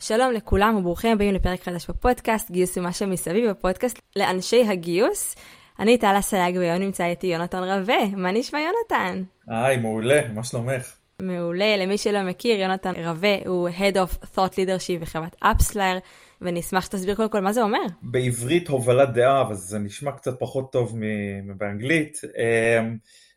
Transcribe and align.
שלום 0.00 0.32
לכולם 0.32 0.76
וברוכים 0.76 1.12
הבאים 1.12 1.34
לפרק 1.34 1.62
חדש 1.62 1.90
בפודקאסט, 1.90 2.50
גיוס 2.50 2.78
ומה 2.78 2.92
שמסביב 2.92 3.50
הפודקאסט 3.50 3.98
לאנשי 4.16 4.64
הגיוס. 4.68 5.34
אני 5.78 5.98
טלה 5.98 6.22
סייג 6.22 6.56
והיום 6.56 6.82
נמצא 6.82 7.04
איתי 7.04 7.26
יונתן 7.26 7.62
רווה, 7.62 8.06
מה 8.16 8.32
נשמע 8.32 8.58
יונתן? 8.60 9.22
היי, 9.48 9.76
מעולה, 9.76 10.28
מה 10.34 10.44
שלומך? 10.44 10.96
מעולה, 11.22 11.76
למי 11.76 11.98
שלא 11.98 12.22
מכיר, 12.22 12.60
יונתן 12.60 12.92
רווה 12.96 13.36
הוא 13.46 13.68
Head 13.68 13.94
of 13.94 14.24
Thought 14.34 14.52
Leadership 14.52 15.00
בחברת 15.00 15.36
אפספלייר, 15.40 15.98
ואני 16.40 16.60
אשמח 16.60 16.84
שתסביר 16.84 17.14
קודם 17.14 17.30
כל 17.30 17.40
מה 17.40 17.52
זה 17.52 17.62
אומר. 17.62 17.82
בעברית 18.02 18.68
הובלת 18.68 19.12
דעה, 19.12 19.42
אבל 19.42 19.54
זה 19.54 19.78
נשמע 19.78 20.12
קצת 20.12 20.40
פחות 20.40 20.72
טוב 20.72 20.96
מבאנגלית. 21.42 22.20
אמ, 22.24 22.96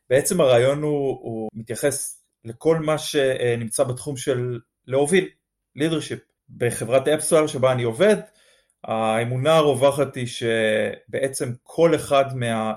בעצם 0.09 0.41
הרעיון 0.41 0.81
הוא, 0.81 1.19
הוא 1.21 1.49
מתייחס 1.53 2.23
לכל 2.45 2.79
מה 2.79 2.97
שנמצא 2.97 3.83
בתחום 3.83 4.17
של 4.17 4.59
להוביל, 4.87 5.27
leadership. 5.77 6.32
בחברת 6.57 7.07
אפסואל 7.07 7.47
שבה 7.47 7.71
אני 7.71 7.83
עובד, 7.83 8.15
האמונה 8.83 9.55
הרווחת 9.55 10.15
היא 10.15 10.27
שבעצם 10.27 11.51
כל 11.63 11.95
אחד 11.95 12.37
מה, 12.37 12.73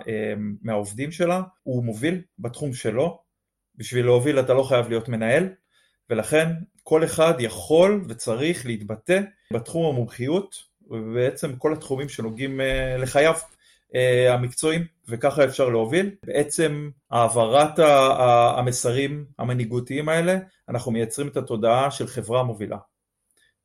מהעובדים 0.63 1.13
שלה 1.13 1.43
הוא 1.63 1.85
מוביל 1.85 2.21
בתחום 2.39 2.73
שלו, 2.73 3.19
בשביל 3.77 4.05
להוביל 4.05 4.41
אתה 4.41 4.55
לא 4.55 4.63
חייב 4.63 4.89
להיות 4.89 5.09
מנהל, 5.09 5.49
ולכן 6.11 6.53
כל 6.83 7.05
אחד 7.05 7.35
יכול 7.39 8.05
וצריך 8.09 8.67
להתבטא 8.67 9.21
בתחום 9.53 9.95
המומחיות, 9.95 10.57
ובעצם 10.91 11.57
כל 11.57 11.73
התחומים 11.73 12.09
שנוגעים 12.09 12.61
אה, 12.61 12.97
לחייו 12.99 13.35
אה, 13.95 14.35
המקצועיים, 14.35 14.85
וככה 15.09 15.45
אפשר 15.45 15.69
להוביל. 15.69 16.11
בעצם 16.27 16.91
העברת 17.11 17.79
המסרים 18.59 19.25
המנהיגותיים 19.39 20.09
האלה, 20.09 20.39
אנחנו 20.69 20.93
מייצרים 20.93 21.29
את 21.29 21.37
התודעה 21.37 21.91
של 21.91 22.07
חברה 22.07 22.43
מובילה. 22.43 22.77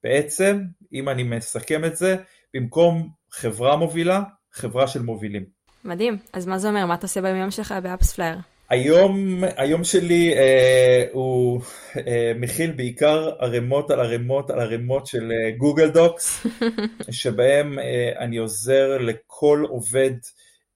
בעצם, 0.03 0.61
אם 0.93 1.09
אני 1.09 1.23
מסכם 1.23 1.85
את 1.85 1.97
זה, 1.97 2.15
במקום 2.53 3.09
חברה 3.31 3.75
מובילה, 3.75 4.23
חברה 4.51 4.87
של 4.87 5.01
מובילים. 5.01 5.45
מדהים. 5.85 6.17
אז 6.33 6.47
מה 6.47 6.57
זה 6.57 6.67
אומר? 6.67 6.85
מה 6.85 6.93
אתה 6.93 7.05
עושה 7.05 7.21
ביום 7.21 7.51
שלך 7.51 7.75
ב-AppsFlyer? 7.83 8.37
היום, 8.71 9.43
היום 9.57 9.83
שלי 9.83 10.33
אה, 10.37 11.05
הוא 11.11 11.61
אה, 12.07 12.31
מכיל 12.35 12.71
בעיקר 12.71 13.29
ערימות 13.39 13.91
על 13.91 13.99
ערימות 13.99 14.49
על 14.49 14.59
ערימות 14.59 15.07
של 15.07 15.31
אה, 15.31 15.51
Google 15.57 15.89
Docs, 15.89 16.45
שבהם 17.11 17.79
אה, 17.79 18.11
אני 18.19 18.37
עוזר 18.37 18.97
לכל 18.97 19.65
עובד 19.69 20.11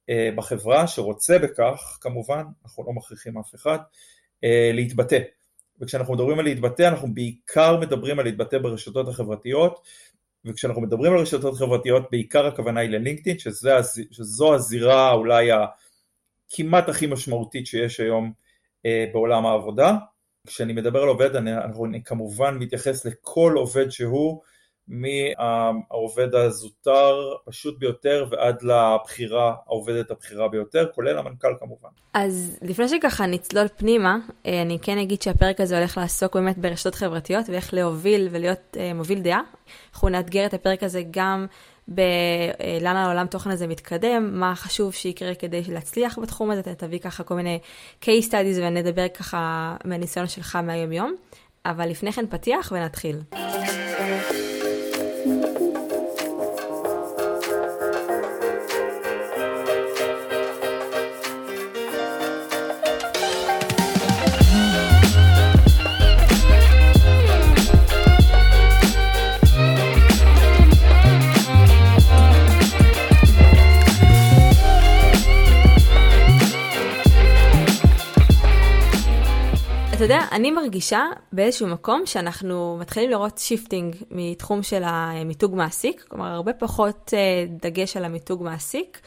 אה, 0.10 0.30
בחברה 0.36 0.88
שרוצה 0.88 1.40
בכך, 1.40 1.98
כמובן, 2.02 2.44
אנחנו 2.66 2.84
לא 2.88 2.94
מכריחים 2.94 3.38
אף 3.38 3.56
אחד, 3.56 3.78
אה, 4.44 4.72
להתבטא. 4.74 5.20
וכשאנחנו 5.82 6.14
מדברים 6.14 6.40
על 6.40 6.46
להתבטא, 6.46 6.88
אנחנו 6.88 7.14
בעיקר 7.14 7.78
מדברים 7.80 8.20
על 8.20 8.26
להתבטא 8.26 8.58
ברשתות 8.58 9.08
החברתיות, 9.08 9.82
וכשאנחנו 10.46 10.82
מדברים 10.82 11.14
על 11.14 11.20
רשתות 11.20 11.56
חברתיות, 11.56 12.12
בעיקר 12.12 12.46
הכוונה 12.46 12.80
היא 12.80 12.90
ללינקדאין, 12.90 13.38
שזו 13.40 14.56
הזירה 14.56 15.12
אולי 15.12 15.50
הכמעט 15.52 16.90
הכי 16.90 17.08
משמעותית 17.08 17.68
שיש 17.68 18.00
היום 18.00 18.32
אה, 18.86 19.06
בעולם 19.14 19.46
העבודה. 19.46 19.96
כשאני 20.48 20.74
מדבר 20.74 21.02
על 21.02 21.08
עובד, 21.08 21.36
אני, 21.36 21.52
אני 21.86 22.04
כמובן 22.04 22.58
מתייחס 22.58 23.06
לכל 23.06 23.54
עובד 23.56 23.90
שהוא, 23.90 24.42
מהעובד 24.88 26.36
הזוטר 26.36 27.16
פשוט 27.46 27.80
ביותר 27.80 28.26
ועד 28.32 28.62
לבחירה, 28.62 29.56
העובדת 29.68 30.12
הבכירה 30.12 30.48
ביותר, 30.48 30.88
כולל 30.96 31.18
המנכ"ל 31.18 31.54
כמובן. 31.60 31.90
אז 32.14 32.60
לפני 32.62 32.88
שככה 32.90 33.26
נצלול 33.26 33.68
פנימה, 33.78 34.18
אה, 34.46 34.62
אני 34.62 34.80
כן 34.82 34.98
אגיד 34.98 35.22
שהפרק 35.22 35.62
הזה 35.62 35.78
הולך 35.78 35.98
לעסוק 35.98 36.36
באמת 36.36 36.58
ברשתות 36.58 36.96
חברתיות 36.96 37.50
ואיך 37.50 37.74
להוביל 37.74 38.28
ולהיות 38.32 38.78
אה, 38.80 38.94
מוביל 38.94 39.22
דעה. 39.22 39.42
אנחנו 39.94 40.10
נאתגר 40.10 40.46
את 40.46 40.54
הפרק 40.54 40.84
הזה 40.84 41.02
גם 41.12 41.46
בלאן 41.88 42.96
אה, 42.96 43.04
העולם 43.04 43.28
תוכן 43.28 43.50
הזה 43.50 43.68
מתקדם, 43.68 44.40
מה 44.40 44.56
חשוב 44.56 44.94
שיקרה 44.94 45.36
כדי 45.36 45.62
להצליח 45.70 46.20
בתחום 46.20 46.52
הזה, 46.52 46.60
אתה 46.60 46.76
תביא 46.76 47.00
ככה 47.00 47.24
כל 47.24 47.36
מיני 47.36 47.60
case 48.02 48.28
studies 48.30 48.58
ונדבר 48.58 49.08
ככה 49.08 49.76
מהניסיון 49.86 50.28
שלך 50.28 50.56
מהיום 50.56 50.92
יום. 50.92 51.16
אבל 51.66 51.90
לפני 51.90 52.12
כן 52.12 52.26
פתיח 52.28 52.72
ונתחיל. 52.72 53.16
אתה 79.96 80.04
יודע, 80.04 80.20
אני 80.32 80.52
מרגישה 80.52 81.04
באיזשהו 81.32 81.68
מקום 81.68 82.06
שאנחנו 82.06 82.78
מתחילים 82.80 83.10
לראות 83.10 83.38
shifting 83.38 83.96
מתחום 84.12 84.64
של 84.64 84.84
המיתוג 84.86 85.56
מעסיק, 85.56 86.06
כלומר 86.08 86.28
הרבה 86.28 86.54
פחות 86.54 87.14
אה, 87.14 87.46
דגש 87.62 87.98
על 87.98 88.06
המיתוג 88.06 88.44
מעסיק, 88.44 89.00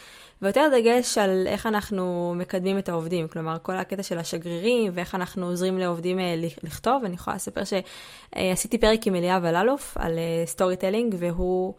ויותר 0.43 0.69
דגש 0.79 1.19
על 1.19 1.47
איך 1.47 1.67
אנחנו 1.67 2.35
מקדמים 2.37 2.79
את 2.79 2.89
העובדים, 2.89 3.29
כלומר 3.29 3.57
כל 3.63 3.77
הקטע 3.77 4.03
של 4.03 4.19
השגרירים 4.19 4.93
ואיך 4.95 5.15
אנחנו 5.15 5.47
עוזרים 5.47 5.79
לעובדים 5.79 6.19
אה, 6.19 6.35
לכתוב. 6.63 7.05
אני 7.05 7.15
יכולה 7.15 7.37
לספר 7.37 7.63
שעשיתי 7.65 8.79
פרק 8.79 9.07
עם 9.07 9.15
אליאב 9.15 9.45
אלאלוף 9.45 9.97
על 9.97 10.19
story 10.45 10.75
אה, 10.75 10.81
telling, 10.81 11.15
והוא... 11.19 11.75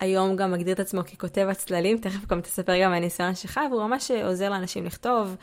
היום 0.00 0.36
גם 0.36 0.52
מגדיר 0.52 0.74
את 0.74 0.80
עצמו 0.80 1.00
ככותב 1.04 1.46
הצללים, 1.50 1.98
תכף 1.98 2.26
גם 2.26 2.40
תספר 2.40 2.82
גם 2.82 2.90
מהניסיון 2.90 3.34
שלך, 3.34 3.60
והוא 3.70 3.82
ממש 3.82 4.10
עוזר 4.10 4.50
לאנשים 4.50 4.84
לכתוב, 4.84 5.36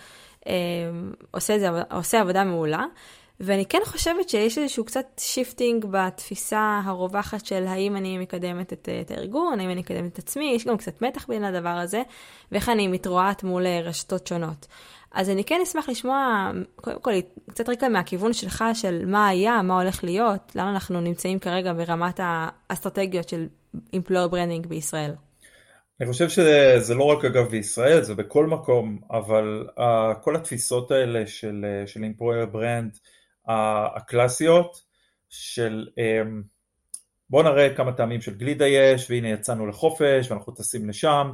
עושה, 1.32 1.60
זה, 1.60 1.70
עושה 1.92 2.22
עבודה 2.22 2.44
מעולה. 2.44 2.86
ואני 3.40 3.66
כן 3.66 3.80
חושבת 3.86 4.30
שיש 4.30 4.58
איזשהו 4.58 4.86
קצת 4.86 5.06
shifting 5.18 5.86
בתפיסה 5.92 6.82
הרווחת 6.84 7.46
של 7.46 7.68
האם 7.68 7.96
אני 7.96 8.18
מקדמת 8.18 8.74
את, 8.74 8.90
את 9.02 9.12
הארגון, 9.12 9.60
האם 9.60 9.70
אני 9.70 9.80
מקדמת 9.80 10.14
את 10.14 10.18
עצמי, 10.18 10.52
יש 10.56 10.66
גם 10.66 10.78
קצת 10.78 11.02
מתח 11.02 11.28
בין 11.28 11.44
הדבר 11.44 11.70
הזה, 11.70 12.02
ואיך 12.52 12.70
אני 12.70 12.88
מתרועעת 12.88 13.44
מול 13.44 13.66
אה, 13.66 13.82
רשתות 13.84 14.28
שונות. 14.28 14.68
אז 15.12 15.30
אני 15.30 15.44
כן 15.44 15.60
אשמח 15.64 15.90
לשמוע, 15.90 16.52
קודם 16.76 17.00
כל, 17.02 17.12
קצת 17.50 17.70
רקע 17.70 17.90
מהכיוון 17.90 18.34
שלך 18.34 18.64
של 18.74 19.06
מה 19.06 19.28
היה, 19.28 19.62
מה 19.62 19.82
הולך 19.82 20.04
להיות, 20.04 20.56
לאן 20.56 20.68
אנחנו 20.68 21.02
נמצאים 21.02 21.40
כרגע 21.40 21.74
ברמת 21.74 22.20
האסטרטגיות 22.24 23.30
של 23.30 23.48
employer 23.76 24.32
branding 24.32 24.68
בישראל. 24.68 25.14
אני 26.02 26.12
חושב 26.12 26.30
שזה 26.30 26.96
לא 26.96 27.04
רק 27.04 27.26
אגב 27.26 27.50
בישראל, 27.50 28.02
זה 28.02 28.16
בכל 28.16 28.48
מקום, 28.48 29.00
אבל 29.12 29.68
uh, 29.78 30.16
כל 30.22 30.36
התפיסות 30.36 30.92
האלה 30.92 31.28
של, 31.28 31.66
uh, 31.66 31.88
של 31.88 32.00
employer 32.00 32.56
brand 32.56 33.00
הקלאסיות 33.96 34.82
של 35.30 35.88
uh, 35.90 36.28
בוא 37.30 37.44
נראה 37.44 37.76
כמה 37.76 37.92
טעמים 37.92 38.22
של 38.22 38.38
גלידה 38.38 38.68
יש, 38.68 39.12
והנה 39.12 39.30
יצאנו 39.30 39.68
לחופש 39.68 40.32
ואנחנו 40.32 40.54
טסים 40.54 40.90
לשם, 40.90 41.32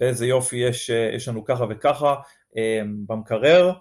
ואיזה 0.00 0.26
יופי 0.26 0.56
יש, 0.56 0.90
uh, 0.90 1.16
יש 1.16 1.28
לנו 1.28 1.44
ככה 1.44 1.64
וככה 1.70 2.14
uh, 2.14 2.56
במקרר, 3.06 3.72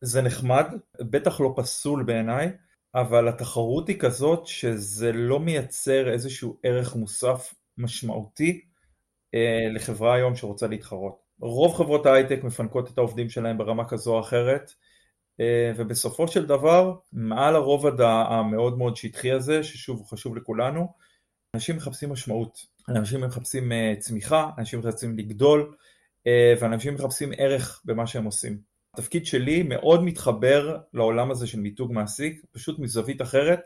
זה 0.00 0.22
נחמד, 0.22 0.66
בטח 1.00 1.40
לא 1.40 1.52
פסול 1.56 2.02
בעיניי, 2.02 2.50
אבל 2.94 3.28
התחרות 3.28 3.88
היא 3.88 3.98
כזאת 3.98 4.46
שזה 4.46 5.12
לא 5.12 5.40
מייצר 5.40 6.12
איזשהו 6.12 6.58
ערך 6.62 6.96
מוסף 6.96 7.54
משמעותי. 7.78 8.60
אה, 8.64 8.69
לחברה 9.74 10.14
היום 10.14 10.36
שרוצה 10.36 10.66
להתחרות. 10.66 11.30
רוב 11.40 11.74
חברות 11.74 12.06
ההייטק 12.06 12.44
מפנקות 12.44 12.90
את 12.90 12.98
העובדים 12.98 13.28
שלהם 13.28 13.58
ברמה 13.58 13.88
כזו 13.88 14.14
או 14.14 14.20
אחרת, 14.20 14.72
אה, 15.40 15.72
ובסופו 15.76 16.28
של 16.28 16.46
דבר, 16.46 16.94
מעל 17.12 17.56
הרובד 17.56 18.00
המאוד 18.00 18.78
מאוד 18.78 18.96
שטחי 18.96 19.32
הזה, 19.32 19.62
ששוב 19.62 19.98
הוא 19.98 20.06
חשוב 20.06 20.36
לכולנו, 20.36 20.92
אנשים 21.56 21.76
מחפשים 21.76 22.10
משמעות, 22.10 22.66
אנשים 22.88 23.20
מחפשים 23.20 23.72
אה, 23.72 23.94
צמיחה, 23.98 24.50
אנשים 24.58 24.78
מחפשים 24.78 25.18
לגדול, 25.18 25.74
ואנשים 26.60 26.94
מחפשים 26.94 27.32
ערך 27.38 27.82
במה 27.84 28.06
שהם 28.06 28.24
עושים. 28.24 28.58
התפקיד 28.94 29.26
שלי 29.26 29.62
מאוד 29.62 30.04
מתחבר 30.04 30.78
לעולם 30.94 31.30
הזה 31.30 31.46
של 31.46 31.60
מיתוג 31.60 31.92
מעסיק, 31.92 32.44
פשוט 32.52 32.78
מזווית 32.78 33.22
אחרת, 33.22 33.60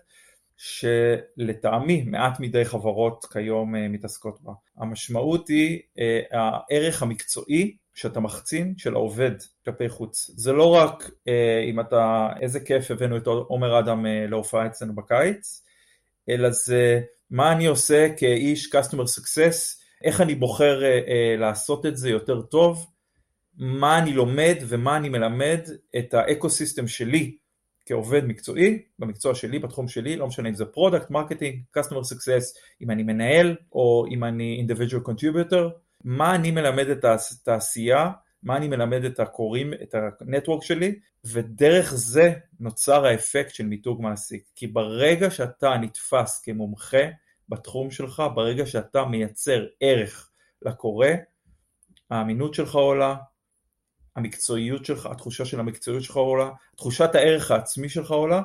שלטעמי 0.56 2.02
מעט 2.02 2.40
מדי 2.40 2.64
חברות 2.64 3.24
כיום 3.24 3.76
אה, 3.76 3.88
מתעסקות 3.88 4.38
בה. 4.42 4.52
המשמעות 4.76 5.48
היא 5.48 5.80
אה, 5.98 6.20
הערך 6.30 7.02
המקצועי 7.02 7.76
שאתה 7.94 8.20
מחצין 8.20 8.74
של 8.78 8.94
העובד 8.94 9.32
כלפי 9.64 9.88
חוץ. 9.88 10.30
זה 10.36 10.52
לא 10.52 10.74
רק 10.74 11.10
אה, 11.28 11.64
אם 11.70 11.80
אתה, 11.80 12.28
איזה 12.40 12.60
כיף 12.60 12.90
הבאנו 12.90 13.16
את 13.16 13.26
עומר 13.26 13.78
אדם 13.78 14.06
להופעה 14.06 14.66
אצלנו 14.66 14.94
בקיץ, 14.94 15.62
אלא 16.28 16.50
זה 16.50 17.00
מה 17.30 17.52
אני 17.52 17.66
עושה 17.66 18.08
כאיש 18.16 18.74
customer 18.74 19.18
success, 19.18 19.84
איך 20.04 20.20
אני 20.20 20.34
בוחר 20.34 20.80
לעשות 21.38 21.86
את 21.86 21.96
זה 21.96 22.10
יותר 22.10 22.42
טוב, 22.42 22.86
מה 23.58 23.98
אני 23.98 24.12
לומד 24.12 24.54
ומה 24.68 24.96
אני 24.96 25.08
מלמד 25.08 25.60
את 25.98 26.14
ה 26.14 26.50
ecosystem 26.50 26.88
שלי 26.88 27.36
כעובד 27.86 28.24
מקצועי, 28.24 28.82
במקצוע 28.98 29.34
שלי, 29.34 29.58
בתחום 29.58 29.88
שלי, 29.88 30.16
לא 30.16 30.26
משנה 30.26 30.48
אם 30.48 30.54
זה 30.54 30.64
product, 30.64 31.10
marketing, 31.10 31.62
customer 31.78 32.12
success, 32.12 32.58
אם 32.82 32.90
אני 32.90 33.02
מנהל 33.02 33.56
או 33.72 34.04
אם 34.10 34.24
אני 34.24 34.66
individual 34.66 35.08
contributor, 35.08 35.68
מה 36.04 36.34
אני 36.34 36.50
מלמד 36.50 36.88
את 36.88 37.04
התעשייה, 37.04 38.10
מה 38.42 38.56
אני 38.56 38.68
מלמד 38.68 39.04
את 39.04 39.20
הקוראים, 39.20 39.72
את 39.82 39.94
הנטוורק 40.20 40.62
שלי, 40.62 40.94
ודרך 41.24 41.94
זה 41.94 42.32
נוצר 42.60 43.06
האפקט 43.06 43.54
של 43.54 43.66
מיתוג 43.66 44.02
מעסיק. 44.02 44.44
כי 44.54 44.66
ברגע 44.66 45.30
שאתה 45.30 45.74
נתפס 45.80 46.40
כמומחה 46.40 47.04
בתחום 47.48 47.90
שלך, 47.90 48.22
ברגע 48.34 48.66
שאתה 48.66 49.04
מייצר 49.04 49.66
ערך 49.80 50.30
לקורא, 50.62 51.08
האמינות 52.10 52.54
שלך 52.54 52.74
עולה, 52.74 53.16
המקצועיות 54.16 54.84
שלך, 54.84 55.06
התחושה 55.06 55.44
של 55.44 55.60
המקצועיות 55.60 56.02
שלך 56.02 56.16
עולה, 56.16 56.50
תחושת 56.76 57.14
הערך 57.14 57.50
העצמי 57.50 57.88
שלך 57.88 58.10
עולה, 58.10 58.42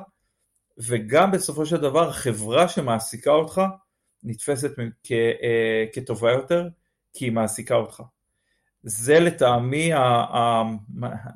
וגם 0.78 1.30
בסופו 1.30 1.66
של 1.66 1.76
דבר 1.76 2.08
החברה 2.08 2.68
שמעסיקה 2.68 3.30
אותך 3.30 3.62
נתפסת 4.22 4.70
כ, 5.04 5.12
אה, 5.12 5.84
כטובה 5.92 6.32
יותר, 6.32 6.68
כי 7.12 7.24
היא 7.24 7.32
מעסיקה 7.32 7.74
אותך. 7.74 8.02
זה 8.82 9.20
לטעמי, 9.20 9.92
ה, 9.92 10.00
ה, 10.00 10.62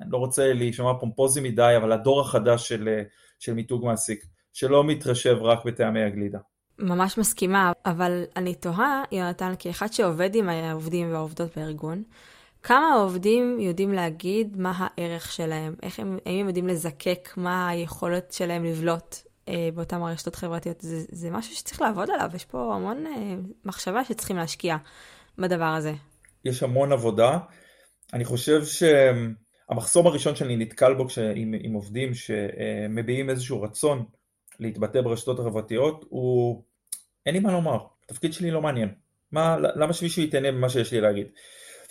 לא 0.08 0.18
רוצה 0.18 0.52
להישמע 0.52 0.94
פומפוזי 1.00 1.40
מדי, 1.40 1.74
אבל 1.76 1.92
הדור 1.92 2.20
החדש 2.20 2.68
של, 2.68 3.02
של 3.38 3.54
מיתוג 3.54 3.84
מעסיק, 3.84 4.24
שלא 4.52 4.84
מתרשב 4.84 5.36
רק 5.40 5.64
בטעמי 5.64 6.02
הגלידה. 6.02 6.38
ממש 6.78 7.18
מסכימה, 7.18 7.72
אבל 7.86 8.24
אני 8.36 8.54
תוהה, 8.54 9.02
יונתן, 9.12 9.52
כאחד 9.58 9.92
שעובד 9.92 10.34
עם 10.34 10.48
העובדים 10.48 11.12
והעובדות 11.12 11.56
בארגון, 11.56 12.02
כמה 12.66 12.92
העובדים 12.92 13.60
יודעים 13.60 13.92
להגיד 13.92 14.56
מה 14.56 14.72
הערך 14.76 15.32
שלהם, 15.32 15.74
איך 15.82 15.98
הם, 15.98 16.18
הם 16.26 16.46
יודעים 16.46 16.68
לזקק 16.68 17.28
מה 17.36 17.68
היכולת 17.68 18.32
שלהם 18.32 18.64
לבלוט 18.64 19.16
אה, 19.48 19.68
באותן 19.74 19.96
הרשתות 19.96 20.34
חברתיות. 20.34 20.80
זה, 20.80 21.04
זה 21.08 21.30
משהו 21.30 21.56
שצריך 21.56 21.80
לעבוד 21.80 22.10
עליו, 22.10 22.30
יש 22.34 22.44
פה 22.44 22.74
המון 22.74 23.06
אה, 23.06 23.34
מחשבה 23.64 24.04
שצריכים 24.04 24.36
להשקיע 24.36 24.76
בדבר 25.38 25.64
הזה. 25.64 25.92
יש 26.44 26.62
המון 26.62 26.92
עבודה. 26.92 27.38
אני 28.12 28.24
חושב 28.24 28.62
שהמחסום 28.64 30.06
הראשון 30.06 30.36
שאני 30.36 30.56
נתקל 30.56 30.94
בו 30.94 31.06
עם, 31.34 31.54
עם 31.60 31.72
עובדים 31.72 32.10
שמביעים 32.14 33.30
איזשהו 33.30 33.62
רצון 33.62 34.04
להתבטא 34.60 35.00
ברשתות 35.00 35.38
החברתיות 35.38 36.04
הוא 36.08 36.64
אין 37.26 37.34
לי 37.34 37.40
מה 37.40 37.52
לומר, 37.52 37.78
התפקיד 38.04 38.32
שלי 38.32 38.50
לא 38.50 38.62
מעניין. 38.62 38.94
מה, 39.32 39.56
למה 39.58 39.92
שמישהו 39.92 40.22
יתעניין 40.22 40.54
במה 40.54 40.68
שיש 40.68 40.92
לי 40.92 41.00
להגיד? 41.00 41.26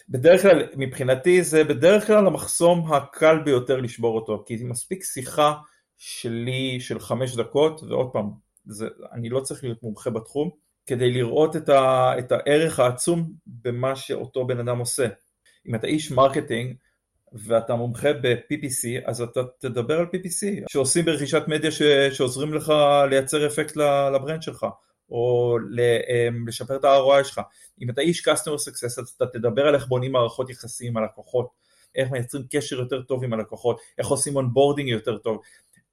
בדרך 0.09 0.41
כלל, 0.41 0.63
מבחינתי 0.75 1.43
זה 1.43 1.63
בדרך 1.63 2.07
כלל 2.07 2.27
המחסום 2.27 2.93
הקל 2.93 3.39
ביותר 3.39 3.77
לשבור 3.77 4.15
אותו, 4.15 4.43
כי 4.45 4.57
מספיק 4.63 5.03
שיחה 5.03 5.53
שלי 5.97 6.77
של 6.79 6.99
חמש 6.99 7.35
דקות, 7.35 7.83
ועוד 7.83 8.09
פעם, 8.13 8.29
זה, 8.65 8.87
אני 9.13 9.29
לא 9.29 9.39
צריך 9.39 9.63
להיות 9.63 9.83
מומחה 9.83 10.09
בתחום, 10.09 10.49
כדי 10.85 11.11
לראות 11.11 11.55
את, 11.55 11.69
ה, 11.69 12.13
את 12.19 12.31
הערך 12.31 12.79
העצום 12.79 13.33
במה 13.47 13.95
שאותו 13.95 14.47
בן 14.47 14.59
אדם 14.59 14.79
עושה. 14.79 15.07
אם 15.67 15.75
אתה 15.75 15.87
איש 15.87 16.11
marketing 16.11 16.75
ואתה 17.33 17.75
מומחה 17.75 18.13
ב-PPC, 18.13 19.05
אז 19.05 19.21
אתה 19.21 19.41
תדבר 19.59 19.99
על 19.99 20.05
PPC, 20.05 20.65
שעושים 20.69 21.05
ברכישת 21.05 21.43
מדיה 21.47 21.71
ש, 21.71 21.81
שעוזרים 22.11 22.53
לך 22.53 22.73
לייצר 23.09 23.47
אפקט 23.47 23.75
ל 24.13 24.18
brand 24.18 24.41
שלך. 24.41 24.65
או 25.13 25.57
אמ, 26.27 26.47
לשפר 26.47 26.75
את 26.75 26.83
ה-ROI 26.83 27.23
שלך. 27.23 27.41
אם 27.81 27.89
אתה 27.89 28.01
איש 28.01 28.27
customer 28.27 28.69
success, 28.69 29.01
אז 29.01 29.13
אתה 29.17 29.25
תדבר 29.25 29.67
על 29.67 29.75
איך 29.75 29.87
בונים 29.87 30.11
מערכות 30.11 30.49
יחסים 30.49 30.87
עם 30.87 30.97
הלקוחות, 30.97 31.47
איך 31.95 32.11
מייצרים 32.11 32.43
קשר 32.51 32.79
יותר 32.79 33.01
טוב 33.01 33.23
עם 33.23 33.33
הלקוחות, 33.33 33.79
איך 33.97 34.07
עושים 34.07 34.35
onboarding 34.35 34.89
יותר 34.89 35.17
טוב. 35.17 35.41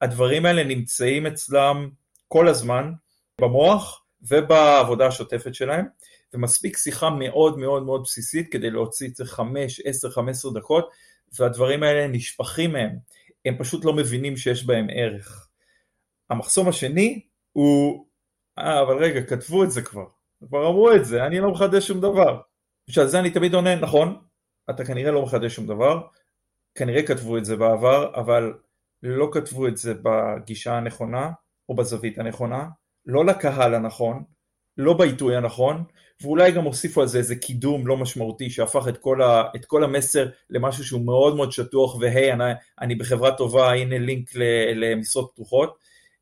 הדברים 0.00 0.46
האלה 0.46 0.64
נמצאים 0.64 1.26
אצלם 1.26 1.90
כל 2.28 2.48
הזמן 2.48 2.92
במוח 3.40 4.04
ובעבודה 4.22 5.06
השוטפת 5.06 5.54
שלהם, 5.54 5.86
ומספיק 6.34 6.76
שיחה 6.76 7.10
מאוד 7.10 7.58
מאוד 7.58 7.82
מאוד 7.82 8.02
בסיסית 8.02 8.52
כדי 8.52 8.70
להוציא 8.70 9.08
את 9.08 9.16
זה 9.16 9.24
5, 9.24 9.80
10, 9.84 10.10
15 10.10 10.52
דקות, 10.52 10.90
והדברים 11.38 11.82
האלה 11.82 12.08
נשפכים 12.08 12.72
מהם, 12.72 12.96
הם 13.44 13.56
פשוט 13.58 13.84
לא 13.84 13.92
מבינים 13.92 14.36
שיש 14.36 14.66
בהם 14.66 14.86
ערך. 14.94 15.48
המחסום 16.30 16.68
השני 16.68 17.20
הוא 17.52 18.06
אה, 18.58 18.82
אבל 18.82 19.04
רגע, 19.04 19.22
כתבו 19.22 19.64
את 19.64 19.70
זה 19.70 19.82
כבר. 19.82 20.06
כבר 20.48 20.68
אמרו 20.68 20.92
את 20.92 21.04
זה, 21.04 21.26
אני 21.26 21.40
לא 21.40 21.50
מחדש 21.50 21.86
שום 21.86 22.00
דבר. 22.00 22.40
שעל 22.90 23.06
זה 23.06 23.20
אני 23.20 23.30
תמיד 23.30 23.54
עונה, 23.54 23.76
נכון, 23.76 24.18
אתה 24.70 24.84
כנראה 24.84 25.10
לא 25.10 25.22
מחדש 25.22 25.54
שום 25.54 25.66
דבר, 25.66 26.00
כנראה 26.74 27.02
כתבו 27.02 27.38
את 27.38 27.44
זה 27.44 27.56
בעבר, 27.56 28.14
אבל 28.14 28.52
לא 29.02 29.28
כתבו 29.32 29.68
את 29.68 29.76
זה 29.76 29.94
בגישה 30.02 30.76
הנכונה, 30.76 31.30
או 31.68 31.74
בזווית 31.74 32.18
הנכונה, 32.18 32.68
לא 33.06 33.24
לקהל 33.24 33.74
הנכון, 33.74 34.24
לא 34.76 34.92
בעיתוי 34.92 35.36
הנכון, 35.36 35.84
ואולי 36.22 36.52
גם 36.52 36.64
הוסיפו 36.64 37.00
על 37.00 37.06
זה 37.06 37.18
איזה 37.18 37.36
קידום 37.36 37.86
לא 37.86 37.96
משמעותי 37.96 38.50
שהפך 38.50 38.88
את 38.88 38.98
כל, 38.98 39.22
ה, 39.22 39.42
את 39.56 39.64
כל 39.64 39.84
המסר 39.84 40.28
למשהו 40.50 40.84
שהוא 40.84 41.04
מאוד 41.04 41.36
מאוד 41.36 41.52
שטוח, 41.52 41.96
והי, 41.96 42.32
אני, 42.32 42.44
אני 42.80 42.94
בחברה 42.94 43.36
טובה, 43.36 43.72
הנה 43.72 43.98
לינק 43.98 44.30
למשרות 44.74 45.30
פתוחות, 45.34 45.78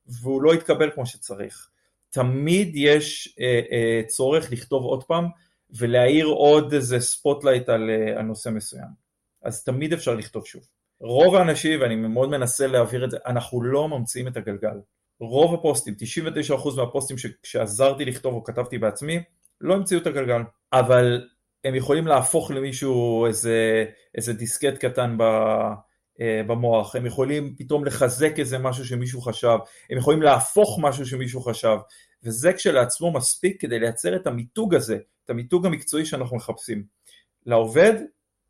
והוא 0.06 0.42
לא 0.42 0.52
התקבל 0.52 0.90
כמו 0.90 1.06
שצריך. 1.06 1.67
תמיד 2.10 2.70
יש 2.74 3.36
אה, 3.40 3.60
אה, 3.72 4.00
צורך 4.06 4.52
לכתוב 4.52 4.84
עוד 4.84 5.04
פעם 5.04 5.28
ולהאיר 5.70 6.26
עוד 6.26 6.72
איזה 6.72 7.00
spotlight 7.00 7.68
על, 7.68 7.90
אה, 7.90 8.18
על 8.18 8.22
נושא 8.22 8.48
מסוים. 8.48 9.08
אז 9.42 9.64
תמיד 9.64 9.92
אפשר 9.92 10.14
לכתוב 10.14 10.46
שוב. 10.46 10.62
רוב 11.00 11.34
האנשים, 11.34 11.80
ואני 11.80 11.96
מאוד 11.96 12.28
מנסה 12.28 12.66
להעביר 12.66 13.04
את 13.04 13.10
זה, 13.10 13.16
אנחנו 13.26 13.62
לא 13.62 13.88
ממציאים 13.88 14.28
את 14.28 14.36
הגלגל. 14.36 14.80
רוב 15.20 15.54
הפוסטים, 15.54 15.94
99% 15.94 16.76
מהפוסטים 16.76 17.16
שעזרתי 17.42 18.04
לכתוב 18.04 18.34
או 18.34 18.44
כתבתי 18.44 18.78
בעצמי, 18.78 19.22
לא 19.60 19.74
המציאו 19.74 20.00
את 20.00 20.06
הגלגל. 20.06 20.42
אבל 20.72 21.28
הם 21.64 21.74
יכולים 21.74 22.06
להפוך 22.06 22.50
למישהו 22.50 23.26
איזה, 23.26 23.84
איזה 24.14 24.32
דיסקט 24.32 24.78
קטן 24.78 25.16
ב, 25.18 25.22
במוח, 26.20 26.96
הם 26.96 27.06
יכולים 27.06 27.54
פתאום 27.58 27.84
לחזק 27.84 28.38
איזה 28.38 28.58
משהו 28.58 28.84
שמישהו 28.84 29.20
חשב, 29.20 29.58
הם 29.90 29.98
יכולים 29.98 30.22
להפוך 30.22 30.78
משהו 30.82 31.06
שמישהו 31.06 31.40
חשב, 31.40 31.76
וזה 32.24 32.52
כשלעצמו 32.52 33.12
מספיק 33.12 33.60
כדי 33.60 33.78
לייצר 33.78 34.16
את 34.16 34.26
המיתוג 34.26 34.74
הזה, 34.74 34.98
את 35.24 35.30
המיתוג 35.30 35.66
המקצועי 35.66 36.04
שאנחנו 36.04 36.36
מחפשים, 36.36 36.82
לעובד 37.46 37.92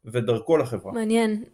ודרכו 0.04 0.56
לחברה. 0.56 0.92
מעניין. 0.92 1.44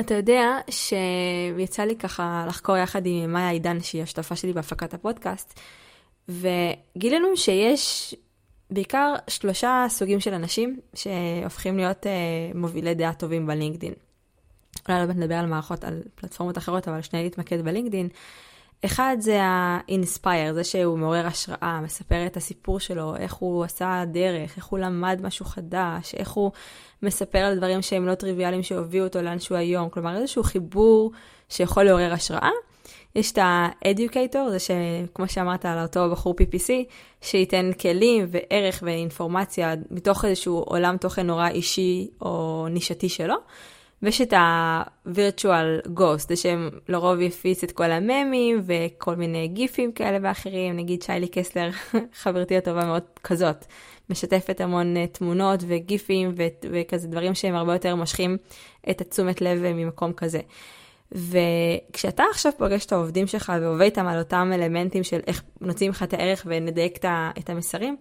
אתה 0.00 0.14
יודע 0.14 0.58
שיצא 0.70 1.82
לי 1.82 1.96
ככה 1.96 2.44
לחקור 2.48 2.76
יחד 2.76 3.02
עם 3.04 3.32
מאיה 3.32 3.50
עידן, 3.50 3.80
שהיא 3.80 4.02
השותפה 4.02 4.36
שלי 4.36 4.52
בהפקת 4.52 4.94
הפודקאסט, 4.94 5.60
וגילינו 6.28 7.36
שיש 7.36 8.14
בעיקר 8.70 9.14
שלושה 9.28 9.86
סוגים 9.88 10.20
של 10.20 10.34
אנשים 10.34 10.80
שהופכים 10.94 11.76
להיות 11.76 12.06
uh, 12.06 12.56
מובילי 12.56 12.94
דעה 12.94 13.14
טובים 13.14 13.46
בלינקדין. 13.46 13.92
אולי 14.88 15.06
לא 15.06 15.12
נדבר 15.14 15.34
על 15.34 15.46
מערכות, 15.46 15.84
על 15.84 16.02
פלטפורמות 16.14 16.58
אחרות, 16.58 16.88
אבל 16.88 17.02
שנייה 17.02 17.24
להתמקד 17.24 17.64
בלינקדין. 17.64 18.08
אחד 18.84 19.16
זה 19.20 19.42
ה-inspire, 19.42 20.52
זה 20.52 20.64
שהוא 20.64 20.98
מעורר 20.98 21.26
השראה, 21.26 21.80
מספר 21.82 22.26
את 22.26 22.36
הסיפור 22.36 22.80
שלו, 22.80 23.16
איך 23.16 23.34
הוא 23.34 23.64
עשה 23.64 24.04
דרך, 24.12 24.56
איך 24.56 24.66
הוא 24.66 24.78
למד 24.78 25.20
משהו 25.22 25.44
חדש, 25.44 26.14
איך 26.14 26.30
הוא 26.30 26.50
מספר 27.02 27.38
על 27.38 27.56
דברים 27.56 27.82
שהם 27.82 28.06
לא 28.06 28.14
טריוויאליים 28.14 28.62
שהובילו 28.62 29.04
אותו 29.04 29.22
לאן 29.22 29.38
שהוא 29.38 29.58
היום, 29.58 29.88
כלומר 29.88 30.16
איזשהו 30.16 30.42
חיבור 30.42 31.12
שיכול 31.48 31.84
לעורר 31.84 32.12
השראה. 32.12 32.50
יש 33.14 33.32
את 33.32 33.38
ה-educator, 33.38 34.50
זה 34.50 34.58
שכמו 34.58 35.28
שאמרת 35.28 35.64
על 35.66 35.82
אותו 35.82 36.10
בחור 36.10 36.34
PPC, 36.40 36.70
שייתן 37.20 37.70
כלים 37.80 38.26
וערך 38.30 38.82
ואינפורמציה 38.86 39.74
מתוך 39.90 40.24
איזשהו 40.24 40.58
עולם 40.58 40.96
תוכן 40.96 41.26
נורא 41.26 41.48
אישי 41.48 42.08
או 42.20 42.66
נישתי 42.70 43.08
שלו. 43.08 43.34
ויש 44.04 44.20
את 44.20 44.32
ה-virtual 44.32 45.88
ghost, 45.98 46.28
זה 46.28 46.36
שהם 46.36 46.70
לרוב 46.88 47.20
יפיץ 47.20 47.64
את 47.64 47.72
כל 47.72 47.90
הממים 47.90 48.62
וכל 48.66 49.16
מיני 49.16 49.48
גיפים 49.48 49.92
כאלה 49.92 50.18
ואחרים, 50.22 50.76
נגיד 50.76 51.02
שיילי 51.02 51.28
קסלר, 51.28 51.70
חברתי 52.22 52.56
הטובה 52.56 52.84
מאוד 52.84 53.02
כזאת, 53.22 53.64
משתפת 54.10 54.60
המון 54.60 54.96
אה, 54.96 55.06
תמונות 55.06 55.60
וגיפים 55.66 56.34
ו- 56.36 56.68
וכזה 56.70 57.08
דברים 57.08 57.34
שהם 57.34 57.54
הרבה 57.54 57.72
יותר 57.72 57.94
מושכים 57.96 58.36
את 58.90 59.00
התשומת 59.00 59.40
לב 59.40 59.72
ממקום 59.72 60.12
כזה. 60.12 60.40
וכשאתה 61.14 62.22
עכשיו 62.30 62.52
פוגש 62.58 62.86
את 62.86 62.92
העובדים 62.92 63.26
שלך 63.26 63.52
ועובד 63.60 63.82
איתם 63.82 64.06
על 64.06 64.18
אותם 64.18 64.50
אלמנטים 64.54 65.04
של 65.04 65.20
איך 65.26 65.42
נוצאים 65.60 65.90
לך 65.90 66.02
את 66.02 66.12
הערך 66.12 66.46
ונדייק 66.46 66.98
את 67.38 67.50
המסרים, 67.50 67.96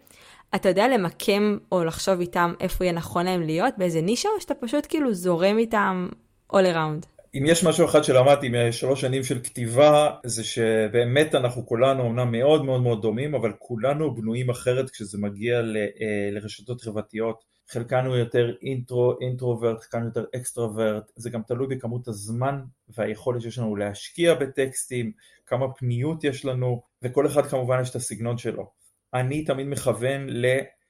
אתה 0.55 0.69
יודע 0.69 0.87
למקם 0.87 1.57
או 1.71 1.83
לחשוב 1.83 2.19
איתם 2.19 2.53
איפה 2.59 2.83
יהיה 2.83 2.93
נכון 2.93 3.25
להם 3.25 3.41
להיות, 3.41 3.73
באיזה 3.77 4.01
נישה, 4.01 4.29
או 4.35 4.41
שאתה 4.41 4.53
פשוט 4.53 4.85
כאילו 4.89 5.13
זורם 5.13 5.57
איתם 5.57 6.07
all 6.53 6.55
around? 6.55 7.05
אם 7.35 7.43
יש 7.45 7.63
משהו 7.63 7.85
אחד 7.85 8.03
שלמדתי 8.03 8.49
משלוש 8.49 9.01
שנים 9.01 9.23
של 9.23 9.39
כתיבה, 9.39 10.11
זה 10.25 10.43
שבאמת 10.43 11.35
אנחנו 11.35 11.65
כולנו 11.65 12.07
אמנם 12.07 12.31
מאוד 12.31 12.65
מאוד 12.65 12.81
מאוד 12.81 13.01
דומים, 13.01 13.35
אבל 13.35 13.51
כולנו 13.59 14.15
בנויים 14.15 14.49
אחרת 14.49 14.89
כשזה 14.89 15.17
מגיע 15.17 15.61
ל, 15.61 15.77
אה, 15.77 16.29
לרשתות 16.31 16.81
חברתיות. 16.81 17.52
חלקנו 17.73 18.17
יותר 18.17 18.55
אינטרו, 18.61 19.19
אינטרוברט, 19.21 19.81
חלקנו 19.81 20.05
יותר 20.05 20.25
אקסטרוורט, 20.35 21.11
זה 21.15 21.29
גם 21.29 21.41
תלוי 21.47 21.67
בכמות 21.67 22.07
הזמן 22.07 22.61
והיכולת 22.89 23.41
שיש 23.41 23.57
לנו 23.57 23.75
להשקיע 23.75 24.33
בטקסטים, 24.33 25.11
כמה 25.45 25.73
פניות 25.73 26.23
יש 26.23 26.45
לנו, 26.45 26.81
וכל 27.01 27.27
אחד 27.27 27.45
כמובן 27.45 27.81
יש 27.81 27.89
את 27.89 27.95
הסגנון 27.95 28.37
שלו. 28.37 28.71
אני 29.13 29.45
תמיד 29.45 29.67
מכוון 29.67 30.27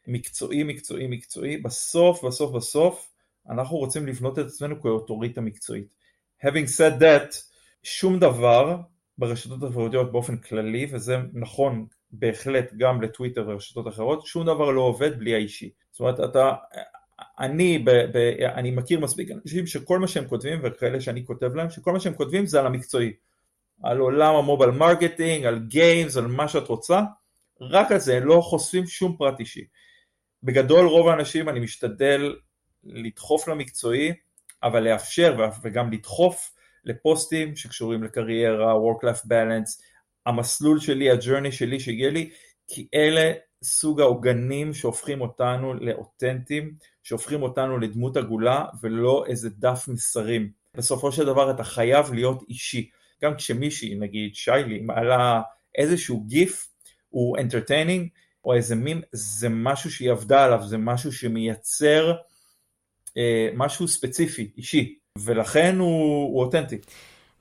למקצועי, 0.07 0.63
מקצועי, 0.63 1.07
מקצועי, 1.07 1.57
בסוף, 1.57 2.23
בסוף, 2.23 2.51
בסוף, 2.51 3.11
אנחנו 3.49 3.77
רוצים 3.77 4.07
לבנות 4.07 4.39
את 4.39 4.45
עצמנו 4.45 4.81
כאוטוריטה 4.81 5.41
מקצועית. 5.41 5.95
Having 6.45 6.67
said 6.77 7.01
that, 7.01 7.35
שום 7.83 8.19
דבר 8.19 8.77
ברשתות 9.17 9.63
החברתיות 9.63 10.11
באופן 10.11 10.37
כללי, 10.37 10.87
וזה 10.91 11.17
נכון 11.33 11.85
בהחלט 12.11 12.73
גם 12.77 13.01
לטוויטר 13.01 13.45
ורשתות 13.47 13.87
אחרות, 13.87 14.25
שום 14.25 14.45
דבר 14.45 14.71
לא 14.71 14.81
עובד 14.81 15.19
בלי 15.19 15.33
האישי. 15.33 15.69
זאת 15.93 15.99
אומרת, 15.99 16.19
אתה, 16.19 16.53
אני, 17.39 17.79
ב, 17.79 17.91
ב, 17.91 18.17
אני 18.41 18.71
מכיר 18.71 18.99
מספיק 18.99 19.29
אנשים 19.31 19.67
שכל 19.67 19.99
מה 19.99 20.07
שהם 20.07 20.27
כותבים, 20.27 20.59
וכאלה 20.63 21.01
שאני 21.01 21.25
כותב 21.25 21.55
להם, 21.55 21.69
שכל 21.69 21.91
מה 21.93 21.99
שהם 21.99 22.13
כותבים 22.13 22.45
זה 22.45 22.59
על 22.59 22.65
המקצועי. 22.65 23.13
על 23.83 23.97
עולם 23.97 24.35
ה 24.35 24.40
mobile 24.40 24.71
marketing, 24.71 25.45
על 25.45 25.59
games, 25.59 26.17
על 26.17 26.27
מה 26.27 26.47
שאת 26.47 26.67
רוצה, 26.67 27.01
רק 27.61 27.91
על 27.91 27.99
זה, 27.99 28.19
לא 28.19 28.41
חושפים 28.41 28.87
שום 28.87 29.15
פרט 29.17 29.39
אישי. 29.39 29.65
בגדול 30.43 30.85
רוב 30.85 31.07
האנשים 31.07 31.49
אני 31.49 31.59
משתדל 31.59 32.35
לדחוף 32.83 33.47
למקצועי, 33.47 34.13
אבל 34.63 34.83
לאפשר 34.83 35.37
וגם 35.63 35.91
לדחוף 35.91 36.53
לפוסטים 36.85 37.55
שקשורים 37.55 38.03
לקריירה, 38.03 38.73
work-life 38.73 39.25
balance, 39.25 39.83
המסלול 40.25 40.79
שלי, 40.79 41.11
הג'רני 41.11 41.51
שלי 41.51 41.79
שהגיע 41.79 42.09
לי, 42.09 42.29
כי 42.67 42.87
אלה 42.93 43.33
סוג 43.63 44.01
העוגנים 44.01 44.73
שהופכים 44.73 45.21
אותנו 45.21 45.73
לאותנטיים, 45.73 46.73
שהופכים 47.03 47.43
אותנו 47.43 47.77
לדמות 47.77 48.17
עגולה 48.17 48.65
ולא 48.81 49.23
איזה 49.27 49.49
דף 49.49 49.85
מסרים. 49.87 50.49
בסופו 50.77 51.11
של 51.11 51.25
דבר 51.25 51.51
אתה 51.51 51.63
חייב 51.63 52.13
להיות 52.13 52.43
אישי. 52.49 52.89
גם 53.23 53.35
כשמישהי, 53.35 53.95
נגיד 53.95 54.35
שיילי, 54.35 54.79
מעלה 54.79 55.41
איזשהו 55.77 56.23
גיף, 56.27 56.67
הוא 57.09 57.37
entertaining, 57.37 58.07
או 58.45 58.53
איזה 58.53 58.75
מים, 58.75 59.01
זה 59.11 59.49
משהו 59.49 59.91
שהיא 59.91 60.11
עבדה 60.11 60.45
עליו, 60.45 60.63
זה 60.67 60.77
משהו 60.77 61.11
שמייצר 61.11 62.13
אה, 63.17 63.49
משהו 63.55 63.87
ספציפי, 63.87 64.51
אישי, 64.57 64.95
ולכן 65.19 65.75
הוא, 65.79 66.33
הוא 66.33 66.43
אותנטי. 66.43 66.77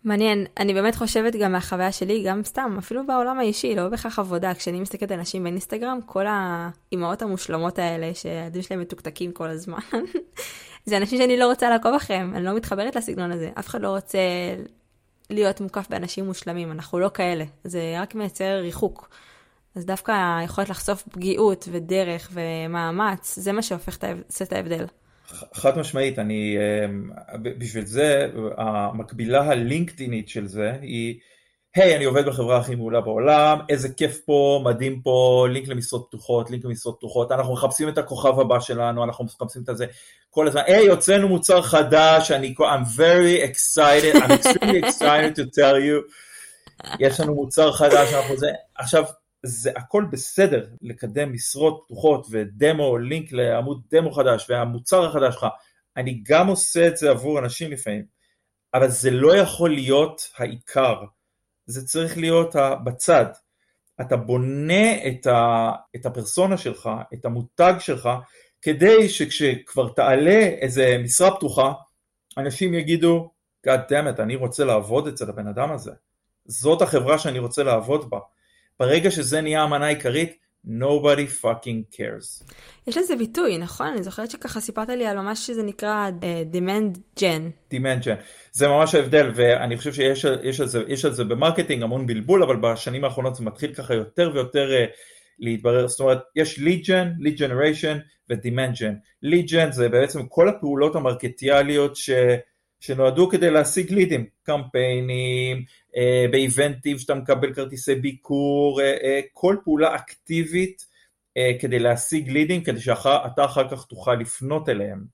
מעניין, 0.04 0.46
אני 0.58 0.74
באמת 0.74 0.96
חושבת 0.96 1.36
גם 1.36 1.52
מהחוויה 1.52 1.92
שלי, 1.92 2.22
גם 2.22 2.44
סתם, 2.44 2.76
אפילו 2.78 3.06
בעולם 3.06 3.38
האישי, 3.38 3.74
לא 3.74 3.88
בהכרח 3.88 4.18
עבודה, 4.18 4.54
כשאני 4.54 4.80
מסתכלת 4.80 5.10
על 5.10 5.18
אנשים 5.18 5.42
באינסטגרם, 5.42 5.98
כל 6.06 6.24
האימהות 6.28 7.22
המושלמות 7.22 7.78
האלה, 7.78 8.14
שהילדים 8.14 8.62
שלהם 8.62 8.80
מתוקתקים 8.80 9.32
כל 9.32 9.48
הזמן, 9.48 9.78
זה 10.86 10.96
אנשים 10.96 11.18
שאני 11.18 11.36
לא 11.36 11.46
רוצה 11.46 11.70
לעקוב 11.70 11.94
אחריהם, 11.94 12.34
אני 12.34 12.44
לא 12.44 12.56
מתחברת 12.56 12.96
לסגנון 12.96 13.32
הזה, 13.32 13.50
אף 13.58 13.66
אחד 13.66 13.80
לא 13.80 13.88
רוצה 13.88 14.18
להיות 15.30 15.60
מוקף 15.60 15.86
באנשים 15.90 16.24
מושלמים, 16.24 16.72
אנחנו 16.72 16.98
לא 16.98 17.10
כאלה, 17.14 17.44
זה 17.64 17.96
רק 18.00 18.14
מייצר 18.14 18.58
ריחוק. 18.60 19.08
אז 19.74 19.86
דווקא 19.86 20.36
היכולת 20.38 20.68
לחשוף 20.68 21.02
פגיעות 21.02 21.68
ודרך 21.72 22.30
ומאמץ, 22.32 23.38
זה 23.38 23.52
מה 23.52 23.62
שהופך 23.62 23.96
את 24.42 24.52
ההבדל. 24.52 24.84
חד 25.54 25.78
משמעית, 25.78 26.18
אני, 26.18 26.56
אמ, 26.58 27.10
בשביל 27.42 27.84
זה, 27.86 28.28
המקבילה 28.56 29.42
הלינקדאינית 29.42 30.28
של 30.28 30.46
זה 30.46 30.72
היא, 30.82 31.18
היי, 31.76 31.92
hey, 31.92 31.96
אני 31.96 32.04
עובד 32.04 32.26
בחברה 32.26 32.58
הכי 32.58 32.74
מעולה 32.74 33.00
בעולם, 33.00 33.58
איזה 33.68 33.88
כיף 33.88 34.20
פה, 34.26 34.62
מדהים 34.64 35.00
פה, 35.00 35.46
לינק 35.50 35.68
למשרות 35.68 36.06
פתוחות, 36.08 36.50
לינק 36.50 36.64
למשרות 36.64 36.96
פתוחות, 36.98 37.32
אנחנו 37.32 37.52
מחפשים 37.52 37.88
את 37.88 37.98
הכוכב 37.98 38.40
הבא 38.40 38.60
שלנו, 38.60 39.04
אנחנו 39.04 39.24
מחפשים 39.24 39.62
את 39.70 39.76
זה 39.76 39.86
כל 40.30 40.48
הזמן, 40.48 40.60
היי, 40.66 40.88
hey, 40.88 40.90
הוצאנו 40.90 41.28
מוצר 41.28 41.62
חדש, 41.62 42.30
אני, 42.30 42.54
I'm 42.58 42.98
very 42.98 43.50
excited, 43.50 44.16
I'm 44.16 44.30
extremely 44.30 44.88
excited 44.88 45.36
to 45.36 45.42
tell 45.42 45.76
you, 45.76 46.12
יש 46.98 47.20
לנו 47.20 47.34
מוצר 47.34 47.72
חדש, 47.72 48.12
אנחנו 48.12 48.36
זה, 48.36 48.48
עכשיו, 48.78 49.04
זה 49.42 49.70
הכל 49.76 50.04
בסדר 50.12 50.66
לקדם 50.82 51.32
משרות 51.32 51.82
פתוחות 51.84 52.26
ודמו, 52.30 52.98
לינק 52.98 53.32
לעמוד 53.32 53.82
דמו 53.90 54.12
חדש 54.12 54.46
והמוצר 54.50 55.04
החדש 55.04 55.34
שלך, 55.34 55.46
אני 55.96 56.20
גם 56.22 56.46
עושה 56.46 56.88
את 56.88 56.96
זה 56.96 57.10
עבור 57.10 57.38
אנשים 57.38 57.70
לפעמים, 57.70 58.04
אבל 58.74 58.88
זה 58.88 59.10
לא 59.10 59.36
יכול 59.36 59.74
להיות 59.74 60.22
העיקר, 60.36 61.04
זה 61.66 61.86
צריך 61.86 62.18
להיות 62.18 62.54
בצד. 62.84 63.26
אתה 64.00 64.16
בונה 64.16 65.06
את, 65.06 65.26
ה, 65.26 65.70
את 65.96 66.06
הפרסונה 66.06 66.56
שלך, 66.56 66.90
את 67.14 67.24
המותג 67.24 67.74
שלך, 67.78 68.08
כדי 68.62 69.08
שכשכבר 69.08 69.88
תעלה 69.88 70.40
איזה 70.40 70.96
משרה 71.04 71.36
פתוחה, 71.36 71.72
אנשים 72.38 72.74
יגידו, 72.74 73.30
God 73.66 73.90
damn 73.90 74.18
it, 74.18 74.22
אני 74.22 74.36
רוצה 74.36 74.64
לעבוד 74.64 75.08
אצל 75.08 75.28
הבן 75.30 75.46
אדם 75.46 75.72
הזה. 75.72 75.92
זאת 76.44 76.82
החברה 76.82 77.18
שאני 77.18 77.38
רוצה 77.38 77.62
לעבוד 77.62 78.10
בה. 78.10 78.18
ברגע 78.82 79.10
שזה 79.10 79.40
נהיה 79.40 79.62
המנה 79.62 79.86
העיקרית, 79.86 80.36
nobody 80.66 81.44
fucking 81.44 81.96
cares. 81.96 82.52
יש 82.86 82.96
לזה 82.96 83.16
ביטוי, 83.16 83.58
נכון? 83.58 83.86
אני 83.86 84.02
זוכרת 84.02 84.30
שככה 84.30 84.60
סיפרת 84.60 84.88
לי 84.88 85.06
על 85.06 85.16
ממש 85.16 85.46
שזה 85.46 85.62
נקרא 85.62 86.10
uh, 86.20 86.54
demand 86.54 86.98
gen. 87.18 87.72
demand 87.74 88.04
gen. 88.04 88.22
זה 88.52 88.68
ממש 88.68 88.94
ההבדל, 88.94 89.30
ואני 89.34 89.76
חושב 89.76 89.92
שיש 89.92 90.26
יש 90.42 90.60
על, 90.60 90.66
זה, 90.66 90.82
יש 90.88 91.04
על 91.04 91.12
זה 91.12 91.24
ב 91.24 91.30
marketing 91.30 91.82
המון 91.82 92.06
בלבול, 92.06 92.42
אבל 92.42 92.56
בשנים 92.56 93.04
האחרונות 93.04 93.34
זה 93.34 93.44
מתחיל 93.44 93.74
ככה 93.74 93.94
יותר 93.94 94.30
ויותר 94.34 94.68
uh, 94.70 94.90
להתברר. 95.38 95.88
זאת 95.88 96.00
אומרת, 96.00 96.18
יש 96.36 96.58
lead 96.58 96.84
gen, 96.86 97.22
lead 97.24 97.38
generation 97.38 97.98
ו-demand 98.30 98.76
gen. 98.76 99.24
lead 99.24 99.50
gen 99.50 99.70
זה 99.70 99.88
בעצם 99.88 100.26
כל 100.26 100.48
הפעולות 100.48 100.96
המרקטיאליות 100.96 101.96
ש... 101.96 102.10
שנועדו 102.82 103.28
כדי 103.28 103.50
להשיג 103.50 103.92
לידים, 103.92 104.26
קמפיינים, 104.42 105.64
אה, 105.96 106.26
באיבנטים 106.30 106.98
שאתה 106.98 107.14
מקבל 107.14 107.54
כרטיסי 107.54 107.94
ביקור, 107.94 108.80
אה, 108.80 108.96
אה, 109.02 109.20
כל 109.32 109.56
פעולה 109.64 109.94
אקטיבית 109.94 110.86
אה, 111.36 111.52
כדי 111.60 111.78
להשיג 111.78 112.30
לידים, 112.30 112.64
כדי 112.64 112.80
שאתה 112.80 113.44
אחר 113.44 113.68
כך 113.68 113.84
תוכל 113.84 114.14
לפנות 114.14 114.68
אליהם. 114.68 115.04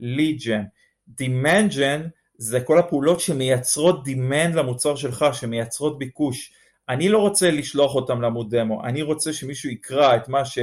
lead 0.00 0.38
gen. 0.46 0.62
demand 1.08 1.70
gen 1.72 2.02
זה 2.38 2.60
כל 2.60 2.78
הפעולות 2.78 3.20
שמייצרות 3.20 4.04
demand 4.04 4.54
למוצר 4.54 4.96
שלך, 4.96 5.24
שמייצרות 5.32 5.98
ביקוש. 5.98 6.52
אני 6.88 7.08
לא 7.08 7.18
רוצה 7.18 7.50
לשלוח 7.50 7.94
אותם 7.94 8.22
לעמוד 8.22 8.54
דמו, 8.54 8.84
אני 8.84 9.02
רוצה 9.02 9.32
שמישהו 9.32 9.70
יקרא 9.70 10.16
את 10.16 10.28
מה 10.28 10.44
ש... 10.44 10.58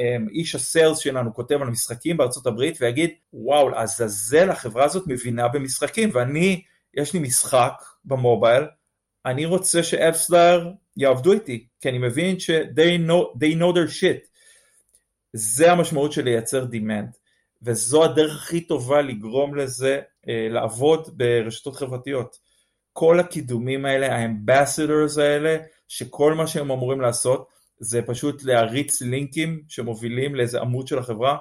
אמ, 0.00 0.26
איש 0.28 0.54
הסיילס 0.54 0.98
שלנו 0.98 1.34
כותב 1.34 1.58
על 1.62 1.68
משחקים 1.68 2.16
בארצות 2.16 2.46
הברית 2.46 2.78
ויגיד 2.80 3.10
וואו 3.32 3.68
לעזאזל 3.68 4.50
החברה 4.50 4.84
הזאת 4.84 5.06
מבינה 5.06 5.48
במשחקים 5.48 6.10
ואני 6.12 6.62
יש 6.94 7.12
לי 7.14 7.20
משחק 7.20 7.72
במובייל 8.04 8.64
אני 9.26 9.46
רוצה 9.46 9.82
שאפסלר 9.82 10.70
יעבדו 10.96 11.32
איתי 11.32 11.66
כי 11.80 11.88
אני 11.88 11.98
מבין 11.98 12.40
ש- 12.40 12.50
they 12.50 13.08
know, 13.08 13.36
they 13.38 13.54
know 13.58 13.74
their 13.74 13.90
shit. 14.00 14.26
זה 15.32 15.72
המשמעות 15.72 16.12
של 16.12 16.24
לייצר 16.24 16.64
demand 16.72 17.16
וזו 17.62 18.04
הדרך 18.04 18.36
הכי 18.36 18.60
טובה 18.60 19.02
לגרום 19.02 19.54
לזה 19.54 20.00
אה, 20.28 20.46
לעבוד 20.50 21.08
ברשתות 21.16 21.76
חברתיות. 21.76 22.36
כל 22.92 23.20
הקידומים 23.20 23.84
האלה 23.84 24.16
האמבסדורס 24.16 25.18
האלה 25.18 25.56
שכל 25.88 26.34
מה 26.34 26.46
שהם 26.46 26.70
אמורים 26.70 27.00
לעשות 27.00 27.48
זה 27.80 28.02
פשוט 28.02 28.42
להריץ 28.44 29.02
לינקים 29.02 29.62
שמובילים 29.68 30.34
לאיזה 30.34 30.60
עמוד 30.60 30.86
של 30.86 30.98
החברה, 30.98 31.36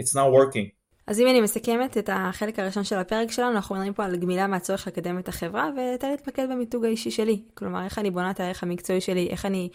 it's 0.00 0.14
not 0.14 0.34
working. 0.34 0.80
אז 1.06 1.20
אם 1.20 1.28
אני 1.28 1.40
מסכמת 1.40 1.98
את 1.98 2.10
החלק 2.12 2.58
הראשון 2.58 2.84
של 2.84 2.98
הפרק 2.98 3.30
שלנו, 3.30 3.50
אנחנו 3.50 3.74
מדברים 3.74 3.92
פה 3.94 4.04
על 4.04 4.16
גמילה 4.16 4.46
מהצורך 4.46 4.86
לקדם 4.86 5.18
את 5.18 5.28
החברה, 5.28 5.70
ותן 5.70 6.10
להתמקד 6.10 6.46
במיתוג 6.50 6.84
האישי 6.84 7.10
שלי. 7.10 7.42
כלומר, 7.54 7.84
איך 7.84 7.98
אני 7.98 8.10
בונה 8.10 8.30
את 8.30 8.40
הערך 8.40 8.62
המקצועי 8.62 9.00
שלי, 9.00 9.28
איך 9.30 9.46
אני, 9.46 9.68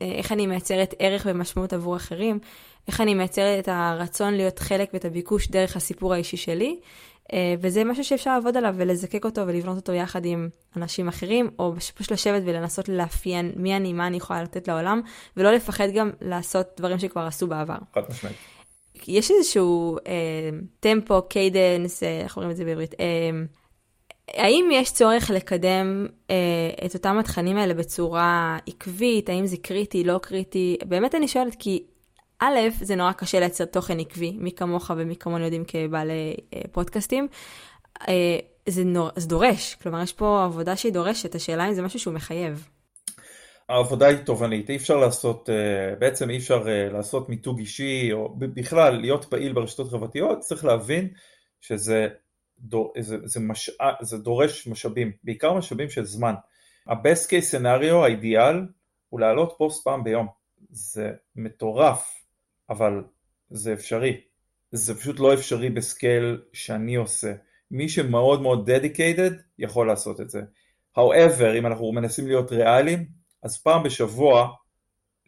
איך 0.00 0.32
אני 0.32 0.46
מייצרת 0.46 0.94
ערך 0.98 1.26
ומשמעות 1.30 1.72
עבור 1.72 1.96
אחרים, 1.96 2.38
איך 2.88 3.00
אני 3.00 3.14
מייצרת 3.14 3.64
את 3.64 3.68
הרצון 3.72 4.34
להיות 4.34 4.58
חלק 4.58 4.90
ואת 4.92 5.04
הביקוש 5.04 5.48
דרך 5.48 5.76
הסיפור 5.76 6.14
האישי 6.14 6.36
שלי, 6.36 6.80
וזה 7.60 7.84
משהו 7.84 8.04
שאפשר 8.04 8.34
לעבוד 8.34 8.56
עליו 8.56 8.74
ולזקק 8.78 9.24
אותו 9.24 9.46
ולבנות 9.46 9.76
אותו 9.76 9.92
יחד 9.92 10.24
עם 10.24 10.48
אנשים 10.76 11.08
אחרים, 11.08 11.50
או 11.58 11.74
פשוט 11.94 12.10
לשבת 12.10 12.42
ולנסות 12.44 12.88
לאפיין 12.88 13.52
מי 13.56 13.76
אני, 13.76 13.92
מה 13.92 14.06
אני 14.06 14.16
יכולה 14.16 14.42
לתת 14.42 14.68
לעולם, 14.68 15.00
ולא 15.36 15.52
לפחד 15.52 15.88
גם 15.94 16.10
לעשות 16.20 16.66
דברים 16.76 16.98
שכבר 16.98 17.22
עשו 17.22 17.46
בעבר. 17.46 17.78
חד 17.94 18.02
משמעית. 18.10 18.36
יש 19.08 19.30
איזשהו 19.30 19.96
אה, 20.06 20.50
טמפו, 20.80 21.22
cadence, 21.22 22.02
אה, 22.02 22.20
איך 22.20 22.36
אומרים 22.36 22.50
את 22.50 22.56
זה 22.56 22.64
בעברית? 22.64 22.94
אה, 23.00 23.30
האם 24.34 24.68
יש 24.72 24.92
צורך 24.92 25.30
לקדם 25.30 26.06
אה, 26.30 26.36
את 26.86 26.94
אותם 26.94 27.18
התכנים 27.18 27.56
האלה 27.56 27.74
בצורה 27.74 28.58
עקבית? 28.66 29.28
האם 29.28 29.46
זה 29.46 29.56
קריטי, 29.56 30.04
לא 30.04 30.18
קריטי? 30.22 30.76
באמת 30.84 31.14
אני 31.14 31.28
שואלת 31.28 31.56
כי 31.58 31.84
א', 32.40 32.58
זה 32.80 32.96
נורא 32.96 33.12
קשה 33.12 33.40
לייצר 33.40 33.64
תוכן 33.64 34.00
עקבי, 34.00 34.36
מי 34.38 34.52
כמוך 34.52 34.90
ומי 34.96 35.16
כמוני 35.16 35.44
יודעים 35.44 35.64
כבעלי 35.64 36.36
אה, 36.54 36.60
פודקאסטים. 36.72 37.28
אה, 38.08 38.38
זה, 38.66 38.84
נור... 38.84 39.10
זה 39.16 39.28
דורש, 39.28 39.74
כלומר 39.74 40.02
יש 40.02 40.12
פה 40.12 40.44
עבודה 40.44 40.76
שהיא 40.76 40.92
דורשת, 40.92 41.34
השאלה 41.34 41.68
אם 41.68 41.74
זה 41.74 41.82
משהו 41.82 41.98
שהוא 41.98 42.14
מחייב. 42.14 42.68
העבודה 43.68 44.06
היא 44.06 44.16
תובענית, 44.16 44.70
אי 44.70 44.76
אפשר 44.76 44.96
לעשות, 44.96 45.50
אה, 45.50 45.94
בעצם 45.98 46.30
אי 46.30 46.36
אפשר 46.36 46.68
אה, 46.68 46.88
לעשות 46.92 47.28
מיתוג 47.28 47.58
אישי, 47.58 48.12
או 48.12 48.34
בכלל 48.38 49.00
להיות 49.00 49.24
פעיל 49.24 49.52
ברשתות 49.52 49.90
חברתיות, 49.90 50.38
צריך 50.38 50.64
להבין 50.64 51.08
שזה 51.60 52.08
דור, 52.58 52.92
זה, 52.98 53.16
זה, 53.24 53.40
מש, 53.40 53.70
זה 54.00 54.18
דורש 54.18 54.66
משאבים, 54.66 55.12
בעיקר 55.24 55.52
משאבים 55.52 55.90
של 55.90 56.04
זמן. 56.04 56.34
ה-best 56.86 57.26
case 57.28 57.54
scenario, 57.54 57.94
האידיאל, 57.94 58.66
הוא 59.08 59.20
להעלות 59.20 59.54
פוסט 59.58 59.84
פעם 59.84 60.04
ביום. 60.04 60.26
זה 60.70 61.12
מטורף, 61.36 62.17
אבל 62.70 63.04
זה 63.50 63.72
אפשרי. 63.72 64.20
זה 64.72 64.94
פשוט 64.94 65.20
לא 65.20 65.34
אפשרי 65.34 65.70
בסקייל 65.70 66.42
שאני 66.52 66.94
עושה. 66.94 67.32
מי 67.70 67.88
שמאוד 67.88 68.42
מאוד 68.42 68.70
dedicated 68.70 69.32
יכול 69.58 69.86
לעשות 69.86 70.20
את 70.20 70.30
זה. 70.30 70.42
However, 70.98 71.58
אם 71.58 71.66
אנחנו 71.66 71.92
מנסים 71.92 72.26
להיות 72.26 72.52
ריאליים, 72.52 73.06
אז 73.42 73.62
פעם 73.62 73.82
בשבוע, 73.82 74.48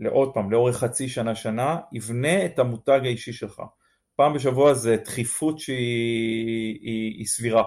לעוד 0.00 0.34
פעם, 0.34 0.50
לאורך 0.50 0.76
חצי 0.76 1.08
שנה 1.08 1.34
שנה, 1.34 1.78
יבנה 1.92 2.44
את 2.44 2.58
המותג 2.58 3.00
האישי 3.04 3.32
שלך. 3.32 3.62
פעם 4.16 4.34
בשבוע 4.34 4.74
זה 4.74 4.96
דחיפות 5.04 5.58
שהיא 5.58 6.78
היא, 6.82 7.14
היא 7.18 7.26
סבירה. 7.26 7.62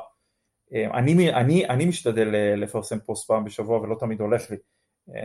אני, 0.74 1.34
אני, 1.34 1.66
אני 1.66 1.86
משתדל 1.86 2.28
לפרסם 2.58 3.00
פוסט 3.00 3.28
פעם 3.28 3.44
בשבוע 3.44 3.80
ולא 3.80 3.96
תמיד 4.00 4.22
הולך 4.22 4.52
לי. 4.52 4.58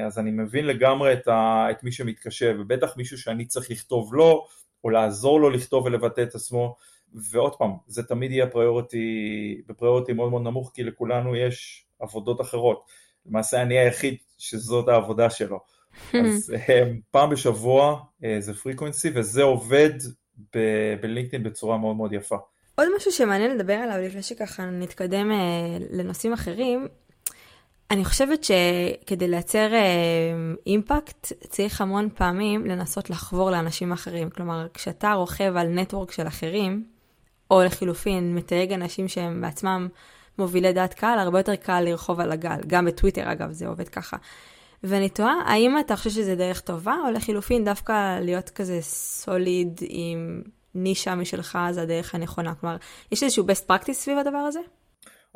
אז 0.06 0.18
אני 0.18 0.30
מבין 0.30 0.66
לגמרי 0.66 1.12
את, 1.12 1.28
ה, 1.28 1.66
את 1.70 1.84
מי 1.84 1.92
שמתקשה, 1.92 2.52
ובטח 2.58 2.96
מישהו 2.96 3.18
שאני 3.18 3.46
צריך 3.46 3.70
לכתוב 3.70 4.14
לו, 4.14 4.46
או 4.84 4.90
לעזור 4.90 5.40
לו 5.40 5.50
לכתוב 5.50 5.84
ולבטא 5.86 6.22
את 6.22 6.34
עצמו, 6.34 6.76
ועוד 7.14 7.56
פעם, 7.56 7.70
זה 7.86 8.02
תמיד 8.02 8.32
יהיה 8.32 8.46
priority, 8.46 9.62
ב 9.66 9.71
priority 9.71 10.12
מאוד 10.12 10.30
מאוד 10.30 10.42
נמוך, 10.42 10.70
כי 10.74 10.82
לכולנו 10.82 11.36
יש 11.36 11.86
עבודות 12.00 12.40
אחרות. 12.40 12.84
למעשה 13.26 13.62
אני 13.62 13.78
היחיד 13.78 14.16
שזאת 14.38 14.88
העבודה 14.88 15.30
שלו. 15.30 15.58
אז 16.24 16.54
אה, 16.54 16.90
פעם 17.10 17.30
בשבוע 17.30 18.00
אה, 18.24 18.36
זה 18.40 18.54
frequency, 18.54 19.10
וזה 19.14 19.42
עובד 19.42 19.90
בלינקדאין 21.00 21.42
בצורה 21.42 21.78
מאוד 21.78 21.96
מאוד 21.96 22.12
יפה. 22.12 22.36
עוד 22.74 22.88
משהו 22.96 23.12
שמעניין 23.12 23.56
לדבר 23.56 23.72
עליו 23.72 23.98
לפני 23.98 24.22
שככה 24.22 24.64
נתקדם 24.64 25.30
אה, 25.32 25.78
לנושאים 25.90 26.32
אחרים, 26.32 26.88
אני 27.90 28.04
חושבת 28.04 28.44
שכדי 28.44 29.28
לייצר 29.28 29.68
אימפקט 30.66 31.32
צריך 31.48 31.80
המון 31.80 32.08
פעמים 32.14 32.66
לנסות 32.66 33.10
לחבור 33.10 33.50
לאנשים 33.50 33.92
אחרים. 33.92 34.30
כלומר, 34.30 34.66
כשאתה 34.74 35.12
רוכב 35.12 35.56
על 35.56 35.68
נטוורק 35.68 36.12
של 36.12 36.26
אחרים, 36.26 36.84
או 37.50 37.62
לחילופין 37.62 38.34
מתייג 38.34 38.72
אנשים 38.72 39.08
שהם 39.08 39.40
בעצמם 39.40 39.88
מובילי 40.38 40.72
דעת 40.72 40.94
קהל, 40.94 41.18
הרבה 41.18 41.38
יותר 41.38 41.56
קל 41.56 41.80
לרחוב 41.80 42.20
על 42.20 42.32
הגל. 42.32 42.60
גם 42.66 42.84
בטוויטר 42.84 43.32
אגב 43.32 43.52
זה 43.52 43.68
עובד 43.68 43.88
ככה. 43.88 44.16
ואני 44.82 45.08
תוהה, 45.08 45.34
האם 45.46 45.78
אתה 45.78 45.96
חושב 45.96 46.10
שזה 46.10 46.36
דרך 46.36 46.60
טובה, 46.60 46.96
או 47.06 47.10
לחילופין 47.10 47.64
דווקא 47.64 48.20
להיות 48.20 48.50
כזה 48.50 48.78
סוליד 48.82 49.80
עם 49.88 50.42
נישה 50.74 51.14
משלך, 51.14 51.58
זה 51.70 51.82
הדרך 51.82 52.14
הנכונה? 52.14 52.54
כלומר, 52.54 52.76
יש 53.12 53.22
איזשהו 53.22 53.44
best 53.44 53.70
practice 53.70 53.92
סביב 53.92 54.18
הדבר 54.18 54.38
הזה? 54.38 54.60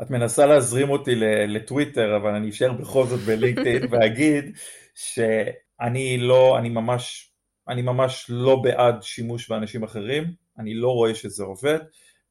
את 0.03 0.11
מנסה 0.11 0.47
להזרים 0.47 0.91
אותי 0.91 1.15
לטוויטר, 1.49 2.17
אבל 2.17 2.35
אני 2.35 2.51
אשאר 2.51 2.73
בכל 2.73 3.07
זאת 3.07 3.21
בלינקדאין 3.21 3.83
ואגיד 3.91 4.57
שאני 4.95 6.19
לא, 6.19 6.59
אני 6.59 6.69
ממש, 6.69 7.33
אני 7.69 7.83
ממש 7.83 8.27
לא 8.29 8.57
בעד 8.57 9.03
שימוש 9.03 9.49
באנשים 9.49 9.83
אחרים, 9.83 10.25
אני 10.59 10.75
לא 10.75 10.89
רואה 10.89 11.15
שזה 11.15 11.45
עובד. 11.45 11.79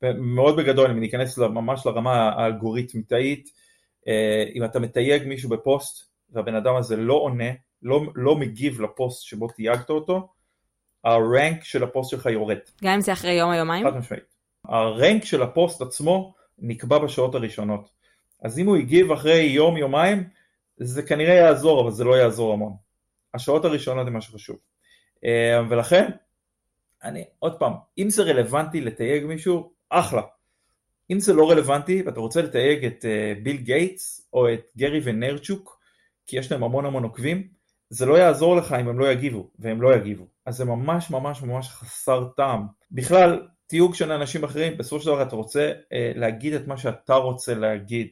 מאוד 0.01 0.57
בגדול, 0.57 0.91
אם 0.91 0.99
ניכנס 0.99 1.37
ממש 1.37 1.85
לרמה 1.85 2.29
האלגוריתמית, 2.29 3.50
אה, 4.07 4.43
אם 4.55 4.63
אתה 4.63 4.79
מתייג 4.79 5.27
מישהו 5.27 5.49
בפוסט 5.49 6.11
והבן 6.29 6.55
אדם 6.55 6.75
הזה 6.75 6.95
לא 6.95 7.13
עונה, 7.13 7.49
לא, 7.81 8.01
לא 8.15 8.35
מגיב 8.35 8.81
לפוסט 8.81 9.23
שבו 9.23 9.47
תייגת 9.47 9.89
אותו, 9.89 10.29
ה 11.03 11.15
rank 11.15 11.63
של 11.63 11.83
הפוסט 11.83 12.11
שלך 12.11 12.25
יורד. 12.25 12.57
גם 12.83 12.93
אם 12.93 13.01
זה 13.01 13.13
אחרי 13.13 13.31
יום 13.31 13.51
או 13.51 13.55
יומיים? 13.55 13.85
חד 13.85 13.97
משמעית. 13.97 14.35
ה 14.65 14.77
rank 14.77 15.25
של 15.25 15.41
הפוסט 15.41 15.81
עצמו 15.81 16.33
נקבע 16.60 17.00
בשעות 17.00 17.36
הראשונות. 17.36 17.89
אז 18.41 18.60
אם 18.60 18.67
הוא 18.67 18.77
הגיב 18.77 19.12
אחרי 19.12 19.41
יום 19.41 19.77
יומיים, 19.77 20.24
זה 20.77 21.03
כנראה 21.03 21.34
יעזור, 21.34 21.81
אבל 21.81 21.91
זה 21.91 22.03
לא 22.03 22.13
יעזור 22.13 22.53
המון. 22.53 22.74
השעות 23.34 23.65
הראשונות 23.65 24.05
זה 24.05 24.12
מה 24.12 24.22
שחשוב. 24.22 24.58
אה, 25.25 25.62
ולכן, 25.70 26.12
אני, 27.03 27.24
עוד 27.39 27.60
פעם, 27.60 27.74
אם 27.98 28.10
זה 28.10 28.24
רלוונטי 28.24 28.81
לתייג 28.81 29.25
מישהו, 29.25 29.72
אחלה. 29.89 30.22
אם 31.12 31.20
זה 31.20 31.33
לא 31.33 31.51
רלוונטי 31.51 32.01
ואתה 32.05 32.20
רוצה 32.20 32.42
לתייג 32.42 32.85
את 32.85 33.05
אה, 33.05 33.44
ביל 33.44 33.57
גייטס 33.57 34.29
או 34.33 34.53
את 34.53 34.61
גרי 34.77 35.00
ויינרצ'וק, 35.03 35.79
כי 36.27 36.37
יש 36.37 36.51
להם 36.51 36.64
המון 36.64 36.85
המון 36.85 37.03
עוקבים, 37.03 37.48
זה 37.90 38.05
לא 38.05 38.14
יעזור 38.18 38.55
לך 38.55 38.74
אם 38.74 38.87
הם 38.87 39.00
לא 39.00 39.11
יגיבו, 39.11 39.50
והם 39.59 39.81
לא 39.81 39.96
יגיבו. 39.96 40.27
אז 40.46 40.57
זה 40.57 40.66
ממש 40.66 41.11
ממש 41.11 41.42
ממש 41.42 41.70
חסר 41.70 42.27
טעם. 42.37 42.66
בכלל, 42.92 43.48
תיוג 43.72 43.96
של 43.96 44.12
אנשים 44.12 44.44
אחרים, 44.44 44.77
בסופו 44.77 45.00
של 45.00 45.05
דבר 45.05 45.22
אתה 45.22 45.36
רוצה 45.36 45.72
uh, 45.72 46.18
להגיד 46.20 46.53
את 46.53 46.68
מה 46.68 46.77
שאתה 46.77 47.14
רוצה 47.14 47.53
להגיד. 47.53 48.07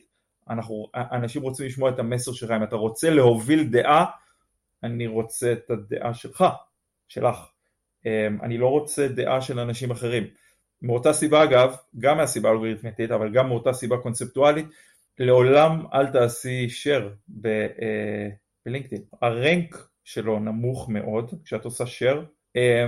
אנחנו, 0.50 0.88
אנשים 0.96 1.42
רוצים 1.42 1.66
לשמוע 1.66 1.90
את 1.90 2.00
המסר 2.00 2.32
שלך, 2.32 2.52
אם 2.52 2.64
אתה 2.64 2.76
רוצה 2.76 3.10
להוביל 3.10 3.64
דעה, 3.64 4.06
אני 4.84 5.08
רוצה 5.08 5.52
את 5.52 5.70
הדעה 5.70 6.14
שלך, 6.14 6.46
שלך. 7.08 7.38
Um, 8.04 8.44
אני 8.44 8.58
לא 8.58 8.68
רוצה 8.68 9.08
דעה 9.08 9.42
של 9.42 9.60
אנשים 9.60 9.92
אחרים. 9.92 10.24
מאותה 10.82 11.14
סיבה 11.14 11.44
אגב, 11.44 11.76
גם 12.00 12.18
מהסיבה 12.18 12.50
אלגוריתמטית, 12.52 13.12
אבל 13.12 13.34
גם 13.34 13.48
מאותה 13.48 13.74
סיבה 13.74 13.98
קונספטואלית, 13.98 14.66
לעולם 15.20 15.86
אל 15.94 16.08
תעשי 16.08 16.68
share 16.68 17.36
אה, 17.46 18.30
בלינקדאין. 18.66 19.02
הרנק 19.22 19.88
שלו 20.04 20.40
נמוך 20.40 20.90
מאוד 20.90 21.32
כשאת 21.46 21.66
עושה 21.66 21.84
share, 21.84 22.18
אה, 22.18 22.22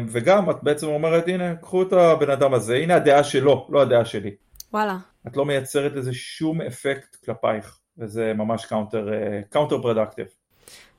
וגם 0.08 0.50
את 0.50 0.56
בעצם 0.64 0.88
אומרת 0.88 1.28
הנה 1.28 1.56
קחו 1.56 1.84
את 1.84 1.94
הבן 1.94 2.30
אדם 2.30 2.54
הזה, 2.54 2.76
הנה 2.76 2.96
הדעה 2.96 3.24
שלו, 3.24 3.68
לא 3.70 3.82
הדעה 3.82 4.06
שלי. 4.06 4.32
וואלה. 4.74 4.98
את 5.28 5.38
לא 5.38 5.46
מייצרת 5.46 5.92
לזה 5.94 6.14
שום 6.14 6.62
אפקט 6.62 7.16
כלפייך, 7.26 7.80
וזה 7.98 8.34
ממש 8.34 8.66
counter, 8.66 9.10
counter 9.50 9.82
productive. 9.82 10.26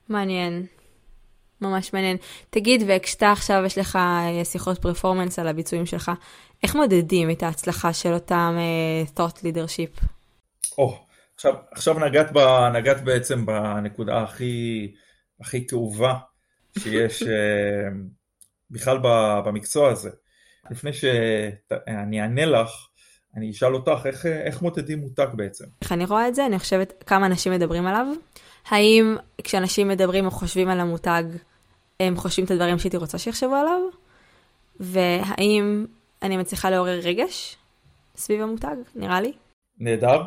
מעניין. 0.09 0.67
ממש 1.61 1.93
מעניין. 1.93 2.17
תגיד, 2.51 2.83
וכשאתה 2.87 3.33
עכשיו 3.33 3.63
יש 3.67 3.79
לך 3.79 3.97
אה, 3.97 4.45
שיחות 4.45 4.79
performance 4.79 5.39
על 5.39 5.49
הביצועים 5.49 5.87
שלך, 5.87 6.11
איך 6.63 6.77
מודדים 6.77 7.31
את 7.31 7.43
ההצלחה 7.43 7.93
של 7.93 8.13
אותם 8.13 8.57
אה, 8.59 9.19
thought 9.19 9.39
leadership? 9.39 10.05
או, 10.79 10.93
או, 10.93 11.13
עכשיו, 11.35 11.55
עכשיו 11.71 11.99
נגעת, 11.99 12.33
ב, 12.33 12.39
נגעת 12.75 13.05
בעצם 13.05 13.47
בנקודה 13.47 14.23
הכי, 14.23 14.93
הכי 15.41 15.67
כאובה 15.67 16.15
שיש 16.79 17.23
uh, 17.23 17.27
בכלל 18.73 18.99
במקצוע 19.45 19.91
הזה. 19.91 20.11
לפני 20.71 20.93
שאני 20.93 22.21
אענה 22.21 22.47
לך, 22.47 22.71
אני 23.37 23.51
אשאל 23.51 23.75
אותך, 23.75 24.07
איך, 24.07 24.27
איך 24.27 24.63
מודדים 24.63 24.99
מותג 24.99 25.27
בעצם? 25.35 25.65
איך 25.83 25.93
אני 25.93 26.05
רואה 26.05 26.29
את 26.29 26.35
זה? 26.35 26.47
אני 26.47 26.59
חושבת 26.59 27.05
כמה 27.07 27.27
אנשים 27.27 27.53
מדברים 27.53 27.87
עליו. 27.87 28.07
האם 28.69 29.17
כשאנשים 29.45 29.89
מדברים 29.89 30.27
או 30.27 30.31
חושבים 30.31 30.69
על 30.69 30.81
המותג, 30.81 31.25
הם 32.01 32.17
חושבים 32.17 32.45
את 32.45 32.51
הדברים 32.51 32.79
שהייתי 32.79 32.97
רוצה 32.97 33.19
שיחשבו 33.19 33.55
עליו? 33.55 33.81
והאם 34.81 35.87
אני 36.23 36.37
מצליחה 36.37 36.71
לעורר 36.71 36.99
רגש 37.03 37.57
סביב 38.17 38.41
המותג, 38.41 38.77
נראה 38.95 39.21
לי. 39.21 39.33
נהדר. 39.79 40.23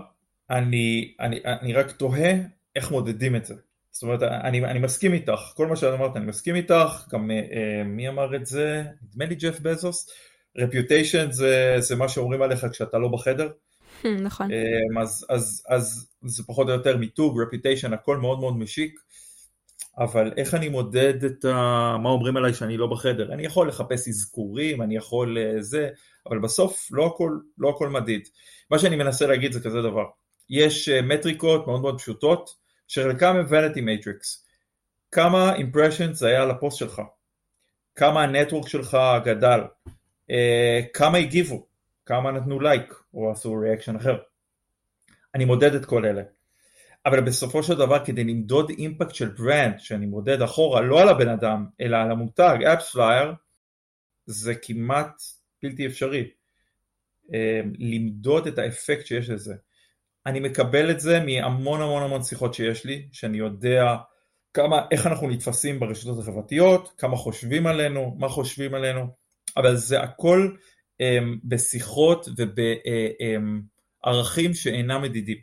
אני, 0.50 1.14
אני, 1.20 1.40
אני 1.46 1.74
רק 1.74 1.92
תוהה 1.92 2.34
איך 2.76 2.92
מודדים 2.92 3.36
את 3.36 3.46
זה. 3.46 3.56
זאת 3.96 4.04
אומרת, 4.04 4.24
אני, 4.24 4.66
אני 4.66 4.80
מסכים 4.80 5.14
איתך, 5.14 5.40
כל 5.54 5.68
מה 5.68 5.76
שאת 5.76 5.94
אמרת 5.94 6.16
אני 6.16 6.26
מסכים 6.26 6.56
איתך, 6.56 7.08
גם 7.12 7.32
אה, 7.32 7.84
מי 7.86 8.10
אמר 8.10 8.36
את 8.36 8.46
זה? 8.46 8.84
נדמה 9.02 9.26
לי 9.26 9.36
ג'ף 9.36 9.60
בזוס. 9.60 10.10
רפיוטיישן 10.58 11.32
זה, 11.32 11.76
זה 11.80 11.96
מה 11.96 12.10
שאומרים 12.10 12.42
עליך 12.42 12.66
כשאתה 12.72 12.98
לא 12.98 13.08
בחדר. 13.08 13.50
נכון. 14.28 14.52
אה, 14.52 15.02
אז, 15.02 15.26
אז, 15.30 15.64
אז 15.70 16.08
זה 16.26 16.44
פחות 16.48 16.68
או 16.68 16.74
יותר 16.74 16.98
מיתוג, 16.98 17.42
רפיוטיישן, 17.42 17.94
הכל 17.94 18.18
מאוד 18.18 18.40
מאוד 18.40 18.58
משיק. 18.58 19.00
אבל 19.98 20.32
איך 20.38 20.54
אני 20.54 20.70
מודד 20.70 21.24
את 21.24 21.46
ה... 21.46 21.52
מה 22.04 22.10
אומרים 22.10 22.38
עליי 22.38 22.54
שאני 22.54 22.78
לא 22.78 22.88
בחדר? 22.88 23.34
אני 23.34 23.46
יכול 23.46 23.68
לחפש 23.68 24.08
אזכורים, 24.08 24.82
אני 24.82 24.96
יכול 24.96 25.38
אה, 25.38 25.62
זה, 25.62 25.90
אבל 26.30 26.40
בסוף 26.40 26.88
לא 26.92 27.06
הכל, 27.06 27.32
לא 27.58 27.70
הכל 27.70 27.90
מדיד. 27.90 28.22
מה 28.72 28.80
שאני 28.80 28.96
מנסה 28.96 29.28
להגיד 29.28 29.52
זה 29.52 29.60
כזה 29.60 29.82
דבר, 29.82 30.06
יש 30.50 30.90
אה, 30.90 31.02
מטריקות 31.02 31.68
מאוד 31.68 31.82
מאוד 31.82 32.00
פשוטות, 32.00 32.65
שחלקם 32.88 33.36
הם 33.36 33.46
vanity 33.46 33.78
metrics. 33.78 34.46
כמה 35.12 35.56
impressions 35.56 36.26
היה 36.26 36.42
על 36.42 36.52
הפוסט 36.52 36.78
שלך? 36.78 37.02
כמה 37.96 38.24
ה 38.24 38.29
network 38.29 38.68
שלך 38.68 38.98
גדל? 39.26 39.60
אה, 40.30 40.82
כמה 40.94 41.18
הגיבו? 41.18 41.68
כמה 42.06 42.32
נתנו 42.32 42.60
לייק 42.60 42.94
או 43.14 43.32
עשו 43.32 43.56
reaction 43.56 43.96
אחר? 43.96 44.18
אני 45.36 45.46
מודד 45.46 45.76
את 45.76 45.86
כל 45.86 46.06
אלה. 46.06 46.22
אבל 47.06 47.22
בסופו 47.22 47.64
של 47.64 47.74
דבר 47.76 48.06
כדי 48.06 48.24
למדוד 48.24 48.70
impact 48.70 49.16
של 49.16 49.30
brand, 49.30 49.80
שאני 49.80 50.06
מודד 50.06 50.42
אחורה 50.42 50.82
לא 50.82 51.02
על 51.02 51.10
הבן 51.10 51.30
אדם, 51.30 51.66
אלא 51.82 51.98
על 51.98 52.12
המותג, 52.12 52.58
AppsFlyer, 52.74 53.34
זה 54.26 54.56
כמעט 54.56 55.22
בלתי 55.64 55.88
אפשרי. 55.88 56.30
אמ, 57.34 57.74
למדוד 57.80 58.48
את 58.48 58.58
האפקט 58.58 59.06
שיש 59.06 59.30
לזה. 59.30 59.56
אני 60.26 60.40
מקבל 60.40 60.92
את 60.92 61.00
זה 61.00 61.20
מהמון 61.20 61.82
המון 61.82 62.04
המון 62.04 62.24
שיחות 62.24 62.54
שיש 62.54 62.86
לי, 62.86 63.08
שאני 63.12 63.38
יודע 63.38 63.96
כמה, 64.54 64.82
איך 64.92 65.08
אנחנו 65.08 65.30
נתפסים 65.30 65.80
ברשתות 65.80 66.20
החברתיות, 66.20 66.94
כמה 66.98 67.18
חושבים 67.18 67.68
עלינו, 67.68 68.16
מה 68.20 68.30
חושבים 68.30 68.74
עלינו, 68.74 69.08
אבל 69.58 69.76
זה 69.76 70.00
הכל 70.00 70.50
um, 71.02 71.06
בשיחות 71.44 72.28
ובערכים 74.04 74.54
שאינם 74.54 75.02
מדידים. 75.02 75.38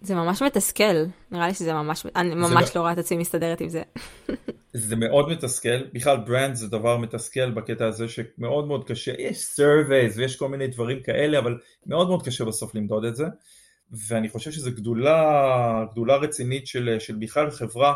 זה 0.00 0.14
ממש 0.14 0.42
מתסכל, 0.42 1.04
נראה 1.30 1.48
לי 1.48 1.54
שזה 1.54 1.72
ממש, 1.72 2.06
אני 2.16 2.34
ממש 2.34 2.76
לא 2.76 2.80
רואה 2.80 2.92
את 2.92 2.98
עצמי 2.98 3.18
מסתדרת 3.18 3.60
עם 3.60 3.68
זה. 3.68 3.82
זה 4.72 4.96
מאוד 4.96 5.28
מתסכל, 5.28 5.84
בכלל 5.92 6.16
brand 6.16 6.54
זה 6.54 6.68
דבר 6.68 6.96
מתסכל 6.96 7.50
בקטע 7.50 7.86
הזה 7.86 8.08
שמאוד 8.08 8.66
מאוד 8.66 8.88
קשה, 8.88 9.12
יש 9.18 9.60
surveys 9.60 10.16
ויש 10.16 10.36
כל 10.36 10.48
מיני 10.48 10.66
דברים 10.66 11.02
כאלה, 11.02 11.38
אבל 11.38 11.58
מאוד 11.86 12.08
מאוד 12.08 12.22
קשה 12.26 12.44
בסוף 12.44 12.74
למדוד 12.74 13.04
את 13.04 13.16
זה, 13.16 13.26
ואני 13.90 14.28
חושב 14.28 14.50
שזו 14.50 14.70
גדולה, 14.74 15.84
גדולה 15.92 16.16
רצינית 16.16 16.66
של, 16.66 16.96
של 16.98 17.14
בכלל 17.14 17.50
חברה, 17.50 17.94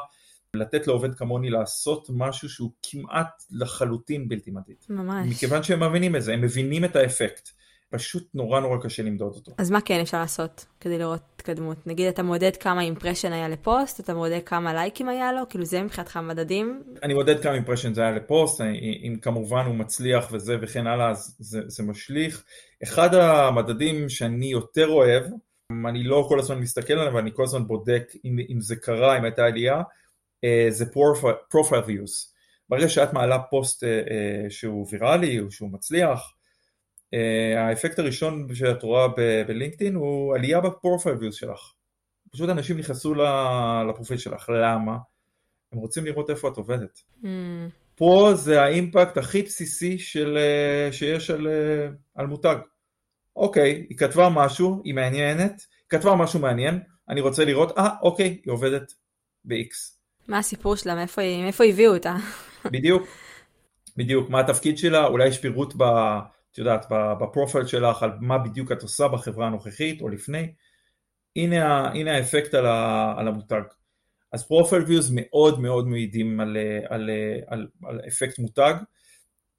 לתת 0.57 0.87
לעובד 0.87 1.15
כמוני 1.15 1.51
לעשות 1.51 2.07
משהו 2.11 2.49
שהוא 2.49 2.71
כמעט 2.83 3.45
לחלוטין 3.51 4.29
בלתי 4.29 4.51
מדיד. 4.51 4.77
ממש. 4.89 5.27
מכיוון 5.31 5.63
שהם 5.63 5.83
מבינים 5.83 6.17
את 6.17 6.23
זה, 6.23 6.33
הם 6.33 6.41
מבינים 6.41 6.85
את 6.85 6.97
האפקט. 6.97 7.49
פשוט 7.93 8.29
נורא 8.35 8.61
נורא 8.61 8.79
קשה 8.83 9.03
למדוד 9.03 9.33
אותו. 9.35 9.53
אז 9.59 9.71
מה 9.71 9.81
כן 9.81 10.01
אפשר 10.01 10.21
לעשות 10.21 10.67
כדי 10.81 10.99
לראות 10.99 11.21
התקדמות? 11.37 11.87
נגיד 11.87 12.07
אתה 12.09 12.23
מודד 12.23 12.57
כמה 12.57 12.83
impression 12.83 13.33
היה 13.33 13.49
לפוסט, 13.49 14.01
אתה 14.01 14.15
מודד 14.15 14.41
כמה 14.47 14.75
לייקים 14.75 15.09
היה 15.09 15.33
לו, 15.33 15.43
כאילו 15.49 15.65
זה 15.65 15.83
מבחינתך 15.83 16.17
מדדים? 16.17 16.83
אני 17.03 17.15
מודד 17.15 17.43
כמה 17.43 17.55
impressions 17.55 18.01
היה 18.01 18.11
לפוסט, 18.11 18.61
אם 19.03 19.17
כמובן 19.23 19.67
הוא 19.67 19.75
מצליח 19.75 20.29
וזה 20.33 20.57
וכן 20.63 20.87
הלאה, 20.87 21.11
אז 21.11 21.37
זה, 21.39 21.61
זה 21.67 21.83
משליך. 21.83 22.45
אחד 22.83 23.15
המדדים 23.15 24.09
שאני 24.09 24.47
יותר 24.47 24.89
אוהב, 24.89 25.23
אני 25.89 26.03
לא 26.03 26.27
כל 26.29 26.39
הזמן 26.39 26.59
מסתכל 26.59 26.93
עליו, 26.93 27.19
אני 27.19 27.31
כל 27.35 27.45
הזמן 27.45 27.67
בודק 27.67 28.13
אם, 28.25 28.37
אם 28.51 28.61
זה 28.61 28.77
קרה, 28.77 29.19
אם 29.19 29.25
הייתה 29.25 29.45
עלייה, 29.45 29.83
אה, 30.45 30.67
זה 30.71 30.85
profile 31.55 31.87
views. 31.87 32.33
ברגע 32.69 32.89
שאת 32.89 33.13
מעלה 33.13 33.39
פוסט 33.39 33.85
אה, 33.85 33.89
אה, 33.89 34.51
שהוא 34.51 34.87
ויראלי 34.91 35.41
או 35.41 35.51
שהוא 35.51 35.71
מצליח, 35.73 36.35
האפקט 37.57 37.99
הראשון 37.99 38.55
שאת 38.55 38.83
רואה 38.83 39.09
בלינקדאין 39.47 39.95
הוא 39.95 40.35
עלייה 40.35 40.61
ב 40.61 40.67
profile 40.67 41.13
views 41.13 41.35
שלך. 41.35 41.73
פשוט 42.31 42.51
אנשים 42.51 42.79
נכנסו 42.79 43.15
לפרופיל 43.89 44.17
שלך, 44.17 44.49
למה? 44.49 44.97
הם 45.73 45.79
רוצים 45.79 46.05
לראות 46.05 46.31
איפה 46.31 46.49
את 46.49 46.57
עובדת. 46.57 47.03
Mm. 47.23 47.27
פה 47.95 48.33
זה 48.35 48.63
האימפקט 48.63 49.17
הכי 49.17 49.43
בסיסי 49.43 49.99
של, 49.99 50.39
שיש 50.93 51.31
על, 51.31 51.49
על 52.15 52.27
מותג. 52.27 52.57
אוקיי, 53.37 53.87
היא 53.89 53.99
כתבה 53.99 54.29
משהו, 54.29 54.83
היא 54.85 54.95
מעניינת, 54.95 55.51
היא 55.51 55.99
כתבה 55.99 56.15
משהו 56.15 56.41
מעניין, 56.41 56.81
אני 57.09 57.21
רוצה 57.21 57.45
לראות, 57.45 57.79
אה, 57.79 57.89
אוקיי, 58.03 58.41
היא 58.45 58.53
עובדת 58.53 58.93
ב-X. 59.45 59.75
מה 60.29 60.39
הסיפור 60.39 60.77
שלה? 60.77 60.95
מאיפה, 60.95 61.23
מאיפה 61.43 61.65
הביאו 61.65 61.95
אותה? 61.95 62.17
בדיוק, 62.73 63.03
בדיוק. 63.97 64.31
מה 64.31 64.41
התפקיד 64.41 64.79
שלה? 64.79 65.07
אולי 65.07 65.29
יש 65.29 65.39
פירוט, 65.39 65.75
ב, 65.77 65.83
את 66.53 66.59
יודעת, 66.59 66.87
בפרופיל 67.21 67.67
שלך 67.67 68.03
על 68.03 68.11
מה 68.21 68.39
בדיוק 68.39 68.73
את 68.73 68.83
עושה 68.83 69.09
בחברה 69.09 69.47
הנוכחית 69.47 70.01
או 70.01 70.09
לפני. 70.09 70.53
הנה, 71.37 71.89
הנה 71.89 72.17
האפקט 72.17 72.55
על, 72.55 72.67
ה, 72.67 73.15
על 73.17 73.29
המותג. 73.29 73.63
אז 74.33 74.49
profile 74.49 74.83
views 74.83 75.11
מאוד 75.15 75.61
מאוד 75.61 75.89
מעידים 75.89 76.41
על, 76.41 76.57
על, 76.89 77.11
על, 77.47 77.67
על 77.85 78.01
אפקט 78.09 78.39
מותג, 78.39 78.75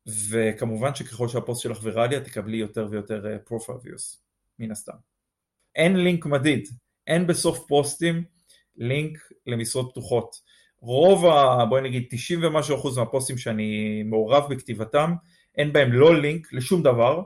וכמובן 0.08 0.96
שככל 0.96 1.28
שהפוסט 1.28 1.62
שלך 1.62 1.80
ויראלי 1.84 2.18
את 2.18 2.24
תקבלי 2.24 2.58
יותר 2.58 2.88
ויותר 2.90 3.38
profile 3.46 3.76
views, 3.84 4.22
מן 4.60 4.72
הסתם. 4.72 4.94
אין 5.76 5.98
לינק 5.98 6.26
מדיד, 6.26 6.68
אין 7.08 7.28
בסוף 7.28 7.68
פוסטים 7.68 8.24
לינק 8.76 9.18
למשרות 9.48 9.92
פתוחות. 9.92 10.36
רוב 10.80 11.26
ה... 11.26 11.66
בואי 11.66 11.82
נגיד 11.82 12.08
90 12.10 12.44
ומשהו 12.44 12.76
אחוז 12.76 12.98
מהפוסטים 12.98 13.38
שאני 13.38 14.04
מעורב 14.04 14.50
בכתיבתם, 14.50 15.14
אין 15.58 15.74
בהם 15.74 15.92
לא 15.94 16.22
לינק 16.22 16.54
לשום 16.54 16.84
דבר, 16.84 17.24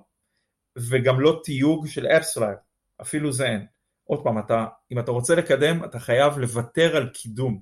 וגם 0.77 1.19
לא 1.19 1.41
תיוג 1.43 1.87
של 1.87 2.07
אפסלייר, 2.07 2.57
אפילו 3.01 3.31
זה 3.31 3.45
אין. 3.45 3.65
עוד 4.03 4.23
פעם, 4.23 4.39
אתה, 4.39 4.65
אם 4.91 4.99
אתה 4.99 5.11
רוצה 5.11 5.35
לקדם, 5.35 5.83
אתה 5.83 5.99
חייב 5.99 6.37
לוותר 6.37 6.97
על 6.97 7.09
קידום. 7.09 7.59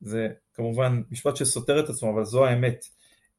זה 0.00 0.28
כמובן 0.54 1.02
משפט 1.10 1.36
שסותר 1.36 1.84
את 1.84 1.88
עצמו, 1.88 2.10
אבל 2.10 2.24
זו 2.24 2.46
האמת. 2.46 2.84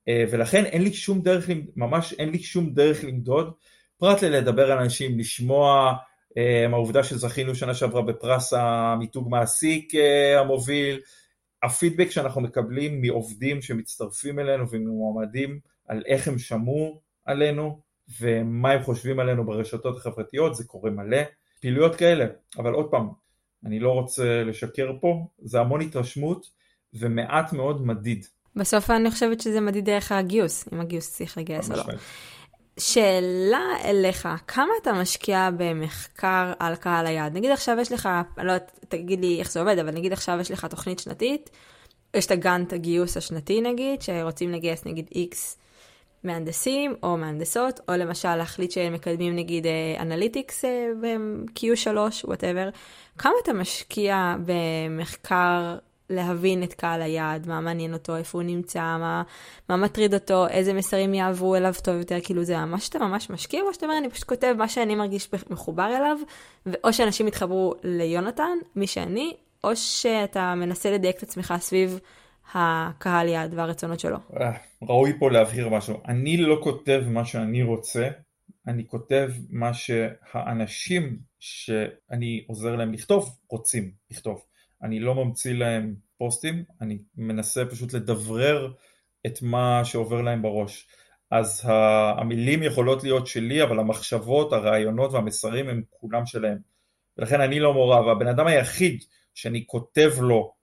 אה, 0.08 0.24
ולכן 0.32 0.66
אין 0.66 0.82
לי 0.82 0.94
שום 0.94 1.22
דרך, 1.22 1.50
ממש 1.76 2.14
אין 2.14 2.30
לי 2.30 2.40
שום 2.40 2.74
דרך 2.74 3.04
למדוד, 3.04 3.54
פרט 3.98 4.24
ללדבר 4.24 4.72
על 4.72 4.78
אנשים, 4.78 5.20
לשמוע 5.20 5.94
אה, 6.38 6.66
העובדה 6.72 7.04
שזכינו 7.04 7.56
שנה 7.56 7.74
שעברה 7.74 8.02
בפרס 8.02 8.54
המיתוג 8.54 9.30
מעסיק 9.30 9.96
אה, 9.96 10.40
המוביל, 10.40 11.00
הפידבק 11.64 12.12
שאנחנו 12.12 12.42
מקבלים 12.42 13.02
מעובדים 13.02 13.62
שמצטרפים 13.62 14.40
אלינו 14.40 14.70
וממועמדים 14.70 15.60
על 15.88 16.04
איך 16.06 16.28
הם 16.28 16.40
שמעו 16.40 17.02
עלינו 17.26 17.82
ומה 18.20 18.72
הם 18.72 18.84
חושבים 18.84 19.20
עלינו 19.20 19.46
ברשתות 19.46 19.98
החברתיות, 19.98 20.56
זה 20.56 20.64
קורה 20.64 20.92
מלא, 20.92 21.22
פעילויות 21.62 21.96
כאלה, 21.96 22.26
אבל 22.58 22.74
עוד 22.74 22.92
פעם, 22.92 23.10
אני 23.66 23.80
לא 23.80 23.92
רוצה 23.92 24.44
לשקר 24.44 24.92
פה, 25.02 25.28
זה 25.40 25.60
המון 25.60 25.82
התרשמות 25.82 26.46
ומעט 26.94 27.54
מאוד 27.54 27.86
מדיד. 27.86 28.26
בסוף 28.56 28.90
אני 28.90 29.12
חושבת 29.12 29.42
שזה 29.42 29.62
מדיד 29.62 29.86
דרך 29.86 30.12
הגיוס, 30.12 30.66
אם 30.74 30.80
הגיוס 30.80 31.14
צריך 31.14 31.38
לגייס 31.38 31.72
או 31.72 31.76
לא. 31.76 31.84
שאלה 32.80 33.62
אליך, 33.84 34.28
כמה 34.48 34.72
אתה 34.82 34.94
משקיע 34.94 35.50
במחקר 35.58 36.54
על 36.60 36.76
קהל 36.76 37.08
היעד? 37.08 37.34
נגיד 37.38 37.52
עכשיו 37.52 37.78
יש 37.82 37.92
לך, 37.92 38.10
לא 38.38 38.52
יודעת, 38.52 38.80
תגיד 38.90 39.20
לי 39.20 39.40
איך 39.40 39.52
זה 39.52 39.60
עובד, 39.60 39.80
אבל 39.80 39.92
נגיד 39.92 40.14
עכשיו 40.14 40.38
יש 40.40 40.52
לך 40.52 40.66
תוכנית 40.66 41.00
שנתית, 41.00 41.50
יש 42.14 42.26
את 42.26 42.32
הגאנט 42.32 42.74
הגיוס 42.74 43.18
השנתי 43.18 43.62
נגיד, 43.62 44.02
שרוצים 44.02 44.52
לגייס 44.52 44.86
נגיד 44.86 45.10
איקס 45.16 45.58
מהנדסים 46.24 46.96
או 47.04 47.18
מהנדסות, 47.18 47.80
או 47.90 47.94
למשל 47.94 48.36
להחליט 48.36 48.72
שהם 48.72 48.94
מקדמים 48.94 49.36
נגיד 49.36 49.66
analytics 50.00 50.66
אה, 50.66 50.88
ב-Q3, 51.02 51.98
whatever. 52.24 52.70
כמה 53.18 53.34
אתה 53.44 53.54
משקיע 53.54 54.36
במחקר 54.46 55.78
להבין 56.10 56.64
את 56.64 56.74
קהל 56.74 57.02
היעד, 57.02 57.48
מה 57.48 57.62
מעניין 57.62 57.94
אותו, 57.94 58.18
איפה 58.18 58.38
הוא 58.38 58.44
נמצא, 58.44 58.80
מה, 58.80 59.24
מה 59.70 59.78
מטריד 59.78 60.14
אותו, 60.14 60.48
איזה 60.48 60.74
מסרים 60.74 61.14
יעברו 61.14 61.56
אליו 61.56 61.74
טוב 61.84 61.96
יותר, 61.96 62.18
כאילו 62.24 62.44
זה 62.44 62.58
ממש 62.58 62.86
שאתה 62.86 63.00
ממש 63.00 63.30
משקיע, 63.30 63.62
או 63.62 63.74
שאתה 63.74 63.86
אומר, 63.86 63.98
אני 63.98 64.10
פשוט 64.10 64.24
כותב 64.24 64.56
מה 64.58 64.68
שאני 64.68 64.96
מרגיש 64.96 65.30
מחובר 65.50 65.98
אליו, 65.98 66.18
או 66.84 66.94
שאנשים 66.94 67.28
יתחברו 67.28 67.74
ליונתן, 67.84 68.58
מי 68.76 68.88
שאני, 68.88 69.34
או 69.64 69.76
שאתה 69.76 70.56
מנסה 70.56 70.92
לדייק 70.92 71.18
את 71.18 71.24
עצמך 71.24 71.54
סביב 71.60 72.00
הקהל 72.54 73.28
יעד 73.28 73.54
והרצונות 73.54 74.00
שלו. 74.00 74.18
אה, 74.42 74.52
ראוי 74.82 75.20
פה 75.20 75.32
להבהיר 75.32 75.70
משהו. 75.70 76.02
אני 76.08 76.38
לא 76.38 76.60
כותב 76.64 77.04
מה 77.08 77.26
שאני 77.26 77.64
רוצה, 77.64 78.10
אני 78.68 78.88
כותב 78.88 79.30
מה 79.50 79.74
שהאנשים 79.74 81.18
שאני 81.40 82.44
עוזר 82.48 82.76
להם 82.76 82.94
לכתוב 82.94 83.38
רוצים 83.50 83.92
לכתוב. 84.12 84.42
אני 84.84 85.00
לא 85.00 85.16
ממציא 85.16 85.54
להם 85.54 85.96
פוסטים, 86.18 86.64
אני 86.82 86.98
מנסה 87.18 87.66
פשוט 87.66 87.94
לדברר 87.94 88.72
את 89.26 89.42
מה 89.42 89.82
שעובר 89.86 90.22
להם 90.22 90.42
בראש. 90.42 90.88
אז 91.32 91.64
המילים 92.18 92.64
יכולות 92.64 93.04
להיות 93.04 93.28
שלי, 93.28 93.64
אבל 93.64 93.80
המחשבות, 93.80 94.54
הרעיונות 94.54 95.14
והמסרים 95.14 95.70
הם 95.70 95.82
כולם 95.90 96.26
שלהם. 96.26 96.58
ולכן 97.18 97.42
אני 97.42 97.60
לא 97.60 97.74
מעורב, 97.74 98.08
הבן 98.08 98.28
אדם 98.28 98.48
היחיד 98.48 99.04
שאני 99.34 99.64
כותב 99.68 100.12
לו 100.20 100.54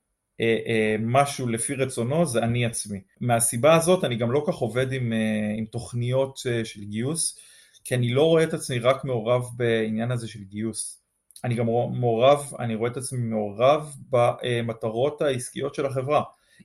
אה, 0.40 0.58
אה, 0.66 0.96
משהו 1.00 1.48
לפי 1.48 1.74
רצונו 1.74 2.26
זה 2.26 2.42
אני 2.42 2.66
עצמי. 2.66 3.00
מהסיבה 3.20 3.76
הזאת 3.76 4.04
אני 4.04 4.16
גם 4.16 4.32
לא 4.32 4.44
כך 4.46 4.54
עובד 4.54 4.92
עם, 4.92 5.12
אה, 5.12 5.54
עם 5.58 5.64
תוכניות 5.64 6.40
אה, 6.46 6.64
של 6.64 6.84
גיוס, 6.84 7.38
כי 7.84 7.94
אני 7.94 8.10
לא 8.10 8.22
רואה 8.22 8.44
את 8.44 8.54
עצמי 8.54 8.78
רק 8.78 9.04
מעורב 9.04 9.42
בעניין 9.56 10.10
הזה 10.10 10.28
של 10.28 10.44
גיוס. 10.44 11.01
אני 11.44 11.54
גם 11.54 11.66
מעורב, 11.66 12.52
אני 12.58 12.74
רואה 12.74 12.90
את 12.90 12.96
עצמי 12.96 13.18
מעורב 13.18 13.94
במטרות 14.10 15.22
העסקיות 15.22 15.74
של 15.74 15.86
החברה. 15.86 16.22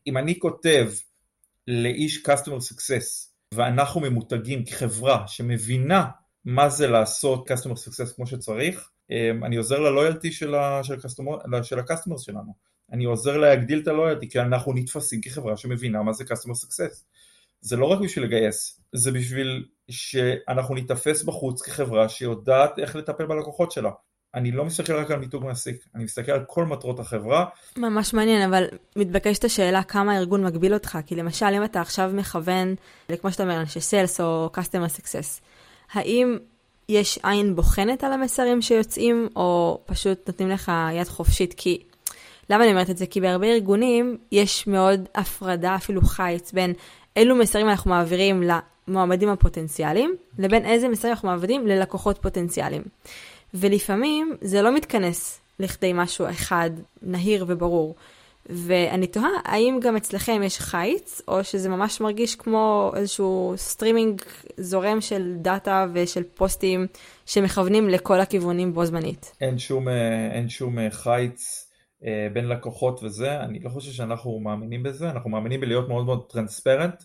אם 0.07 0.17
אני 0.17 0.39
כותב 0.39 0.89
לאיש 1.67 2.23
customer 2.27 2.73
success 2.73 3.27
ואנחנו 3.53 4.01
ממותגים 4.01 4.65
כחברה 4.65 5.27
שמבינה 5.27 6.05
מה 6.45 6.69
זה 6.69 6.87
לעשות 6.87 7.51
customer 7.51 7.75
success 7.75 8.15
כמו 8.15 8.27
שצריך, 8.27 8.89
אמ, 9.11 9.43
אני 9.43 9.55
עוזר 9.55 9.79
ללויאלטי 9.79 10.31
של, 10.31 10.55
של 11.63 11.79
ה-customers 11.79 12.21
שלנו. 12.21 12.67
אני 12.91 13.05
עוזר 13.05 13.37
להגדיל 13.37 13.79
את 13.79 13.87
הלויאלטי 13.87 14.29
כי 14.29 14.39
אנחנו 14.39 14.73
נתפסים 14.73 15.21
כחברה 15.21 15.57
שמבינה 15.57 16.03
מה 16.03 16.13
זה 16.13 16.23
customer 16.23 16.65
success. 16.65 17.03
זה 17.61 17.75
לא 17.75 17.85
רק 17.85 17.99
בשביל 17.99 18.25
לגייס, 18.25 18.81
זה 18.95 19.11
בשביל 19.11 19.65
שאנחנו 19.89 20.75
ניתפס 20.75 21.23
בחוץ 21.23 21.61
כחברה 21.61 22.09
שיודעת 22.09 22.79
איך 22.79 22.95
לטפל 22.95 23.25
בלקוחות 23.25 23.71
שלה. 23.71 23.91
אני 24.35 24.51
לא 24.51 24.65
מסתכל 24.65 24.93
רק 24.93 25.11
על 25.11 25.19
מיתוג 25.19 25.43
מעסיק, 25.43 25.85
אני 25.95 26.03
מסתכל 26.03 26.31
על 26.31 26.43
כל 26.47 26.65
מטרות 26.65 26.99
החברה. 26.99 27.45
ממש 27.77 28.13
מעניין, 28.13 28.41
אבל 28.41 28.67
מתבקשת 28.95 29.43
השאלה 29.43 29.83
כמה 29.83 30.13
הארגון 30.13 30.45
מגביל 30.45 30.73
אותך, 30.73 30.97
כי 31.05 31.15
למשל 31.15 31.45
אם 31.45 31.63
אתה 31.63 31.81
עכשיו 31.81 32.11
מכוון, 32.13 32.75
כמו 33.21 33.31
שאתה 33.31 33.43
אומר, 33.43 33.59
אנשי 33.59 33.81
סיילס 33.81 34.21
או 34.21 34.49
customer 34.55 34.99
success, 34.99 35.41
האם 35.91 36.37
יש 36.89 37.19
עין 37.23 37.55
בוחנת 37.55 38.03
על 38.03 38.13
המסרים 38.13 38.61
שיוצאים, 38.61 39.29
או 39.35 39.81
פשוט 39.85 40.27
נותנים 40.27 40.49
לך 40.49 40.71
יד 40.93 41.07
חופשית? 41.07 41.53
כי, 41.57 41.83
למה 42.49 42.63
אני 42.63 42.71
אומרת 42.71 42.89
את 42.89 42.97
זה? 42.97 43.05
כי 43.05 43.21
בהרבה 43.21 43.47
ארגונים 43.47 44.17
יש 44.31 44.67
מאוד 44.67 45.07
הפרדה, 45.15 45.75
אפילו 45.75 46.01
חיץ, 46.01 46.51
בין 46.51 46.73
אילו 47.15 47.35
מסרים 47.35 47.69
אנחנו 47.69 47.89
מעבירים 47.89 48.43
למועמדים 48.87 49.29
הפוטנציאליים, 49.29 50.15
לבין 50.39 50.65
איזה 50.65 50.87
מסרים 50.87 51.13
אנחנו 51.13 51.29
מעבירים 51.29 51.67
ללקוחות 51.67 52.17
פוטנציאליים. 52.21 52.83
ולפעמים 53.53 54.37
זה 54.41 54.61
לא 54.61 54.75
מתכנס 54.75 55.41
לכדי 55.59 55.91
משהו 55.93 56.29
אחד 56.29 56.69
נהיר 57.01 57.45
וברור. 57.47 57.95
ואני 58.49 59.07
תוהה, 59.07 59.29
האם 59.45 59.79
גם 59.81 59.95
אצלכם 59.95 60.41
יש 60.43 60.59
חיץ, 60.59 61.21
או 61.27 61.43
שזה 61.43 61.69
ממש 61.69 62.01
מרגיש 62.01 62.35
כמו 62.35 62.91
איזשהו 62.95 63.53
סטרימינג 63.57 64.21
זורם 64.57 65.01
של 65.01 65.33
דאטה 65.41 65.85
ושל 65.93 66.23
פוסטים 66.23 66.87
שמכוונים 67.25 67.89
לכל 67.89 68.19
הכיוונים 68.19 68.73
בו 68.73 68.85
זמנית? 68.85 69.35
אין 69.41 69.57
שום, 69.57 69.87
אה, 69.87 70.31
אין 70.31 70.49
שום 70.49 70.79
אה, 70.79 70.91
חיץ 70.91 71.69
אה, 72.05 72.27
בין 72.33 72.47
לקוחות 72.47 73.03
וזה, 73.03 73.39
אני 73.41 73.59
לא 73.59 73.69
חושב 73.69 73.91
שאנחנו 73.91 74.39
מאמינים 74.39 74.83
בזה, 74.83 75.09
אנחנו 75.09 75.29
מאמינים 75.29 75.61
בלהיות 75.61 75.87
מאוד 75.87 76.05
מאוד 76.05 76.25
transparent, 76.29 77.03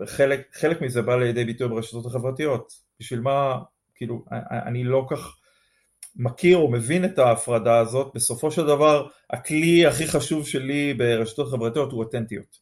וחלק 0.00 0.82
מזה 0.82 1.02
בא 1.02 1.16
לידי 1.16 1.44
ביטוי 1.44 1.68
ברשתות 1.68 2.06
החברתיות. 2.06 2.72
בשביל 3.00 3.20
מה, 3.20 3.58
כאילו, 3.96 4.24
אני 4.66 4.84
לא 4.84 5.06
כך... 5.10 5.36
מכיר 6.16 6.56
או 6.56 6.70
מבין 6.70 7.04
את 7.04 7.18
ההפרדה 7.18 7.78
הזאת, 7.78 8.12
בסופו 8.14 8.50
של 8.50 8.66
דבר 8.66 9.06
הכלי 9.30 9.86
הכי 9.86 10.06
חשוב 10.06 10.46
שלי 10.46 10.94
ברשתות 10.94 11.50
חברתיות 11.50 11.92
הוא 11.92 12.04
אותנטיות. 12.04 12.58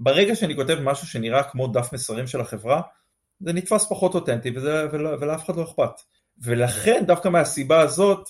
ברגע 0.00 0.34
שאני 0.34 0.56
כותב 0.56 0.78
משהו 0.82 1.06
שנראה 1.06 1.42
כמו 1.42 1.68
דף 1.68 1.92
מסרים 1.92 2.26
של 2.26 2.40
החברה, 2.40 2.80
זה 3.40 3.52
נתפס 3.52 3.88
פחות 3.88 4.14
אותנטי 4.14 4.50
וזה, 4.54 4.86
ולא, 4.92 5.10
ולאף 5.20 5.44
אחד 5.44 5.56
לא 5.56 5.62
אכפת. 5.62 5.90
ולכן 6.38 7.04
דווקא 7.06 7.28
מהסיבה 7.28 7.80
הזאת 7.80 8.28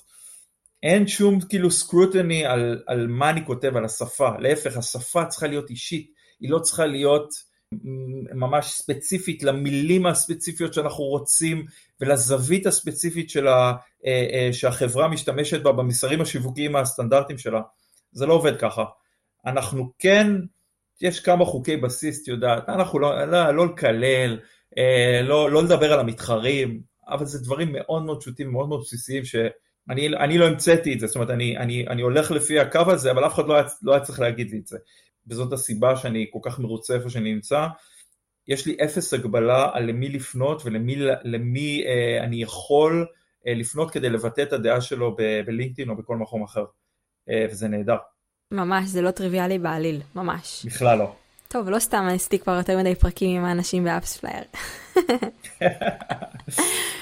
אין 0.83 1.07
שום 1.07 1.41
כאילו 1.41 1.71
סקרוטני 1.71 2.47
על, 2.47 2.83
על 2.87 3.07
מה 3.07 3.31
אני 3.31 3.47
כותב, 3.47 3.77
על 3.77 3.85
השפה. 3.85 4.31
להפך, 4.39 4.77
השפה 4.77 5.25
צריכה 5.25 5.47
להיות 5.47 5.71
אישית, 5.71 6.11
היא 6.41 6.51
לא 6.51 6.59
צריכה 6.59 6.87
להיות 6.87 7.29
ממש 8.35 8.67
ספציפית 8.67 9.43
למילים 9.43 10.07
הספציפיות 10.07 10.75
שאנחנו 10.75 11.05
רוצים 11.05 11.67
ולזווית 12.01 12.67
הספציפית 12.67 13.37
ה, 13.37 13.73
אה, 14.07 14.27
אה, 14.33 14.49
שהחברה 14.53 15.09
משתמשת 15.09 15.63
בה 15.63 15.73
במסרים 15.73 16.21
השיווקיים 16.21 16.77
הסטנדרטיים 16.77 17.39
שלה. 17.39 17.61
זה 18.13 18.27
לא 18.27 18.33
עובד 18.35 18.57
ככה. 18.57 18.85
אנחנו 19.47 19.93
כן, 19.99 20.27
יש 21.01 21.21
כמה 21.21 21.45
חוקי 21.45 21.77
בסיס, 21.77 22.23
את 22.23 22.29
יודעת, 22.29 22.69
אנחנו 22.69 22.99
לא, 22.99 23.25
לא, 23.25 23.51
לא 23.51 23.67
לקלל, 23.67 24.39
אה, 24.79 25.23
לא, 25.23 25.51
לא 25.51 25.63
לדבר 25.63 25.93
על 25.93 26.01
המתחרים, 26.01 26.81
אבל 27.09 27.27
זה 27.27 27.45
דברים 27.45 27.73
מאוד 27.73 28.03
מאוד 28.03 28.21
פשוטים, 28.21 28.53
מאוד 28.53 28.69
מאוד 28.69 28.81
בסיסיים, 28.81 29.25
שאני 29.25 30.39
לא 30.39 30.47
המצאתי 30.47 30.95
את 30.95 31.01
זה, 31.01 31.07
זאת 31.07 31.17
אומרת, 31.17 31.31
אני, 31.31 31.59
אני, 31.59 31.87
אני 31.89 32.03
הולך 32.03 32.31
לפי 32.31 32.61
הקו 32.61 32.83
הזה, 32.87 33.11
אבל 33.11 33.27
אף 33.27 33.35
אחד 33.35 33.47
לא 33.47 33.55
היה, 33.55 33.65
לא 33.83 33.93
היה 33.93 34.01
צריך 34.01 34.21
להגיד 34.21 34.51
לי 34.51 34.59
את 34.59 34.67
זה. 34.67 34.79
וזאת 35.29 35.53
הסיבה 35.53 35.97
שאני 35.97 36.27
כל 36.33 36.39
כך 36.43 36.59
מרוצה 36.59 36.95
איפה 36.95 37.11
שאני 37.11 37.35
נמצא. 37.35 37.67
יש 38.49 38.67
לי 38.67 38.77
אפס 38.85 39.15
הגבלה 39.15 39.71
על 39.73 39.85
למי 39.85 40.09
לפנות 40.09 40.63
ולמי 40.65 40.97
למי, 41.25 41.83
אה, 41.87 42.25
אני 42.25 42.43
יכול 42.43 43.07
אה, 43.47 43.55
לפנות 43.55 43.91
כדי 43.91 44.11
לבטא 44.11 44.43
את 44.43 44.53
הדעה 44.53 44.81
שלו 44.81 45.17
בלינקדאין 45.47 45.89
או 45.89 45.97
בכל 45.97 46.17
מקום 46.17 46.43
אחר, 46.43 46.65
אה, 47.31 47.47
וזה 47.51 47.69
נהדר. 47.69 47.97
ממש, 48.51 48.89
זה 48.89 49.03
לא 49.03 49.11
טריוויאלי 49.11 49.59
בעליל, 49.59 50.01
ממש. 50.15 50.67
בכלל 50.67 50.99
לא. 50.99 51.15
טוב, 51.55 51.71
לא 51.71 51.79
סתם 51.79 52.09
עשיתי 52.15 52.39
כבר 52.39 52.53
יותר 52.53 52.79
מדי 52.79 52.95
פרקים 52.95 53.37
עם 53.37 53.45
האנשים 53.45 53.85
ב 53.85 54.17
AppsFlyer. 54.17 54.43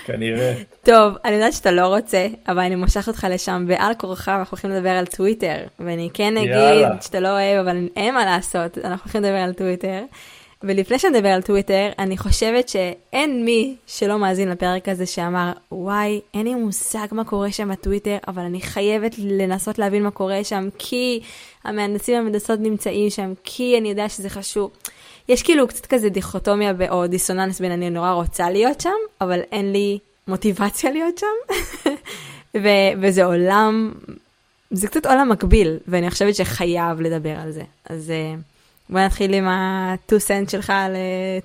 כנראה. 0.06 0.54
טוב, 0.82 1.14
אני 1.24 1.34
יודעת 1.34 1.52
שאתה 1.52 1.70
לא 1.70 1.86
רוצה, 1.86 2.26
אבל 2.48 2.58
אני 2.58 2.74
מושכת 2.74 3.08
אותך 3.08 3.26
לשם 3.30 3.64
בעל 3.68 3.94
כורחך, 3.94 4.32
ואנחנו 4.32 4.54
הולכים 4.54 4.70
לדבר 4.70 4.90
על 4.90 5.06
טוויטר. 5.06 5.56
ואני 5.80 6.10
כן 6.14 6.36
אגיד 6.36 6.50
יאללה. 6.50 7.02
שאתה 7.02 7.20
לא 7.20 7.28
אוהב, 7.28 7.66
אבל 7.66 7.88
אין 7.96 8.14
מה 8.14 8.24
לעשות, 8.24 8.78
אנחנו 8.78 9.04
הולכים 9.04 9.22
לדבר 9.22 9.38
על 9.38 9.52
טוויטר. 9.52 10.02
ולפני 10.64 10.98
שנדבר 10.98 11.28
על 11.28 11.42
טוויטר, 11.42 11.90
אני 11.98 12.18
חושבת 12.18 12.68
שאין 12.68 13.44
מי 13.44 13.76
שלא 13.86 14.18
מאזין 14.18 14.48
לפרק 14.48 14.88
הזה 14.88 15.06
שאמר, 15.06 15.52
וואי, 15.72 16.20
אין 16.34 16.46
לי 16.46 16.54
מושג 16.54 17.06
מה 17.12 17.24
קורה 17.24 17.52
שם 17.52 17.70
בטוויטר, 17.72 18.16
אבל 18.28 18.42
אני 18.42 18.60
חייבת 18.60 19.14
לנסות 19.18 19.78
להבין 19.78 20.02
מה 20.02 20.10
קורה 20.10 20.44
שם, 20.44 20.68
כי 20.78 21.20
המהנדסים 21.64 22.14
והמהנדסות 22.14 22.60
נמצאים 22.60 23.10
שם, 23.10 23.32
כי 23.44 23.78
אני 23.78 23.88
יודע 23.88 24.08
שזה 24.08 24.30
חשוב. 24.30 24.70
יש 25.28 25.42
כאילו 25.42 25.68
קצת 25.68 25.86
כזה 25.86 26.08
דיכוטומיה 26.08 26.72
או 26.90 27.06
דיסוננס 27.06 27.60
בין 27.60 27.72
אני 27.72 27.90
נורא 27.90 28.12
רוצה 28.12 28.50
להיות 28.50 28.80
שם, 28.80 28.90
אבל 29.20 29.40
אין 29.52 29.72
לי 29.72 29.98
מוטיבציה 30.28 30.90
להיות 30.90 31.18
שם. 31.18 31.54
ו- 32.62 32.92
וזה 33.02 33.24
עולם, 33.24 33.92
זה 34.70 34.88
קצת 34.88 35.06
עולם 35.06 35.28
מקביל, 35.28 35.78
ואני 35.88 36.10
חושבת 36.10 36.34
שחייב 36.34 37.00
לדבר 37.00 37.34
על 37.38 37.50
זה. 37.50 37.62
אז 37.84 38.12
uh, 38.12 38.51
בוא 38.92 39.00
נתחיל 39.00 39.34
עם 39.34 39.44
ה-2 39.44 40.18
סנט 40.18 40.50
שלך 40.50 40.70
על 40.70 40.96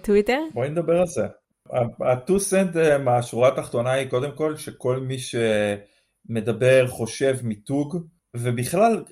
טוויטר. 0.01 0.39
בואי 0.53 0.69
נדבר 0.69 0.99
על 0.99 1.07
זה. 1.07 1.25
ה-2 1.73 2.39
סנט 2.39 2.77
אה, 2.77 2.97
מהשורה 2.97 3.47
התחתונה 3.47 3.91
היא 3.91 4.09
קודם 4.09 4.31
כל 4.35 4.57
שכל 4.57 4.99
מי 4.99 5.15
שמדבר 5.19 6.87
חושב 6.87 7.35
מיתוג, 7.43 7.97
ובכלל, 8.37 9.03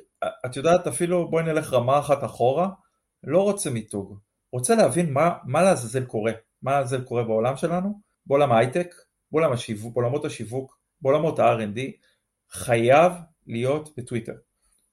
את 0.46 0.58
יודעת 0.58 0.88
אפילו 0.88 1.30
בואי 1.30 1.44
נלך 1.44 1.74
רמה 1.74 2.00
אחת 2.00 2.24
אחורה, 2.24 2.70
לא 3.24 3.42
רוצה 3.42 3.70
מיתוג, 3.70 4.20
רוצה 4.54 4.76
להבין 4.76 5.14
מה, 5.14 5.32
מה 5.46 5.64
לעזאזל 5.64 6.06
קורה, 6.06 6.32
מה 6.62 6.72
לעזאזל 6.72 7.04
קורה 7.04 7.24
בעולם 7.24 7.58
שלנו, 7.58 8.00
בעולם 8.26 8.52
ההייטק, 8.52 8.96
בעולם 9.32 9.52
השיווק, 9.52 9.96
בעולמות 9.96 10.26
השיווק, 10.26 10.78
בעולמות 11.02 11.40
ה-R&D, 11.40 11.80
חייב 12.52 13.14
להיות 13.48 13.90
בטוויטר. 13.98 14.34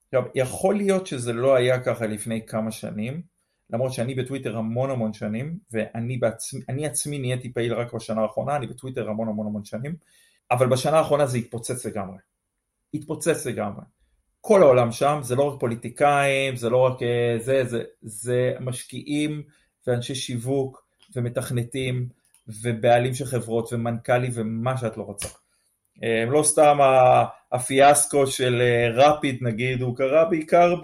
עכשיו, 0.04 0.22
יכול 0.34 0.76
להיות 0.76 1.06
שזה 1.06 1.32
לא 1.32 1.54
היה 1.54 1.84
ככה 1.84 2.06
לפני 2.06 2.46
כמה 2.46 2.70
שנים, 2.70 3.31
למרות 3.72 3.92
שאני 3.92 4.14
בטוויטר 4.14 4.56
המון 4.56 4.90
המון 4.90 5.12
שנים, 5.12 5.58
ואני 5.72 6.16
בעצמי, 6.16 6.86
עצמי 6.86 7.18
נהייתי 7.18 7.52
פעיל 7.52 7.74
רק 7.74 7.94
בשנה 7.94 8.22
האחרונה, 8.22 8.56
אני 8.56 8.66
בטוויטר 8.66 9.08
המון 9.08 9.28
המון 9.28 9.46
המון 9.46 9.64
שנים, 9.64 9.94
אבל 10.50 10.66
בשנה 10.68 10.98
האחרונה 10.98 11.26
זה 11.26 11.38
התפוצץ 11.38 11.86
לגמרי. 11.86 12.18
התפוצץ 12.94 13.46
לגמרי. 13.46 13.84
כל 14.40 14.62
העולם 14.62 14.92
שם, 14.92 15.18
זה 15.22 15.36
לא 15.36 15.42
רק 15.42 15.60
פוליטיקאים, 15.60 16.56
זה 16.56 16.70
לא 16.70 16.76
רק 16.76 17.02
אה, 17.02 17.36
זה, 17.38 17.64
זה, 17.64 17.82
זה 18.02 18.52
משקיעים 18.60 19.42
ואנשי 19.86 20.14
שיווק 20.14 20.86
ומתכנתים 21.16 22.08
ובעלים 22.62 23.14
של 23.14 23.24
חברות 23.24 23.72
ומנכ"לים 23.72 24.30
ומה 24.34 24.76
שאת 24.76 24.96
לא 24.96 25.02
רוצה. 25.02 25.28
אה, 26.04 26.24
לא 26.28 26.42
סתם 26.42 26.78
הפיאסקו 27.52 28.26
של 28.26 28.62
רפיד 28.94 29.38
אה, 29.42 29.50
נגיד, 29.50 29.82
הוא 29.82 29.96
קרה 29.96 30.24
בעיקר 30.24 30.74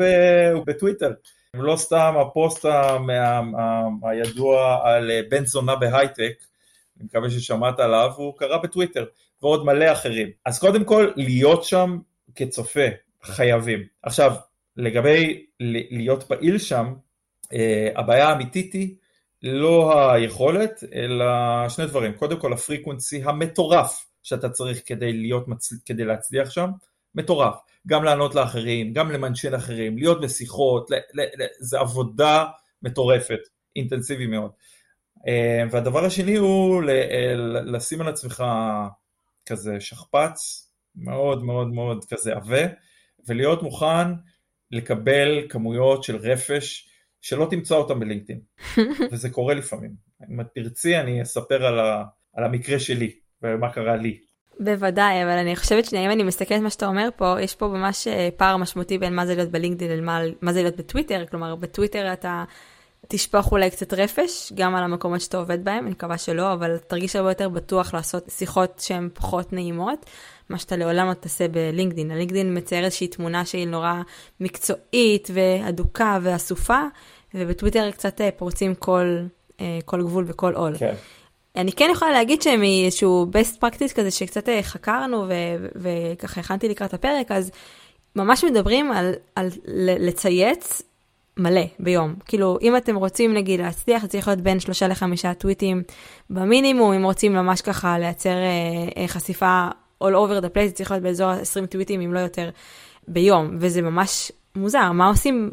בטוויטר. 0.66 1.12
לא 1.54 1.76
סתם 1.76 2.14
הפוסט 2.20 2.64
הידוע 4.02 4.80
על 4.84 5.10
בן 5.30 5.44
זונה 5.44 5.76
בהייטק, 5.76 6.32
אני 6.96 7.04
מקווה 7.04 7.30
ששמעת 7.30 7.80
עליו, 7.80 8.10
הוא 8.16 8.38
קרה 8.38 8.58
בטוויטר, 8.58 9.04
ועוד 9.42 9.64
מלא 9.64 9.92
אחרים. 9.92 10.28
אז 10.44 10.58
קודם 10.58 10.84
כל, 10.84 11.10
להיות 11.16 11.64
שם 11.64 11.98
כצופה, 12.34 12.86
חייבים. 13.22 13.82
עכשיו, 14.02 14.34
לגבי 14.76 15.46
להיות 15.90 16.22
פעיל 16.22 16.58
שם, 16.58 16.94
אה, 17.52 17.88
הבעיה 17.96 18.28
האמיתית 18.28 18.72
היא 18.72 18.94
לא 19.42 20.10
היכולת, 20.12 20.84
אלא 20.94 21.24
שני 21.68 21.86
דברים. 21.86 22.12
קודם 22.12 22.40
כל, 22.40 22.52
הפריקוונסי 22.52 23.22
המטורף 23.24 24.07
שאתה 24.28 24.48
צריך 24.48 24.82
כדי, 24.86 25.12
להיות, 25.12 25.48
מצ... 25.48 25.72
כדי 25.84 26.04
להצליח 26.04 26.50
שם, 26.50 26.70
מטורף. 27.14 27.54
גם 27.86 28.04
לענות 28.04 28.34
לאחרים, 28.34 28.92
גם 28.92 29.10
למנשן 29.10 29.54
אחרים, 29.54 29.98
להיות 29.98 30.20
בשיחות, 30.20 30.90
ל... 30.90 30.94
ל... 30.94 31.20
ל... 31.20 31.46
זה 31.58 31.80
עבודה 31.80 32.44
מטורפת, 32.82 33.40
אינטנסיבי 33.76 34.26
מאוד. 34.26 34.50
אה, 35.28 35.64
והדבר 35.70 36.04
השני 36.04 36.36
הוא 36.36 36.82
לשים 37.64 38.00
על 38.00 38.08
עצמך 38.08 38.44
כזה 39.46 39.80
שכפ"ץ, 39.80 40.70
מאוד 40.96 41.44
מאוד 41.44 41.68
מאוד 41.68 42.04
כזה 42.04 42.32
עבה, 42.32 42.66
ולהיות 43.28 43.62
מוכן 43.62 44.08
לקבל 44.70 45.46
כמויות 45.48 46.04
של 46.04 46.16
רפש 46.16 46.88
שלא 47.20 47.46
תמצא 47.50 47.74
אותם 47.74 48.00
בלינקדאין, 48.00 48.40
וזה 49.12 49.30
קורה 49.30 49.54
לפעמים. 49.54 49.94
אם 50.30 50.40
את 50.40 50.46
תרצי 50.54 50.96
אני 50.96 51.22
אספר 51.22 51.66
על, 51.66 51.78
ה, 51.78 52.04
על 52.34 52.44
המקרה 52.44 52.78
שלי 52.78 53.18
ומה 53.42 53.72
קרה 53.72 53.96
לי. 53.96 54.18
בוודאי, 54.60 55.22
אבל 55.24 55.38
אני 55.38 55.56
חושבת 55.56 55.84
שאם 55.84 56.10
אני 56.10 56.22
מסתכלת 56.22 56.60
מה 56.60 56.70
שאתה 56.70 56.86
אומר 56.86 57.08
פה, 57.16 57.36
יש 57.40 57.54
פה 57.54 57.66
ממש 57.66 58.08
אה, 58.08 58.28
פער 58.36 58.56
משמעותי 58.56 58.98
בין 58.98 59.14
מה 59.14 59.26
זה 59.26 59.34
להיות 59.34 59.50
בלינקדאין 59.50 60.04
למה 60.42 60.52
זה 60.52 60.62
להיות 60.62 60.76
בטוויטר, 60.76 61.24
כלומר 61.30 61.54
בטוויטר 61.54 62.12
אתה 62.12 62.44
תשפוך 63.08 63.52
אולי 63.52 63.70
קצת 63.70 63.92
רפש, 63.92 64.52
גם 64.54 64.74
על 64.74 64.84
המקומות 64.84 65.20
שאתה 65.20 65.36
עובד 65.36 65.64
בהם, 65.64 65.84
אני 65.84 65.90
מקווה 65.90 66.18
שלא, 66.18 66.52
אבל 66.52 66.78
תרגיש 66.78 67.16
הרבה 67.16 67.30
יותר 67.30 67.48
בטוח 67.48 67.94
לעשות 67.94 68.24
שיחות 68.28 68.78
שהן 68.78 69.08
פחות 69.14 69.52
נעימות. 69.52 70.06
מה 70.48 70.58
שאתה 70.58 70.76
לעולם 70.76 71.08
לא 71.08 71.14
תעשה 71.14 71.48
בלינקדין. 71.48 72.10
הלינקדין 72.10 72.56
מצייר 72.56 72.84
איזושהי 72.84 73.08
תמונה 73.08 73.44
שהיא 73.44 73.66
נורא 73.66 73.94
מקצועית 74.40 75.28
ואדוקה 75.34 76.18
ואסופה, 76.22 76.80
ובטוויטר 77.34 77.90
קצת 77.90 78.20
אה, 78.20 78.30
פורצים 78.36 78.74
כל, 78.74 79.18
אה, 79.60 79.78
כל 79.84 80.02
גבול 80.02 80.24
וכל 80.28 80.54
עול. 80.54 80.78
כן. 80.78 80.94
אני 81.58 81.72
כן 81.72 81.88
יכולה 81.92 82.12
להגיד 82.12 82.42
שמאיזשהו 82.42 83.26
best 83.32 83.56
practice 83.56 83.94
כזה 83.94 84.10
שקצת 84.10 84.48
אה, 84.48 84.62
חקרנו 84.62 85.26
וככה 85.74 86.40
הכנתי 86.40 86.68
לקראת 86.68 86.94
הפרק, 86.94 87.30
אז 87.30 87.50
ממש 88.16 88.44
מדברים 88.44 88.92
על, 88.92 89.12
על 89.34 89.48
לצייץ 89.98 90.82
מלא 91.36 91.64
ביום. 91.78 92.14
כאילו, 92.24 92.58
אם 92.62 92.76
אתם 92.76 92.96
רוצים 92.96 93.34
נגיד 93.34 93.60
להצליח, 93.60 94.02
זה 94.02 94.08
צריך 94.08 94.28
להיות 94.28 94.40
בין 94.40 94.60
שלושה 94.60 94.88
לחמישה 94.88 95.34
טוויטים 95.34 95.82
במינימום, 96.30 96.92
אם 96.92 97.02
רוצים 97.02 97.32
ממש 97.32 97.60
ככה 97.60 97.98
לייצר 97.98 98.30
אה, 98.30 99.02
אה, 99.02 99.08
חשיפה 99.08 99.68
all 100.04 100.06
over 100.06 100.42
the 100.42 100.48
place, 100.54 100.66
זה 100.66 100.72
צריך 100.72 100.90
להיות 100.90 101.02
באזור 101.02 101.30
20 101.30 101.66
טוויטים, 101.66 102.00
אם 102.00 102.14
לא 102.14 102.18
יותר, 102.18 102.50
ביום, 103.08 103.56
וזה 103.60 103.82
ממש 103.82 104.32
מוזר, 104.56 104.92
מה 104.92 105.08
עושים, 105.08 105.50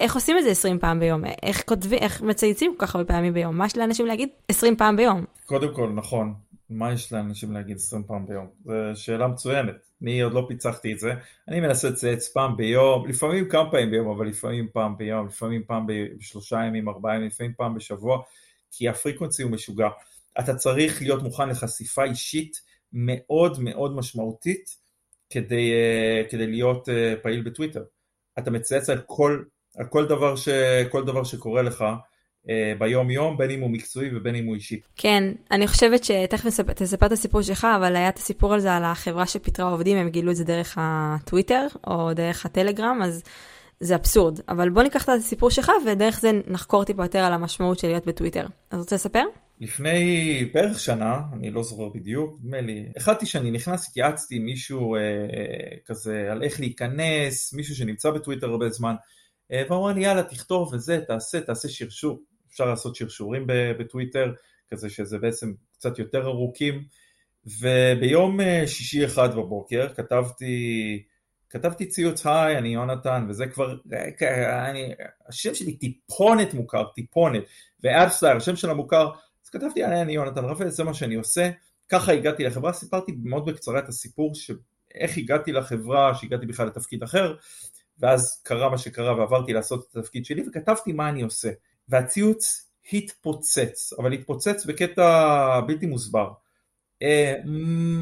איך, 0.00 0.14
עושים 0.14 0.38
את 0.38 0.44
זה 0.44 0.50
20 0.50 0.78
פעם 0.78 1.00
ביום? 1.00 1.24
איך 1.42 1.62
כותבים, 1.66 1.98
איך 1.98 2.22
מצייצים 2.22 2.74
כל 2.76 2.86
כך 2.86 2.94
הרבה 2.94 3.08
פעמים 3.08 3.34
ביום? 3.34 3.58
מה 3.58 3.66
יש 3.66 3.76
לאנשים 3.76 4.06
להגיד 4.06 4.28
20 4.48 4.76
פעם 4.76 4.96
ביום? 4.96 5.24
קודם 5.46 5.74
כל, 5.74 5.88
נכון. 5.94 6.34
מה 6.70 6.92
יש 6.92 7.12
לאנשים 7.12 7.52
להגיד 7.52 7.76
20 7.76 8.02
פעם 8.02 8.26
ביום? 8.26 8.46
זו 8.64 8.72
שאלה 8.94 9.28
מצוינת. 9.28 9.74
אני 10.02 10.20
עוד 10.20 10.32
לא 10.32 10.44
פיצחתי 10.48 10.92
את 10.92 10.98
זה. 10.98 11.12
אני 11.48 11.60
מנסה 11.60 11.90
לצייץ 11.90 12.28
פעם 12.28 12.56
ביום, 12.56 13.08
לפעמים 13.08 13.48
כמה 13.48 13.70
פעמים 13.70 13.90
ביום, 13.90 14.08
אבל 14.08 14.26
לפעמים 14.26 14.68
פעם 14.72 14.96
ביום, 14.96 15.26
לפעמים 15.26 15.62
פעם 15.66 15.86
בשלושה 15.86 16.64
ימים, 16.64 16.88
ארבעה 16.88 17.14
ימים, 17.14 17.26
לפעמים 17.26 17.52
פעם 17.56 17.74
בשבוע, 17.74 18.18
כי 18.70 18.88
הפריקונסי 18.88 19.42
הוא 19.42 19.50
משוגע. 19.50 19.88
אתה 20.40 20.54
צריך 20.54 21.02
להיות 21.02 21.22
מוכן 21.22 21.48
לחשיפה 21.48 22.04
אישית 22.04 22.60
מאוד 22.92 23.60
מאוד 23.60 23.96
משמעותית 23.96 24.76
כדי, 25.30 25.72
אה, 25.72 26.22
כדי 26.30 26.46
להיות 26.46 26.88
אה, 26.88 27.14
פעיל 27.22 27.42
בטוויטר. 27.42 27.82
אתה 28.38 28.50
מצייץ 28.50 28.90
על 28.90 28.98
כל, 29.06 29.42
על 29.78 29.86
כל, 29.86 30.06
דבר, 30.06 30.36
ש, 30.36 30.48
כל 30.90 31.04
דבר 31.04 31.24
שקורה 31.24 31.62
לך 31.62 31.84
אה, 32.48 32.72
ביום 32.78 33.10
יום, 33.10 33.36
בין 33.36 33.50
אם 33.50 33.60
הוא 33.60 33.70
מקצועי 33.70 34.16
ובין 34.16 34.34
אם 34.34 34.46
הוא 34.46 34.54
אישי. 34.54 34.80
כן, 34.96 35.24
אני 35.50 35.66
חושבת 35.66 36.04
שתכף 36.04 36.60
תספר 36.74 37.06
את 37.06 37.12
הסיפור 37.12 37.42
שלך, 37.42 37.66
אבל 37.76 37.96
היה 37.96 38.08
את 38.08 38.18
הסיפור 38.18 38.54
על 38.54 38.60
זה 38.60 38.72
על 38.72 38.84
החברה 38.84 39.26
שפיטרה 39.26 39.70
עובדים, 39.70 39.96
הם 39.96 40.08
גילו 40.08 40.30
את 40.30 40.36
זה 40.36 40.44
דרך 40.44 40.78
הטוויטר 40.80 41.66
או 41.86 42.14
דרך 42.14 42.46
הטלגרם, 42.46 43.00
אז 43.04 43.22
זה 43.80 43.94
אבסורד. 43.94 44.40
אבל 44.48 44.70
בוא 44.70 44.82
ניקח 44.82 45.04
את 45.04 45.08
הסיפור 45.08 45.50
שלך 45.50 45.72
ודרך 45.86 46.20
זה 46.20 46.30
נחקור 46.46 46.84
טיפה 46.84 47.04
יותר 47.04 47.18
על 47.18 47.32
המשמעות 47.32 47.78
של 47.78 47.88
להיות 47.88 48.06
בטוויטר. 48.06 48.46
אז 48.70 48.78
רוצה 48.78 48.96
לספר? 48.96 49.24
לפני 49.60 50.44
בערך 50.54 50.80
שנה, 50.80 51.20
אני 51.32 51.50
לא 51.50 51.62
זוכר 51.62 51.88
בדיוק, 51.88 52.38
נדמה 52.40 52.60
לי, 52.60 52.92
החלטתי 52.96 53.26
שאני 53.26 53.50
נכנס, 53.50 53.88
התייעצתי 53.88 54.36
עם 54.36 54.44
מישהו 54.44 54.96
אה, 54.96 55.00
אה, 55.00 55.76
כזה 55.86 56.28
על 56.32 56.42
איך 56.42 56.60
להיכנס, 56.60 57.52
מישהו 57.52 57.74
שנמצא 57.74 58.10
בטוויטר 58.10 58.46
הרבה 58.46 58.70
זמן, 58.70 58.94
אה, 59.52 59.62
והוא 59.68 59.78
אמר 59.78 59.92
לי 59.92 60.04
יאללה 60.04 60.22
תכתוב 60.22 60.74
וזה, 60.74 61.00
תעשה, 61.06 61.40
תעשה 61.40 61.68
שרשור, 61.68 62.22
אפשר 62.50 62.64
לעשות 62.64 62.96
שרשורים 62.96 63.46
בטוויטר, 63.78 64.32
כזה 64.70 64.90
שזה 64.90 65.18
בעצם 65.18 65.52
קצת 65.72 65.98
יותר 65.98 66.26
ארוכים, 66.26 66.84
וביום 67.60 68.40
אה, 68.40 68.66
שישי 68.66 69.04
אחד 69.04 69.34
בבוקר 69.34 69.88
כתבתי, 69.94 71.02
כתבתי 71.50 71.86
ציוץ 71.86 72.26
היי, 72.26 72.58
אני 72.58 72.68
יונתן, 72.68 73.26
וזה 73.28 73.46
כבר, 73.46 73.76
אה, 74.22 74.70
אני, 74.70 74.92
השם 75.28 75.54
שלי 75.54 75.76
טיפונת 75.76 76.54
מוכר, 76.54 76.84
טיפונת, 76.94 77.42
ואבסטאר, 77.84 78.36
השם 78.36 78.56
שלה 78.56 78.74
מוכר, 78.74 79.10
אז 79.48 79.52
כתבתי, 79.52 79.84
אני 79.84 80.12
יונתן 80.12 80.44
רפאל, 80.44 80.68
זה 80.68 80.84
מה 80.84 80.94
שאני 80.94 81.14
עושה, 81.14 81.50
ככה 81.88 82.12
הגעתי 82.12 82.44
לחברה, 82.44 82.72
סיפרתי 82.72 83.12
מאוד 83.24 83.44
בקצרה 83.46 83.78
את 83.78 83.88
הסיפור 83.88 84.34
של 84.34 84.56
איך 84.94 85.18
הגעתי 85.18 85.52
לחברה, 85.52 86.14
שהגעתי 86.14 86.46
בכלל 86.46 86.66
לתפקיד 86.66 87.02
אחר, 87.02 87.34
ואז 87.98 88.40
קרה 88.44 88.70
מה 88.70 88.78
שקרה 88.78 89.18
ועברתי 89.18 89.52
לעשות 89.52 89.86
את 89.90 89.96
התפקיד 89.96 90.24
שלי, 90.24 90.42
וכתבתי 90.48 90.92
מה 90.92 91.08
אני 91.08 91.22
עושה. 91.22 91.50
והציוץ 91.88 92.70
התפוצץ, 92.92 93.92
אבל 93.98 94.12
התפוצץ 94.12 94.66
בקטע 94.66 95.60
בלתי 95.66 95.86
מוסבר. 95.86 96.30
אה, 97.02 97.34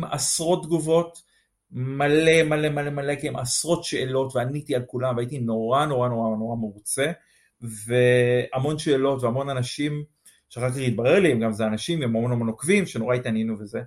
עשרות 0.02 0.62
תגובות, 0.62 1.22
מלא 1.70 2.42
מלא 2.42 2.68
מלא 2.68 2.90
מלא, 2.90 3.14
כי 3.16 3.28
הם 3.28 3.36
עשרות 3.36 3.84
שאלות 3.84 4.36
ועניתי 4.36 4.74
על 4.74 4.82
כולם 4.86 5.16
והייתי 5.16 5.38
נורא 5.38 5.86
נורא 5.86 6.08
נורא 6.08 6.36
נורא 6.36 6.56
מרוצה 6.56 7.12
והמון 7.60 8.78
שאלות 8.78 9.22
והמון 9.22 9.48
אנשים 9.48 10.15
שאחר 10.48 10.70
כך 10.70 10.76
התברר 10.76 11.20
לי, 11.20 11.32
הם 11.32 11.40
גם 11.40 11.52
זה 11.52 11.66
אנשים 11.66 12.02
עם 12.02 12.16
המון 12.16 12.32
המון 12.32 12.48
עוקבים 12.48 12.86
שנורא 12.86 13.14
התעניינו 13.14 13.58
וזה. 13.58 13.80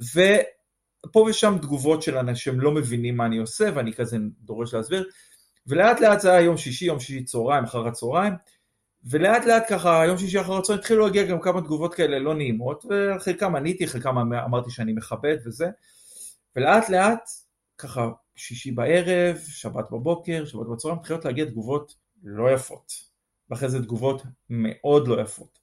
ופה 0.00 1.26
ושם 1.28 1.56
תגובות 1.62 2.02
של 2.02 2.16
אנשים 2.16 2.60
לא 2.60 2.70
מבינים 2.72 3.16
מה 3.16 3.26
אני 3.26 3.38
עושה 3.38 3.70
ואני 3.74 3.92
כזה 3.92 4.16
דורש 4.40 4.74
להסביר. 4.74 5.08
ולאט 5.66 6.00
לאט 6.00 6.20
זה 6.20 6.32
היה 6.32 6.40
יום 6.40 6.56
שישי, 6.56 6.84
יום 6.84 7.00
שישי 7.00 7.24
צהריים, 7.24 7.64
אחר 7.64 7.88
הצהריים, 7.88 8.32
ולאט 9.04 9.44
לאט 9.44 9.62
ככה, 9.68 10.02
יום 10.06 10.18
שישי 10.18 10.40
אחר 10.40 10.58
הצהריים 10.58 10.80
התחילו 10.80 11.06
להגיע 11.06 11.22
גם 11.24 11.40
כמה 11.40 11.60
תגובות 11.60 11.94
כאלה 11.94 12.18
לא 12.18 12.34
נעימות, 12.34 12.84
וחלקם 12.84 13.56
עניתי, 13.56 13.86
חלקם 13.86 14.18
אמרתי 14.18 14.70
שאני 14.70 14.92
מכבד 14.92 15.36
וזה, 15.44 15.68
ולאט 16.56 16.88
לאט, 16.88 17.28
ככה 17.78 18.08
שישי 18.36 18.70
בערב, 18.70 19.36
שבת 19.48 19.90
בבוקר, 19.90 20.44
שבת 20.44 20.66
בצהריים, 20.66 21.00
התחילו 21.00 21.18
להגיע 21.24 21.44
תגובות 21.44 21.94
לא 22.22 22.50
יפות, 22.50 22.92
ואחרי 23.50 23.68
זה 23.68 23.82
תגובות 23.82 24.22
מאוד 24.50 25.08
לא 25.08 25.20
יפות. 25.20 25.57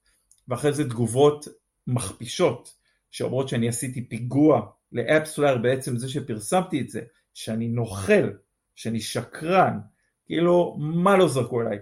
ואחרי 0.48 0.74
זה 0.74 0.90
תגובות 0.90 1.48
מכפישות 1.88 2.74
שאומרות 3.12 3.50
שאני 3.50 3.68
עשיתי 3.68 4.10
פיגוע 4.10 4.62
לאפסולר 4.92 5.58
בעצם 5.58 5.98
זה 5.98 6.10
שפרסמתי 6.10 6.82
את 6.82 6.90
זה, 6.90 7.02
שאני 7.34 7.68
נוכל, 7.68 8.30
שאני 8.76 9.00
שקרן, 9.00 9.80
כאילו 10.26 10.76
מה 10.80 11.18
לא 11.18 11.28
זרקו 11.28 11.62
אליי. 11.62 11.78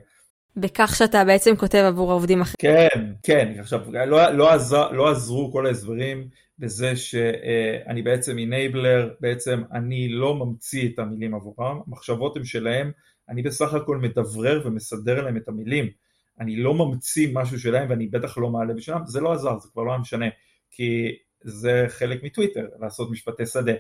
בכך 0.56 0.96
שאתה 0.98 1.26
בעצם 1.26 1.56
כותב 1.56 1.84
עבור 1.88 2.12
העובדים 2.12 2.42
אחרים. 2.42 2.56
כן, 2.60 3.14
כן, 3.24 3.54
עכשיו 3.60 3.82
לא, 3.92 4.30
לא, 4.30 4.54
עזר, 4.54 4.92
לא 4.92 5.12
עזרו 5.12 5.52
כל 5.52 5.66
ההסברים 5.66 6.28
בזה 6.60 6.96
שאני 6.96 8.02
בעצם 8.02 8.38
אינבלר, 8.38 9.14
בעצם 9.20 9.64
אני 9.72 10.10
לא 10.10 10.36
ממציא 10.36 10.90
את 10.90 11.00
המילים 11.00 11.36
עבורם, 11.36 11.80
המחשבות 11.88 12.38
הן 12.38 12.44
שלהם, 12.44 12.92
אני 13.30 13.42
בסך 13.42 13.74
הכל 13.74 13.98
מדברר 13.98 14.62
ומסדר 14.66 15.22
להם 15.22 15.38
את 15.38 15.48
המילים. 15.48 15.90
אני 16.40 16.56
לא 16.56 16.74
ממציא 16.74 17.30
משהו 17.34 17.60
שלהם 17.60 17.90
ואני 17.90 18.08
בטח 18.08 18.38
לא 18.38 18.50
מעלה 18.50 18.74
בשבילם, 18.74 19.02
זה 19.06 19.22
לא 19.22 19.34
עזר, 19.34 19.60
זה 19.60 19.70
כבר 19.74 19.84
לא 19.84 19.92
היה 19.92 20.00
משנה, 20.00 20.26
כי 20.72 21.16
זה 21.42 21.86
חלק 21.88 22.24
מטוויטר, 22.24 22.68
לעשות 22.80 23.12
משפטי 23.12 23.46
שדה. 23.46 23.74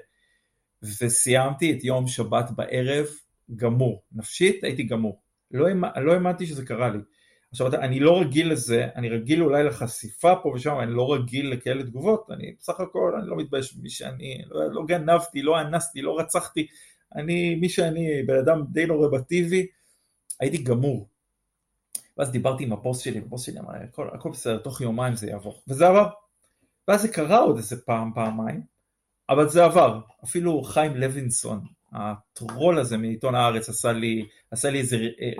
וסיימתי 0.83 1.73
את 1.73 1.83
יום 1.83 2.07
שבת 2.07 2.51
בערב 2.55 3.05
גמור, 3.55 4.03
נפשית 4.11 4.63
הייתי 4.63 4.83
גמור, 4.83 5.21
לא, 5.51 5.67
לא 5.95 6.13
האמנתי 6.13 6.45
שזה 6.45 6.65
קרה 6.65 6.89
לי. 6.89 6.99
עכשיו 7.51 7.73
אני 7.73 7.99
לא 7.99 8.21
רגיל 8.21 8.51
לזה, 8.51 8.87
אני 8.95 9.09
רגיל 9.09 9.43
אולי 9.43 9.63
לחשיפה 9.63 10.35
פה 10.43 10.49
ושם, 10.49 10.79
אני 10.79 10.91
לא 10.93 11.13
רגיל 11.13 11.51
לכאלה 11.51 11.83
תגובות, 11.83 12.27
אני 12.31 12.55
בסך 12.59 12.79
הכל, 12.79 13.13
אני 13.19 13.29
לא 13.29 13.37
מתבייש 13.37 13.75
במי 13.75 13.89
שאני, 13.89 14.41
לא, 14.49 14.73
לא 14.73 14.85
גנבתי, 14.85 15.41
לא 15.41 15.61
אנסתי, 15.61 16.01
לא 16.01 16.19
רצחתי, 16.19 16.67
אני, 17.15 17.55
מי 17.55 17.69
שאני, 17.69 18.23
בן 18.23 18.37
אדם 18.37 18.63
די 18.71 18.85
נורבטיבי, 18.85 19.67
הייתי 20.39 20.57
גמור. 20.57 21.09
ואז 22.17 22.32
דיברתי 22.32 22.63
עם 22.63 22.73
הבוס 22.73 22.99
שלי, 22.99 23.17
הבוס 23.17 23.45
שלי 23.45 23.60
אמר, 23.60 23.73
הכל, 23.84 24.10
הכל 24.13 24.30
בסדר, 24.30 24.58
תוך 24.58 24.82
יומיים 24.82 25.15
זה 25.15 25.28
יעבור. 25.28 25.63
וזה 25.67 25.88
עבר. 25.88 26.10
ואז 26.88 27.02
זה 27.02 27.08
קרה 27.08 27.38
עוד 27.38 27.58
איזה 27.58 27.82
פעם, 27.82 28.12
פעמיים, 28.15 28.62
אבל 29.30 29.49
זה 29.49 29.63
עבר. 29.63 29.99
אפילו 30.23 30.63
חיים 30.63 30.95
לוינסון, 30.95 31.65
הטרול 31.93 32.80
הזה 32.80 32.97
מעיתון 32.97 33.36
הארץ, 33.36 33.69
עשה 33.69 33.91
לי, 33.91 34.26
עשה 34.52 34.69
לי 34.69 34.80
איזה 34.80 34.97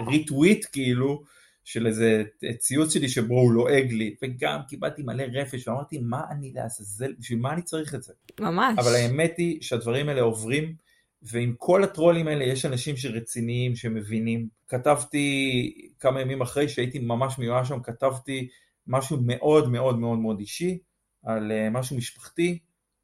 ריטוויט 0.08 0.66
כאילו, 0.72 1.24
של 1.64 1.88
איזה 1.88 2.24
ציוץ 2.58 2.94
שלי 2.94 3.10
שבו 3.10 3.40
הוא 3.40 3.54
לועג 3.54 3.92
לי, 3.92 4.16
וגם 4.24 4.60
קיבלתי 4.68 5.04
מלא 5.04 5.24
רפש, 5.34 5.68
ואמרתי, 5.68 5.98
מה 5.98 6.22
אני 6.32 6.52
לעזאזל, 6.54 7.14
בשביל 7.20 7.40
מה 7.40 7.54
אני 7.54 7.62
צריך 7.62 7.96
את 7.96 8.04
זה? 8.04 8.14
ממש. 8.40 8.80
אבל 8.80 8.96
האמת 8.96 9.34
היא 9.38 9.62
שהדברים 9.62 10.10
האלה 10.10 10.22
עוברים 10.22 10.76
ועם 11.24 11.54
כל 11.58 11.84
הטרולים 11.84 12.28
האלה 12.28 12.44
יש 12.44 12.66
אנשים 12.66 12.98
שרציניים, 12.98 13.76
שמבינים. 13.76 14.48
כתבתי 14.68 15.90
כמה 16.00 16.22
ימים 16.22 16.42
אחרי 16.42 16.70
שהייתי 16.70 17.00
ממש 17.00 17.40
מיואש 17.40 17.68
שם, 17.68 17.80
כתבתי 17.84 18.48
משהו 18.88 19.18
מאוד 19.22 19.72
מאוד 19.72 20.00
מאוד 20.00 20.20
מאוד 20.20 20.40
אישי, 20.40 20.78
על 21.24 21.52
אה, 21.52 21.70
משהו 21.70 21.98
משפחתי 21.98 22.60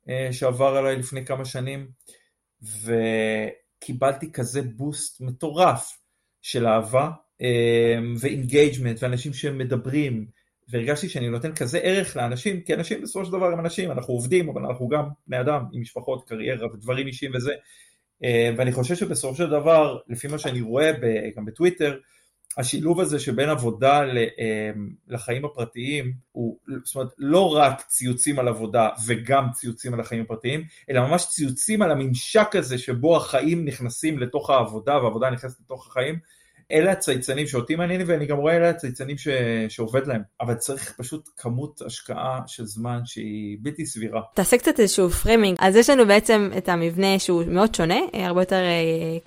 אה, 0.10 0.28
שעבר 0.32 0.78
עליי 0.78 0.96
לפני 0.96 1.26
כמה 1.26 1.46
שנים, 1.46 1.88
וקיבלתי 2.62 4.32
כזה 4.32 4.62
boost 4.62 5.22
מטורף 5.22 5.98
של 6.42 6.68
אהבה 6.68 7.12
אה, 7.42 7.98
ו 8.20 8.27
engagement, 8.27 9.04
ואנשים 9.04 9.34
שמדברים, 9.34 10.26
והרגשתי 10.70 11.10
שאני 11.10 11.30
נותן 11.30 11.56
כזה 11.56 11.80
ערך 11.80 12.16
לאנשים, 12.18 12.62
כי 12.62 12.74
אנשים 12.74 13.02
בסופו 13.02 13.26
של 13.26 13.32
דבר 13.32 13.46
הם 13.46 13.60
אנשים, 13.60 13.92
אנחנו 13.92 14.14
עובדים, 14.14 14.50
אבל 14.50 14.66
אנחנו 14.66 14.88
גם 14.88 15.10
בני 15.28 15.40
אדם 15.42 15.64
עם 15.74 15.82
משפחות, 15.82 16.30
קריירה 16.30 16.74
ודברים 16.74 17.08
אישיים 17.08 17.32
וזה, 17.36 17.54
ואני 18.58 18.72
חושב 18.72 18.96
שבסופו 18.96 19.36
של 19.36 19.50
דבר, 19.50 19.98
לפי 20.08 20.28
מה 20.28 20.38
שאני 20.38 20.62
רואה 20.62 20.92
גם 21.36 21.46
בטוויטר, 21.46 21.98
השילוב 22.58 23.00
הזה 23.00 23.20
שבין 23.20 23.50
עבודה 23.50 24.00
אה, 24.00 24.72
לחיים 25.08 25.46
הפרטיים 25.46 26.14
הוא 26.32 26.58
זאת 26.84 26.96
אומרת 26.96 27.10
לא 27.18 27.56
רק 27.56 27.82
ציוצים 27.88 28.40
על 28.40 28.48
עבודה 28.48 28.90
וגם 29.08 29.48
ציוצים 29.54 29.94
על 29.94 30.00
החיים 30.00 30.22
הפרטיים 30.22 30.64
אלא 30.90 31.02
ממש 31.02 31.26
ציוצים 31.30 31.82
על 31.82 31.92
הממשק 31.92 32.56
הזה 32.56 32.78
שבו 32.78 33.18
החיים 33.18 33.66
נכנסים 33.66 34.20
לתוך 34.20 34.50
העבודה 34.50 34.98
והעבודה 34.98 35.30
נכנסת 35.30 35.60
לתוך 35.60 35.88
החיים 35.88 36.20
אלה 36.72 36.92
הצייצנים 36.92 37.48
שאותי 37.48 37.76
מעניינים 37.76 38.08
ואני 38.10 38.26
גם 38.26 38.38
רואה 38.38 38.56
אלה 38.56 38.70
הצייצנים 38.70 39.18
ש... 39.18 39.28
שעובד 39.70 40.08
להם, 40.08 40.22
אבל 40.42 40.54
צריך 40.54 40.96
פשוט 40.98 41.30
כמות 41.38 41.82
השקעה 41.86 42.40
של 42.48 42.66
זמן 42.66 43.00
שהיא 43.06 43.58
בלתי 43.62 43.86
סבירה. 43.86 44.22
תעשה 44.34 44.58
קצת 44.58 44.80
איזשהו 44.80 45.10
framing, 45.10 45.58
אז 45.60 45.76
יש 45.76 45.90
לנו 45.90 46.08
בעצם 46.08 46.50
את 46.58 46.70
המבנה 46.70 47.20
שהוא 47.20 47.44
מאוד 47.48 47.76
שונה, 47.76 48.00
הרבה 48.14 48.42
יותר 48.42 48.64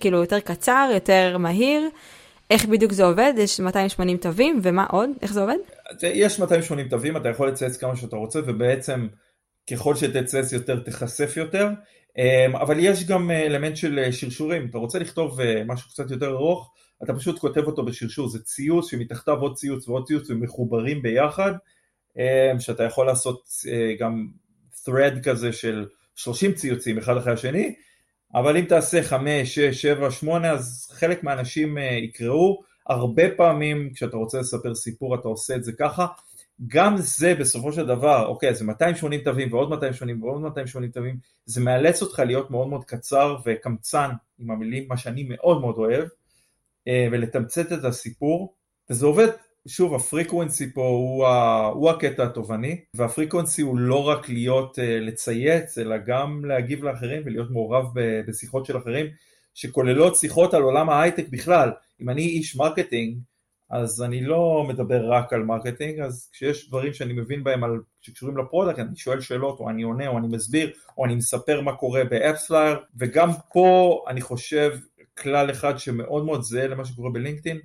כאילו 0.00 0.18
יותר 0.18 0.40
קצר, 0.40 0.90
יותר 0.94 1.38
מהיר. 1.38 1.88
איך 2.50 2.66
בדיוק 2.66 2.92
זה 2.92 3.04
עובד? 3.04 3.32
יש 3.36 3.60
280 3.60 4.16
תווים, 4.16 4.60
ומה 4.62 4.86
עוד? 4.90 5.10
איך 5.22 5.32
זה 5.32 5.40
עובד? 5.40 5.56
יש 6.02 6.40
280 6.40 6.88
תווים, 6.88 7.16
אתה 7.16 7.28
יכול 7.28 7.48
לצייץ 7.48 7.76
כמה 7.76 7.96
שאתה 7.96 8.16
רוצה, 8.16 8.40
ובעצם 8.46 9.06
ככל 9.70 9.94
שתצייץ 9.94 10.52
יותר 10.52 10.80
תיחשף 10.80 11.36
יותר, 11.36 11.68
אמ, 12.18 12.56
אבל 12.56 12.76
יש 12.78 13.06
גם 13.06 13.30
אה, 13.30 13.46
אלמנט 13.46 13.76
של 13.76 13.98
אה, 13.98 14.12
שרשורים, 14.12 14.66
אתה 14.70 14.78
רוצה 14.78 14.98
לכתוב 14.98 15.40
אה, 15.40 15.62
משהו 15.66 15.90
קצת 15.90 16.10
יותר 16.10 16.30
ארוך, 16.30 16.72
אתה 17.04 17.14
פשוט 17.14 17.38
כותב 17.38 17.64
אותו 17.66 17.84
בשרשור, 17.84 18.28
זה 18.28 18.42
ציוץ 18.42 18.90
שמתחתיו 18.90 19.40
עוד 19.40 19.56
ציוץ 19.56 19.88
ועוד 19.88 20.06
ציוץ 20.06 20.30
ומחוברים 20.30 21.02
ביחד, 21.02 21.52
אמ, 22.16 22.60
שאתה 22.60 22.82
יכול 22.82 23.06
לעשות 23.06 23.48
גם 23.98 24.26
thread 24.84 25.22
כזה 25.24 25.52
של 25.52 25.86
30 26.14 26.52
ציוצים 26.52 26.98
אחד 26.98 27.16
אחרי 27.16 27.32
השני, 27.32 27.74
אבל 28.34 28.56
אם 28.56 28.64
תעשה 28.64 29.02
5, 29.02 29.54
6, 29.54 29.82
7, 29.82 30.10
8 30.10 30.50
אז 30.50 30.90
חלק 30.92 31.24
מהאנשים 31.24 31.78
יקראו, 31.78 32.62
הרבה 32.88 33.22
פעמים 33.36 33.90
כשאתה 33.94 34.16
רוצה 34.16 34.40
לספר 34.40 34.74
סיפור 34.74 35.14
אתה 35.14 35.28
עושה 35.28 35.56
את 35.56 35.64
זה 35.64 35.72
ככה, 35.72 36.06
גם 36.68 36.96
זה 36.96 37.34
בסופו 37.34 37.72
של 37.72 37.86
דבר, 37.86 38.26
אוקיי, 38.26 38.54
זה 38.54 38.64
280 38.64 39.20
תווים 39.20 39.52
ועוד 39.52 39.70
280 39.70 40.22
ועוד 40.22 40.40
280 40.40 40.90
תווים, 40.90 41.16
זה 41.46 41.60
מאלץ 41.60 42.02
אותך 42.02 42.18
להיות 42.18 42.50
מאוד 42.50 42.68
מאוד 42.68 42.84
קצר 42.84 43.36
וקמצן 43.44 44.10
עם 44.38 44.50
המילים, 44.50 44.88
מה 44.88 44.96
שאני 44.96 45.26
מאוד 45.28 45.60
מאוד 45.60 45.74
אוהב, 45.78 46.02
אה, 46.02 46.06
ולתמצת 46.88 47.72
את 47.72 47.84
הסיפור, 47.84 48.54
וזה 48.90 49.06
עובד, 49.06 49.28
שוב, 49.68 49.94
ה 49.94 50.02
frequency 50.02 50.72
פה 50.72 50.86
הוא, 50.86 51.26
ה, 51.26 51.66
הוא 51.66 51.90
הקטע 51.90 52.24
התובעני, 52.24 52.80
וה 52.96 53.08
frequency 53.08 53.62
הוא 53.62 53.78
לא 53.78 54.08
רק 54.08 54.28
להיות, 54.28 54.78
אה, 54.78 55.00
לצייץ, 55.00 55.78
אלא 55.78 55.96
גם 56.06 56.44
להגיב 56.44 56.84
לאחרים 56.84 57.22
ולהיות 57.24 57.50
מעורב 57.50 57.86
בשיחות 58.28 58.66
של 58.66 58.78
אחרים, 58.78 59.06
שכוללות 59.54 60.16
שיחות 60.16 60.54
על 60.54 60.62
עולם 60.62 60.90
ההייטק 60.90 61.28
בכלל. 61.28 61.70
אם 62.00 62.10
אני 62.10 62.22
איש 62.22 62.56
marketing, 62.56 63.18
אז 63.70 64.02
אני 64.02 64.20
לא 64.20 64.64
מדבר 64.68 65.12
רק 65.12 65.32
על 65.32 65.42
marketing, 65.42 66.00
אז 66.00 66.28
כשיש 66.32 66.68
דברים 66.68 66.92
שאני 66.92 67.12
מבין 67.12 67.44
בהם 67.44 67.64
על, 67.64 67.80
שקשורים 68.00 68.36
ל 68.36 68.41
product, 68.41 68.78
אני 68.78 68.96
שואל 68.96 69.20
שאלות, 69.20 69.60
או 69.60 69.70
אני 69.70 69.82
עונה, 69.82 70.08
או 70.08 70.18
אני 70.18 70.28
מסביר, 70.28 70.70
או 70.98 71.04
אני 71.04 71.14
מספר 71.14 71.60
מה 71.60 71.76
קורה 71.76 72.04
ב 72.04 72.11
AppsFlyer, 72.11 72.78
וגם 72.96 73.30
פה 73.52 74.04
אני 74.08 74.20
חושב 74.20 74.78
כלל 75.18 75.50
אחד 75.50 75.78
שמאוד 75.78 76.24
מאוד 76.24 76.42
זהה 76.42 76.66
למה 76.66 76.84
שקורה 76.84 77.10
בלינקדאין, 77.10 77.58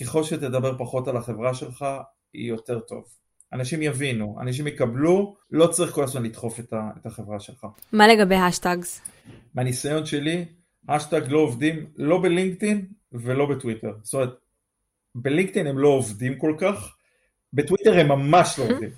ככל 0.00 0.22
שתדבר 0.22 0.78
פחות 0.78 1.08
על 1.08 1.16
החברה 1.16 1.54
שלך, 1.54 1.84
היא 2.32 2.48
יותר 2.48 2.80
טוב. 2.80 3.04
אנשים 3.52 3.82
יבינו, 3.82 4.36
אנשים 4.40 4.66
יקבלו, 4.66 5.36
לא 5.50 5.66
צריך 5.66 5.90
כל 5.90 6.04
הזמן 6.04 6.22
לדחוף 6.22 6.60
את, 6.60 6.72
ה, 6.72 6.90
את 7.00 7.06
החברה 7.06 7.40
שלך. 7.40 7.66
מה 7.92 8.08
לגבי 8.08 8.34
hashtags? 8.34 9.00
מהניסיון 9.54 10.06
שלי, 10.06 10.44
השטג 10.88 11.22
לא 11.28 11.38
עובדים 11.38 11.86
לא 11.96 12.22
בלינקדאין 12.22 12.86
ולא 13.12 13.46
בטוויטר. 13.46 13.92
זאת 14.02 14.14
אומרת, 14.14 14.34
בלינקדאין 15.14 15.66
הם 15.66 15.78
לא 15.78 15.88
עובדים 15.88 16.38
כל 16.38 16.54
כך, 16.58 16.96
בטוויטר 17.52 17.98
הם 17.98 18.08
ממש 18.08 18.58
לא 18.58 18.64
עובדים. 18.64 18.90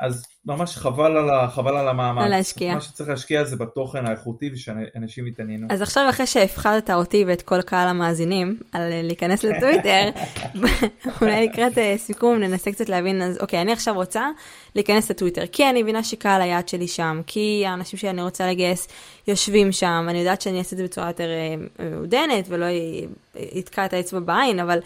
אז 0.00 0.26
ממש 0.44 0.76
חבל 0.76 1.16
על, 1.16 1.30
ה, 1.30 1.48
חבל 1.50 1.76
על 1.76 1.88
המאמץ. 1.88 2.30
להשקיע. 2.30 2.74
מה 2.74 2.80
שצריך 2.80 3.10
להשקיע 3.10 3.44
זה 3.44 3.56
בתוכן 3.56 4.06
האיכותי 4.06 4.50
ושאנשים 4.52 5.26
יתעניינו. 5.26 5.66
אז 5.70 5.82
עכשיו 5.82 6.06
אחרי 6.10 6.26
שהפחדת 6.26 6.90
אותי 6.90 7.24
ואת 7.26 7.42
כל 7.42 7.62
קהל 7.62 7.88
המאזינים 7.88 8.58
על 8.72 9.02
להיכנס 9.02 9.44
לטוויטר, 9.44 10.08
אולי 11.20 11.48
לקראת 11.48 11.78
אה, 11.78 11.94
סיכום 11.98 12.38
ננסה 12.38 12.72
קצת 12.72 12.88
להבין, 12.88 13.22
אז 13.22 13.38
אוקיי, 13.40 13.60
אני 13.60 13.72
עכשיו 13.72 13.94
רוצה 13.94 14.28
להיכנס 14.74 15.10
לטוויטר, 15.10 15.46
כי 15.46 15.70
אני 15.70 15.82
מבינה 15.82 16.04
שקהל 16.04 16.42
היעד 16.42 16.68
שלי 16.68 16.88
שם, 16.88 17.20
כי 17.26 17.64
האנשים 17.66 17.98
שאני 17.98 18.22
רוצה 18.22 18.46
לגייס 18.46 18.88
יושבים 19.28 19.72
שם, 19.72 20.06
אני 20.08 20.18
יודעת 20.18 20.40
שאני 20.40 20.58
אעשה 20.58 20.72
את 20.72 20.78
זה 20.78 20.84
בצורה 20.84 21.06
יותר 21.06 21.28
אה, 21.28 21.84
מעודנת 21.90 22.44
ולא 22.48 22.66
יתקע 23.34 23.84
את 23.84 23.92
האצבע 23.92 24.20
בעין, 24.20 24.60
אבל... 24.60 24.80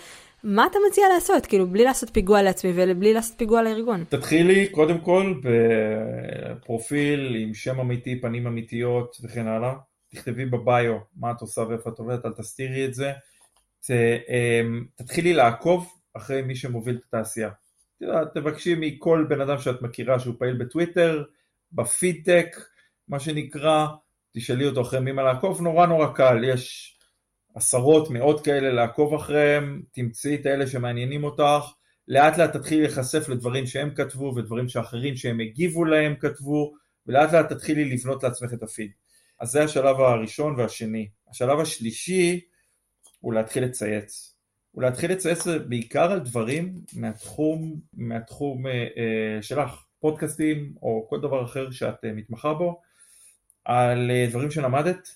מה 0.44 0.66
אתה 0.66 0.78
מציע 0.88 1.04
לעשות? 1.14 1.46
כאילו, 1.46 1.66
בלי 1.66 1.84
לעשות 1.84 2.10
פיגוע 2.12 2.42
לעצמי 2.42 2.72
ובלי 2.74 3.14
לעשות 3.14 3.38
פיגוע 3.38 3.62
לארגון. 3.62 4.04
תתחילי 4.08 4.68
קודם 4.68 5.00
כל 5.00 5.34
בפרופיל 6.50 7.36
עם 7.38 7.54
שם 7.54 7.80
אמיתי, 7.80 8.20
פנים 8.20 8.46
אמיתיות 8.46 9.16
וכן 9.22 9.46
הלאה. 9.46 9.74
תכתבי 10.08 10.44
בביו 10.44 10.98
מה 11.16 11.30
את 11.30 11.40
עושה 11.40 11.60
ואיפה 11.60 11.90
את 11.90 11.98
עובדת, 11.98 12.26
אל 12.26 12.32
תסתירי 12.32 12.84
את 12.84 12.94
זה. 12.94 13.12
ת, 13.86 13.90
אמ, 13.90 14.84
תתחילי 14.94 15.32
לעקוב 15.32 15.92
אחרי 16.14 16.42
מי 16.42 16.54
שמוביל 16.54 16.96
את 16.96 17.02
התעשייה. 17.08 17.50
תבקשי 18.34 18.74
מכל 18.80 19.26
בן 19.28 19.40
אדם 19.40 19.58
שאת 19.58 19.82
מכירה 19.82 20.18
שהוא 20.18 20.34
פעיל 20.38 20.56
בטוויטר, 20.56 21.24
בפידטק, 21.72 22.56
מה 23.08 23.20
שנקרא, 23.20 23.86
תשאלי 24.36 24.66
אותו 24.66 24.82
אחרי 24.82 25.00
מי 25.00 25.12
מה 25.12 25.22
לעקוב, 25.22 25.60
נורא 25.60 25.86
נורא 25.86 26.06
קל, 26.14 26.44
יש 26.44 26.97
עשרות, 27.58 28.10
מאות 28.10 28.44
כאלה 28.44 28.72
לעקוב 28.72 29.14
אחריהם, 29.14 29.82
תמצאי 29.92 30.34
את 30.34 30.46
האלה 30.46 30.66
שמעניינים 30.66 31.24
אותך, 31.24 31.64
לאט 32.08 32.38
לאט 32.38 32.56
תתחילי 32.56 32.80
להיחשף 32.80 33.28
לדברים 33.28 33.66
שהם 33.66 33.90
כתבו 33.94 34.32
ודברים 34.36 34.68
שאחרים 34.68 35.16
שהם 35.16 35.40
הגיבו 35.40 35.84
להם 35.84 36.14
כתבו, 36.20 36.74
ולאט 37.06 37.32
לאט 37.32 37.52
תתחילי 37.52 37.84
לבנות 37.84 38.22
לעצמך 38.22 38.52
את 38.52 38.62
הפיד. 38.62 38.90
אז 39.40 39.50
זה 39.50 39.64
השלב 39.64 40.00
הראשון 40.00 40.54
והשני. 40.60 41.08
השלב 41.30 41.60
השלישי 41.60 42.40
הוא 43.20 43.34
להתחיל 43.34 43.64
לצייץ. 43.64 44.34
הוא 44.70 44.82
להתחיל 44.82 45.12
לצייץ 45.12 45.46
בעיקר 45.68 46.12
על 46.12 46.18
דברים 46.18 46.80
מהתחום, 46.92 47.80
מהתחום 47.94 48.66
אה, 48.66 48.72
אה, 48.72 49.42
שלך, 49.42 49.84
פודקאסטים 50.00 50.72
או 50.82 51.06
כל 51.08 51.20
דבר 51.20 51.44
אחר 51.44 51.70
שאת 51.70 52.04
אה, 52.04 52.12
מתמחה 52.12 52.54
בו, 52.54 52.80
על 53.64 54.10
אה, 54.10 54.26
דברים 54.30 54.50
שלמדת, 54.50 55.08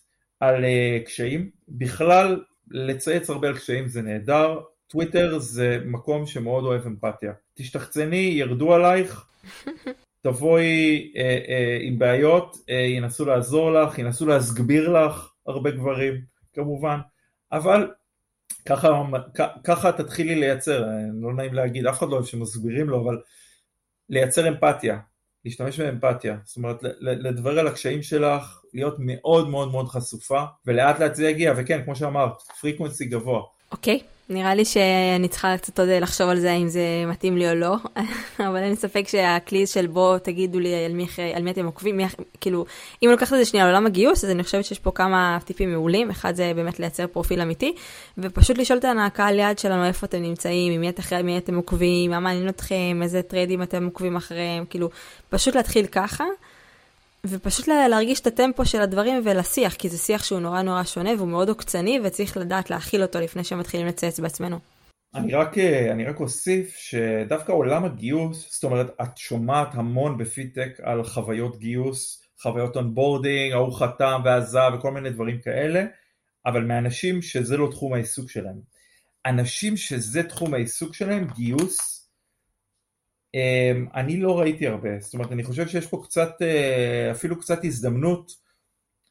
על 0.42 0.64
uh, 0.64 1.06
קשיים. 1.06 1.50
בכלל, 1.68 2.42
לצייץ 2.70 3.30
הרבה 3.30 3.48
על 3.48 3.58
קשיים 3.58 3.88
זה 3.88 4.02
נהדר. 4.02 4.60
טוויטר 4.86 5.38
זה 5.38 5.78
מקום 5.84 6.26
שמאוד 6.26 6.64
אוהב 6.64 6.86
אמפתיה. 6.86 7.32
תשתחצני, 7.54 8.16
ירדו 8.16 8.74
עלייך, 8.74 9.26
תבואי 10.24 11.12
uh, 11.14 11.18
uh, 11.18 11.82
עם 11.82 11.98
בעיות, 11.98 12.54
uh, 12.54 12.72
ינסו 12.72 13.24
לעזור 13.24 13.72
לך, 13.72 13.98
ינסו 13.98 14.26
להסגביר 14.26 14.88
לך 14.88 15.32
הרבה 15.46 15.70
גברים, 15.70 16.14
כמובן, 16.52 16.98
אבל 17.52 17.90
ככה, 18.66 19.02
ככה 19.64 19.92
תתחילי 19.92 20.34
לייצר, 20.34 20.84
לא 21.20 21.34
נעים 21.34 21.54
להגיד, 21.54 21.86
אף 21.86 21.98
אחד 21.98 22.08
לא 22.08 22.14
אוהב 22.14 22.24
שמסבירים 22.24 22.88
לו, 22.88 23.04
אבל 23.04 23.20
לייצר 24.08 24.48
אמפתיה, 24.48 24.98
להשתמש 25.44 25.80
באמפתיה, 25.80 26.36
זאת 26.44 26.56
אומרת 26.56 26.76
לדבר 27.00 27.58
על 27.58 27.66
הקשיים 27.66 28.02
שלך, 28.02 28.60
להיות 28.74 28.96
מאוד 28.98 29.48
מאוד 29.48 29.70
מאוד 29.70 29.88
חשופה, 29.88 30.42
ולאט 30.66 31.00
לאט 31.00 31.14
זה 31.14 31.28
יגיע, 31.28 31.54
וכן, 31.56 31.84
כמו 31.84 31.96
שאמרת, 31.96 32.42
frequency 32.60 33.04
גבוה. 33.04 33.42
אוקיי, 33.72 33.98
okay. 34.02 34.12
נראה 34.28 34.54
לי 34.54 34.64
שאני 34.64 35.28
צריכה 35.28 35.56
קצת 35.56 35.80
עוד 35.80 35.88
לחשוב 35.88 36.28
על 36.28 36.40
זה, 36.40 36.52
אם 36.52 36.68
זה 36.68 36.80
מתאים 37.06 37.36
לי 37.36 37.50
או 37.50 37.54
לא, 37.54 37.76
אבל 38.48 38.56
אין 38.56 38.74
ספק 38.74 39.08
שהכלי 39.08 39.66
של 39.66 39.86
בוא 39.86 40.18
תגידו 40.18 40.60
לי 40.60 40.84
על 40.84 40.92
מי, 40.92 41.06
על 41.34 41.42
מי 41.42 41.50
אתם 41.50 41.66
עוקבים, 41.66 41.96
מי, 41.96 42.04
כאילו, 42.40 42.64
אם 43.02 43.08
אני 43.08 43.12
לוקחת 43.12 43.32
את 43.32 43.38
זה 43.38 43.44
שנייה 43.44 43.66
לעולם 43.66 43.86
הגיוס, 43.86 44.24
אז 44.24 44.30
אני 44.30 44.42
חושבת 44.42 44.64
שיש 44.64 44.78
פה 44.78 44.90
כמה 44.90 45.38
טיפים 45.44 45.72
מעולים, 45.72 46.10
אחד 46.10 46.34
זה 46.34 46.52
באמת 46.56 46.80
לייצר 46.80 47.06
פרופיל 47.06 47.40
אמיתי, 47.40 47.74
ופשוט 48.18 48.58
לשאול 48.58 48.78
את 48.78 48.84
הקהל 49.06 49.38
יעד 49.38 49.58
שלנו 49.58 49.84
איפה 49.84 50.06
אתם 50.06 50.22
נמצאים, 50.22 50.72
עם 50.72 50.80
מי, 50.80 50.88
אתם, 50.88 51.26
מי 51.26 51.38
אתם 51.38 51.54
עוקבים, 51.54 52.10
מה 52.10 52.20
מעניין 52.20 52.48
אתכם, 52.48 53.00
איזה 53.02 53.22
thread 53.22 53.52
ים 53.52 53.62
אתם 53.62 53.84
עוקבים 53.84 54.16
אחריהם, 54.16 54.64
כאילו, 54.64 54.90
פשוט 55.30 55.54
להתחיל 55.54 55.86
ככה. 55.86 56.24
ופשוט 57.26 57.68
להרגיש 57.68 58.20
את 58.20 58.26
הטמפו 58.26 58.64
של 58.64 58.80
הדברים 58.80 59.22
ולשיח, 59.24 59.74
כי 59.74 59.88
זה 59.88 59.98
שיח 59.98 60.24
שהוא 60.24 60.40
נורא 60.40 60.62
נורא 60.62 60.84
שונה 60.84 61.10
והוא 61.16 61.28
מאוד 61.28 61.48
עוקצני 61.48 62.00
וצריך 62.04 62.36
לדעת 62.36 62.70
להכיל 62.70 63.02
אותו 63.02 63.20
לפני 63.20 63.44
שמתחילים 63.44 63.86
לצייץ 63.86 64.20
בעצמנו. 64.20 64.58
אני 65.14 65.34
רק, 65.34 65.58
אני 65.90 66.04
רק 66.04 66.20
אוסיף 66.20 66.76
שדווקא 66.76 67.52
עולם 67.52 67.84
הגיוס, 67.84 68.54
זאת 68.54 68.64
אומרת 68.64 68.86
את 69.02 69.18
שומעת 69.18 69.68
המון 69.74 70.18
ב 70.18 70.25
feed 70.25 70.53
tech 70.53 70.80
על 70.82 71.04
חוויות 71.04 71.58
גיוס, 71.58 72.22
חוויות 72.42 72.76
onboarding, 72.76 73.52
ההוא 73.52 73.78
חתם 73.78 74.20
ועזב 74.24 74.70
וכל 74.78 74.90
מיני 74.90 75.10
דברים 75.10 75.40
כאלה, 75.40 75.84
אבל 76.46 76.64
מאנשים 76.64 77.22
שזה 77.22 77.56
לא 77.56 77.68
תחום 77.70 77.94
העיסוק 77.94 78.30
שלהם. 78.30 78.60
אנשים 79.26 79.76
שזה 79.76 80.22
תחום 80.22 80.54
העיסוק 80.54 80.94
שלהם, 80.94 81.26
גיוס, 81.34 82.01
אני 83.94 84.16
לא 84.16 84.40
ראיתי 84.40 84.66
הרבה, 84.66 84.88
זאת 85.00 85.14
אומרת 85.14 85.32
אני 85.32 85.44
חושב 85.44 85.68
שיש 85.68 85.86
פה 85.86 86.02
קצת, 86.04 86.30
אה, 86.42 87.10
אפילו 87.10 87.40
קצת 87.40 87.64
הזדמנות 87.64 88.32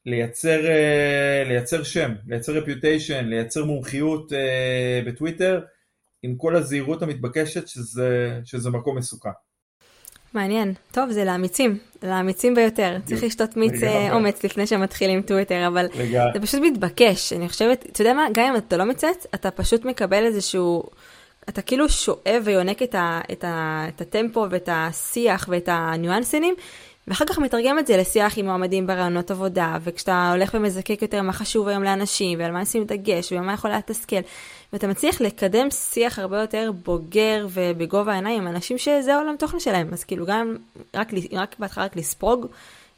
לייצר, 0.06 0.66
אה, 0.68 1.44
לייצר 1.48 1.84
שם, 1.84 2.12
לייצר 2.28 2.54
רפיוטיישן, 2.54 3.26
לייצר 3.26 3.66
מומחיות 3.66 4.34
אה, 4.34 5.02
בטוויטר 5.06 5.62
עם 6.24 6.36
כל 6.36 6.56
הזהירות 6.56 7.02
המתבקשת 7.02 7.68
שזה, 7.68 8.40
שזה 8.44 8.70
מקום 8.70 8.98
מסוכן. 8.98 9.30
מעניין. 10.34 10.74
טוב, 10.92 11.12
זה 11.12 11.26
לאמיצים, 11.26 11.78
לאמיצים 12.04 12.56
ביותר. 12.56 12.98
צריך 13.06 13.24
לשתות 13.24 13.58
מיץ 13.58 13.74
אומץ 14.12 14.44
לפני 14.44 14.68
שמתחילים 14.68 15.22
טוויטר, 15.22 15.68
אבל 15.68 15.88
זה 16.34 16.40
פשוט 16.42 16.62
מתבקש. 16.64 17.34
אני 17.34 17.50
חושבת, 17.50 17.86
אתה 17.92 18.02
יודע 18.02 18.14
מה, 18.14 18.28
גם 18.34 18.46
אם 18.46 18.58
אתה 18.58 18.78
לא 18.78 18.86
מצייץ, 18.86 19.26
אתה 19.36 19.52
פשוט 19.52 19.86
מקבל 19.86 20.26
איזשהו... 20.26 20.84
אתה 21.50 21.62
כאילו 21.62 21.90
שואב 21.90 22.42
ויונק 22.44 22.84
את, 22.84 22.96
ה, 22.96 23.22
את, 23.32 23.44
ה, 23.44 23.86
את 23.88 24.02
הטמפו 24.02 24.46
ואת 24.50 24.70
השיח 24.72 25.46
ואת 25.50 25.70
הניואנסינים, 25.72 26.56
ואחר 27.08 27.26
כך 27.26 27.40
מתרגם 27.40 27.80
את 27.80 27.88
זה 27.88 27.98
לשיח 27.98 28.38
עם 28.38 28.46
מועמדים 28.46 28.88
ברעיונות 28.88 29.32
עבודה, 29.32 29.78
וכשאתה 29.84 30.32
הולך 30.32 30.54
ומזקק 30.54 31.02
יותר 31.02 31.22
מה 31.22 31.34
חשוב 31.34 31.68
היום 31.68 31.84
לאנשים, 31.84 32.40
ועל 32.40 32.52
מה 32.52 32.62
נשים 32.62 32.84
דגש, 32.84 33.32
ומה 33.32 33.54
יכול 33.54 33.72
לתסכל, 33.72 34.16
ואתה 34.74 34.88
מצליח 34.88 35.22
לקדם 35.22 35.72
שיח 35.72 36.20
הרבה 36.20 36.42
יותר 36.42 36.72
בוגר 36.84 37.48
ובגובה 37.50 38.12
העיניים 38.12 38.48
אנשים 38.48 38.78
שזה 38.78 39.16
העולם 39.16 39.36
תוכן 39.40 39.60
שלהם, 39.60 39.94
אז 39.94 40.04
כאילו 40.04 40.26
גם 40.26 40.56
רק, 40.96 41.08
רק 41.32 41.56
בהתחלה 41.60 41.86
רק 41.86 41.96
לספוג, 41.96 42.46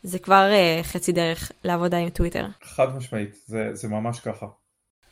זה 0.04 0.20
כבר 0.20 0.50
uh, 0.52 0.84
חצי 0.84 1.12
דרך 1.12 1.52
לעבודה 1.64 1.98
עם 1.98 2.10
טוויטר. 2.10 2.46
חד 2.64 2.96
משמעית, 2.96 3.36
זה, 3.46 3.70
זה 3.74 3.88
ממש 3.88 4.20
ככה. 4.20 4.46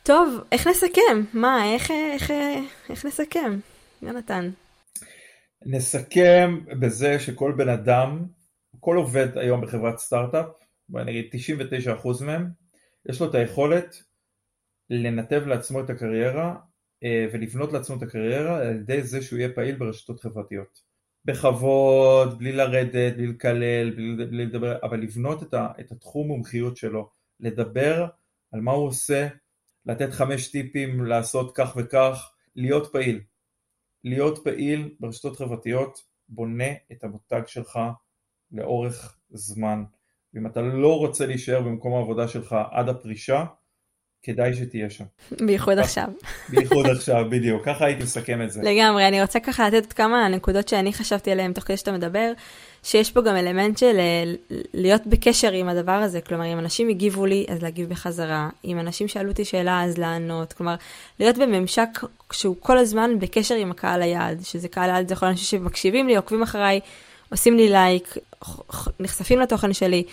טוב, 0.04 0.40
איך 0.52 0.66
נסכם? 0.66 1.24
מה, 1.32 1.74
איך, 1.74 1.90
איך, 1.90 2.30
איך, 2.30 2.90
איך 2.90 3.06
נסכם? 3.06 3.58
יונתן. 4.02 4.50
נסכם 5.66 6.58
בזה 6.80 7.20
שכל 7.20 7.54
בן 7.56 7.68
אדם 7.68 8.24
כל 8.80 8.96
עובד 8.96 9.38
היום 9.38 9.60
בחברת 9.60 9.98
סטארט-אפ, 9.98 10.46
בוא 10.88 11.02
נגיד 11.02 11.30
99% 12.02 12.24
מהם, 12.24 12.48
יש 13.08 13.20
לו 13.20 13.30
את 13.30 13.34
היכולת 13.34 14.02
לנתב 14.90 15.42
לעצמו 15.46 15.80
את 15.80 15.90
הקריירה 15.90 16.56
אה, 17.04 17.26
ולבנות 17.32 17.72
לעצמו 17.72 17.96
את 17.96 18.02
הקריירה 18.02 18.58
על 18.58 18.76
ידי 18.76 19.02
זה 19.02 19.22
שהוא 19.22 19.38
יהיה 19.38 19.52
פעיל 19.54 19.76
ברשתות 19.76 20.20
חברתיות. 20.20 20.82
בכבוד, 21.24 22.38
בלי 22.38 22.52
לרדת, 22.52 23.16
בלי 23.16 23.26
לקלל, 23.26 23.90
בלי, 23.90 24.26
בלי 24.26 24.46
לדבר, 24.46 24.78
אבל 24.82 25.00
לבנות 25.00 25.42
את, 25.42 25.54
ה, 25.54 25.68
את 25.80 25.92
התחום 25.92 26.28
מומחיות 26.28 26.76
שלו, 26.76 27.10
לדבר 27.40 28.06
על 28.52 28.60
מה 28.60 28.72
הוא 28.72 28.86
עושה, 28.86 29.28
לתת 29.86 30.12
חמש 30.12 30.48
טיפים 30.48 31.04
לעשות 31.04 31.52
כך 31.56 31.76
וכך, 31.76 32.32
להיות 32.56 32.92
פעיל. 32.92 33.20
להיות 34.04 34.44
פעיל 34.44 34.94
ברשתות 35.00 35.36
חברתיות 35.36 36.04
בונה 36.28 36.72
את 36.92 37.04
המותג 37.04 37.42
שלך 37.46 37.78
לאורך 38.52 39.18
זמן. 39.30 39.84
ואם 40.34 40.46
אתה 40.46 40.60
לא 40.62 40.98
רוצה 40.98 41.26
להישאר 41.26 41.60
במקום 41.60 41.94
העבודה 41.94 42.28
שלך 42.28 42.56
עד 42.70 42.88
הפרישה, 42.88 43.44
כדאי 44.22 44.54
שתהיה 44.54 44.90
שם. 44.90 45.04
בייחוד 45.40 45.78
עכשיו. 45.78 46.08
בייחוד 46.48 46.86
עכשיו, 46.96 47.24
בדיוק. 47.30 47.64
ככה 47.64 47.84
הייתי 47.84 48.02
מסכם 48.02 48.42
את 48.42 48.50
זה. 48.52 48.62
לגמרי, 48.62 49.08
אני 49.08 49.22
רוצה 49.22 49.40
ככה 49.40 49.68
לתת 49.68 49.92
כמה 49.92 50.28
נקודות 50.28 50.68
שאני 50.68 50.92
חשבתי 50.92 51.30
עליהן 51.30 51.52
תוך 51.52 51.64
כדי 51.64 51.76
שאתה 51.76 51.92
מדבר, 51.92 52.32
שיש 52.82 53.10
פה 53.10 53.22
גם 53.22 53.36
אלמנט 53.36 53.78
של 53.78 53.98
אה, 53.98 54.32
להיות 54.74 55.06
בקשר 55.06 55.52
עם 55.52 55.68
הדבר 55.68 55.92
הזה. 55.92 56.20
כלומר, 56.20 56.52
אם 56.52 56.58
אנשים 56.58 56.88
הגיבו 56.88 57.26
לי, 57.26 57.46
אז 57.48 57.62
להגיב 57.62 57.88
בחזרה. 57.88 58.48
אם 58.64 58.78
אנשים 58.78 59.08
שאלו 59.08 59.30
אותי 59.30 59.44
שאלה, 59.44 59.84
אז 59.84 59.98
לענות. 59.98 60.52
כלומר, 60.52 60.74
להיות 61.20 61.38
בממשק 61.38 61.88
שהוא 62.32 62.56
כל 62.60 62.78
הזמן 62.78 63.18
בקשר 63.18 63.54
עם 63.54 63.70
הקהל 63.70 64.02
היעד, 64.02 64.40
שזה 64.44 64.68
קהל 64.68 64.90
היעד, 64.90 65.08
זה 65.08 65.14
יכול 65.14 65.28
להיות 65.28 65.38
אנשים 65.38 65.60
שמקשיבים 65.60 66.08
לי, 66.08 66.16
עוקבים 66.16 66.42
אחריי. 66.42 66.80
עושים 67.32 67.56
לי 67.56 67.68
לייק, 67.68 68.16
נחשפים 69.00 69.40
לתוכן 69.40 69.72
שלי. 69.72 70.04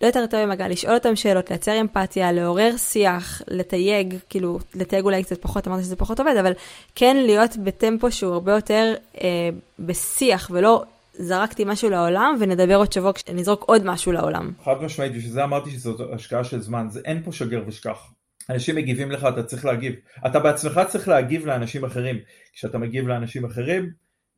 לא 0.00 0.06
יותר 0.06 0.26
טוב 0.26 0.40
עם 0.40 0.50
הגל, 0.50 0.68
לשאול 0.68 0.94
אותם 0.94 1.16
שאלות, 1.16 1.50
לייצר 1.50 1.80
אמפתיה, 1.80 2.32
לעורר 2.32 2.76
שיח, 2.76 3.42
לתייג, 3.48 4.14
כאילו, 4.28 4.58
לתייג 4.74 5.04
אולי 5.04 5.24
קצת 5.24 5.42
פחות, 5.42 5.68
אמרתי 5.68 5.82
שזה 5.82 5.96
פחות 5.96 6.20
עובד, 6.20 6.36
אבל 6.40 6.52
כן 6.94 7.16
להיות 7.16 7.56
בטמפו 7.56 8.12
שהוא 8.12 8.32
הרבה 8.32 8.52
יותר 8.52 8.94
אה, 9.22 9.48
בשיח, 9.78 10.50
ולא 10.52 10.84
זרקתי 11.12 11.64
משהו 11.66 11.90
לעולם 11.90 12.36
ונדבר 12.40 12.76
עוד 12.76 12.92
שבוע 12.92 13.12
כשנזרוק 13.12 13.64
עוד 13.64 13.84
משהו 13.84 14.12
לעולם. 14.12 14.52
חד 14.64 14.82
משמעית, 14.82 15.12
בשביל 15.12 15.32
זה 15.32 15.44
אמרתי 15.44 15.70
שזאת 15.70 16.00
השקעה 16.14 16.44
של 16.44 16.60
זמן, 16.60 16.86
זה 16.90 17.00
אין 17.04 17.22
פה 17.22 17.32
שגר 17.32 17.62
ושכח. 17.66 18.12
אנשים 18.50 18.76
מגיבים 18.76 19.10
לך, 19.10 19.26
אתה 19.28 19.42
צריך 19.42 19.64
להגיב. 19.64 19.94
אתה 20.26 20.40
בעצמך 20.40 20.80
צריך 20.88 21.08
להגיב 21.08 21.46
לאנשים 21.46 21.84
אחרים. 21.84 22.16
כשאתה 22.52 22.78
מגיב 22.78 23.08
לאנשים 23.08 23.44
אחרים, 23.44 23.90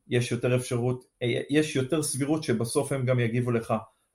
יש 0.08 0.32
יותר 0.32 0.56
אפשרות, 0.56 1.04
אה, 1.22 1.40
יש 1.50 1.76
יותר 1.76 2.02
סבירות 2.02 2.44
שבסוף 2.44 2.92
הם 2.92 3.06
גם 3.06 3.20
יגיבו 3.20 3.50
לך. 3.50 3.74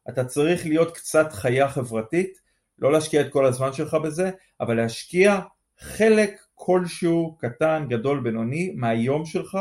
אתה 0.10 0.26
צריך 0.26 0.66
להיות 0.66 0.95
קצת 0.97 1.34
חיה 1.34 1.70
חברתית, 1.70 2.39
לא 2.80 2.91
להשקיע 2.91 3.22
את 3.22 3.32
כל 3.32 3.45
הזמן 3.45 3.74
שלך 3.74 3.93
בזה, 3.93 4.32
אבל 4.60 4.76
להשקיע 4.76 5.39
חלק 5.80 6.41
כלשהו, 6.53 7.38
קטן, 7.39 7.86
גדול, 7.89 8.20
בינוני, 8.20 8.74
מהיום 8.76 9.26
שלך 9.26 9.58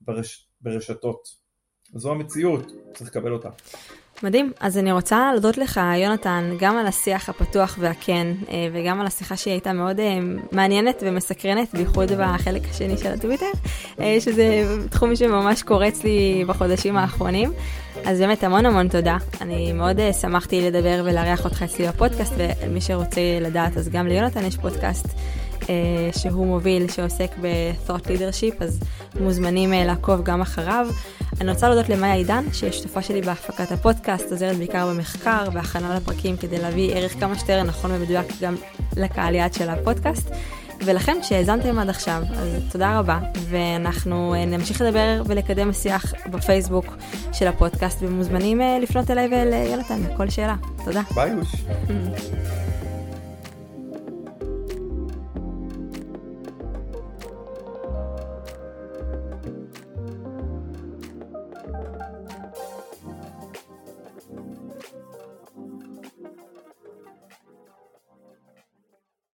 ברש... 0.00 0.48
ברשתות. 0.60 1.28
זו 1.94 2.10
המציאות, 2.10 2.72
צריך 2.94 3.10
לקבל 3.10 3.32
אותה. 3.32 3.50
מדהים. 4.22 4.52
אז 4.60 4.78
אני 4.78 4.92
רוצה 4.92 5.30
להודות 5.32 5.58
לך, 5.58 5.80
יונתן, 5.96 6.50
גם 6.58 6.76
על 6.76 6.86
השיח 6.86 7.28
הפתוח 7.28 7.76
והכן, 7.80 8.26
אה, 8.50 8.68
וגם 8.72 9.00
על 9.00 9.06
השיחה 9.06 9.36
שהיא 9.36 9.52
הייתה 9.52 9.72
מאוד 9.72 10.00
אה, 10.00 10.18
מעניינת 10.52 11.02
ומסקרנת, 11.06 11.68
בייחוד 11.72 12.12
בחלק 12.18 12.62
השני 12.70 12.96
של 12.96 13.12
הטוויטר, 13.12 13.50
אה, 14.00 14.16
שזה 14.20 14.76
תחום 14.90 15.16
שממש 15.16 15.62
קורץ 15.62 16.04
לי 16.04 16.44
בחודשים 16.46 16.96
האחרונים. 16.96 17.52
אז 18.04 18.18
באמת 18.18 18.44
המון 18.44 18.66
המון 18.66 18.88
תודה. 18.88 19.16
אני 19.40 19.72
מאוד 19.72 20.00
שמחתי 20.20 20.70
לדבר 20.70 21.02
ולארח 21.04 21.44
אותך 21.44 21.62
אצלי 21.62 21.88
בפודקאסט, 21.88 22.32
ומי 22.36 22.80
שרוצה 22.80 23.20
לדעת, 23.40 23.76
אז 23.76 23.88
גם 23.88 24.06
ליונתן 24.06 24.44
יש 24.44 24.56
פודקאסט. 24.56 25.06
אה, 25.68 25.74
שהוא 26.18 26.46
מוביל, 26.46 26.88
שעוסק 26.90 27.30
ב-thought 27.40 28.04
leadership, 28.04 28.64
אז 28.64 28.80
מוזמנים 29.20 29.72
אה, 29.72 29.84
לעקוב 29.84 30.22
גם 30.22 30.40
אחריו. 30.40 30.88
אני 31.40 31.50
רוצה 31.50 31.68
להודות 31.68 31.88
למאיה 31.88 32.14
עידן, 32.14 32.44
שהיא 32.52 32.72
שותפה 32.72 33.02
שלי 33.02 33.22
בהפקת 33.22 33.72
הפודקאסט, 33.72 34.30
עוזרת 34.30 34.56
בעיקר 34.56 34.86
במחקר, 34.86 35.50
בהכנה 35.50 35.96
לפרקים, 35.96 36.36
כדי 36.36 36.58
להביא 36.58 36.94
ערך 36.94 37.20
כמה 37.20 37.38
שיותר 37.38 37.62
נכון 37.62 37.90
ומדויק 37.90 38.26
גם 38.40 38.54
לקהל 38.96 39.34
יעד 39.34 39.54
של 39.54 39.68
הפודקאסט. 39.68 40.30
ולכם 40.84 41.16
שהאזנתם 41.22 41.78
עד 41.78 41.88
עכשיו, 41.88 42.22
אז 42.36 42.48
תודה 42.70 42.98
רבה, 42.98 43.18
ואנחנו 43.48 44.34
אה, 44.34 44.44
נמשיך 44.44 44.80
לדבר 44.80 45.22
ולקדם 45.26 45.72
שיח 45.72 46.14
בפייסבוק 46.30 46.86
של 47.32 47.46
הפודקאסט, 47.46 47.98
ומוזמנים 48.02 48.60
לפנות 48.82 49.10
אליי 49.10 49.28
ואל 49.32 49.52
יונתן 49.52 50.00
לכל 50.02 50.30
שאלה. 50.30 50.56
תודה. 50.84 51.02
ביי 51.14 51.30
יוש. 51.30 51.54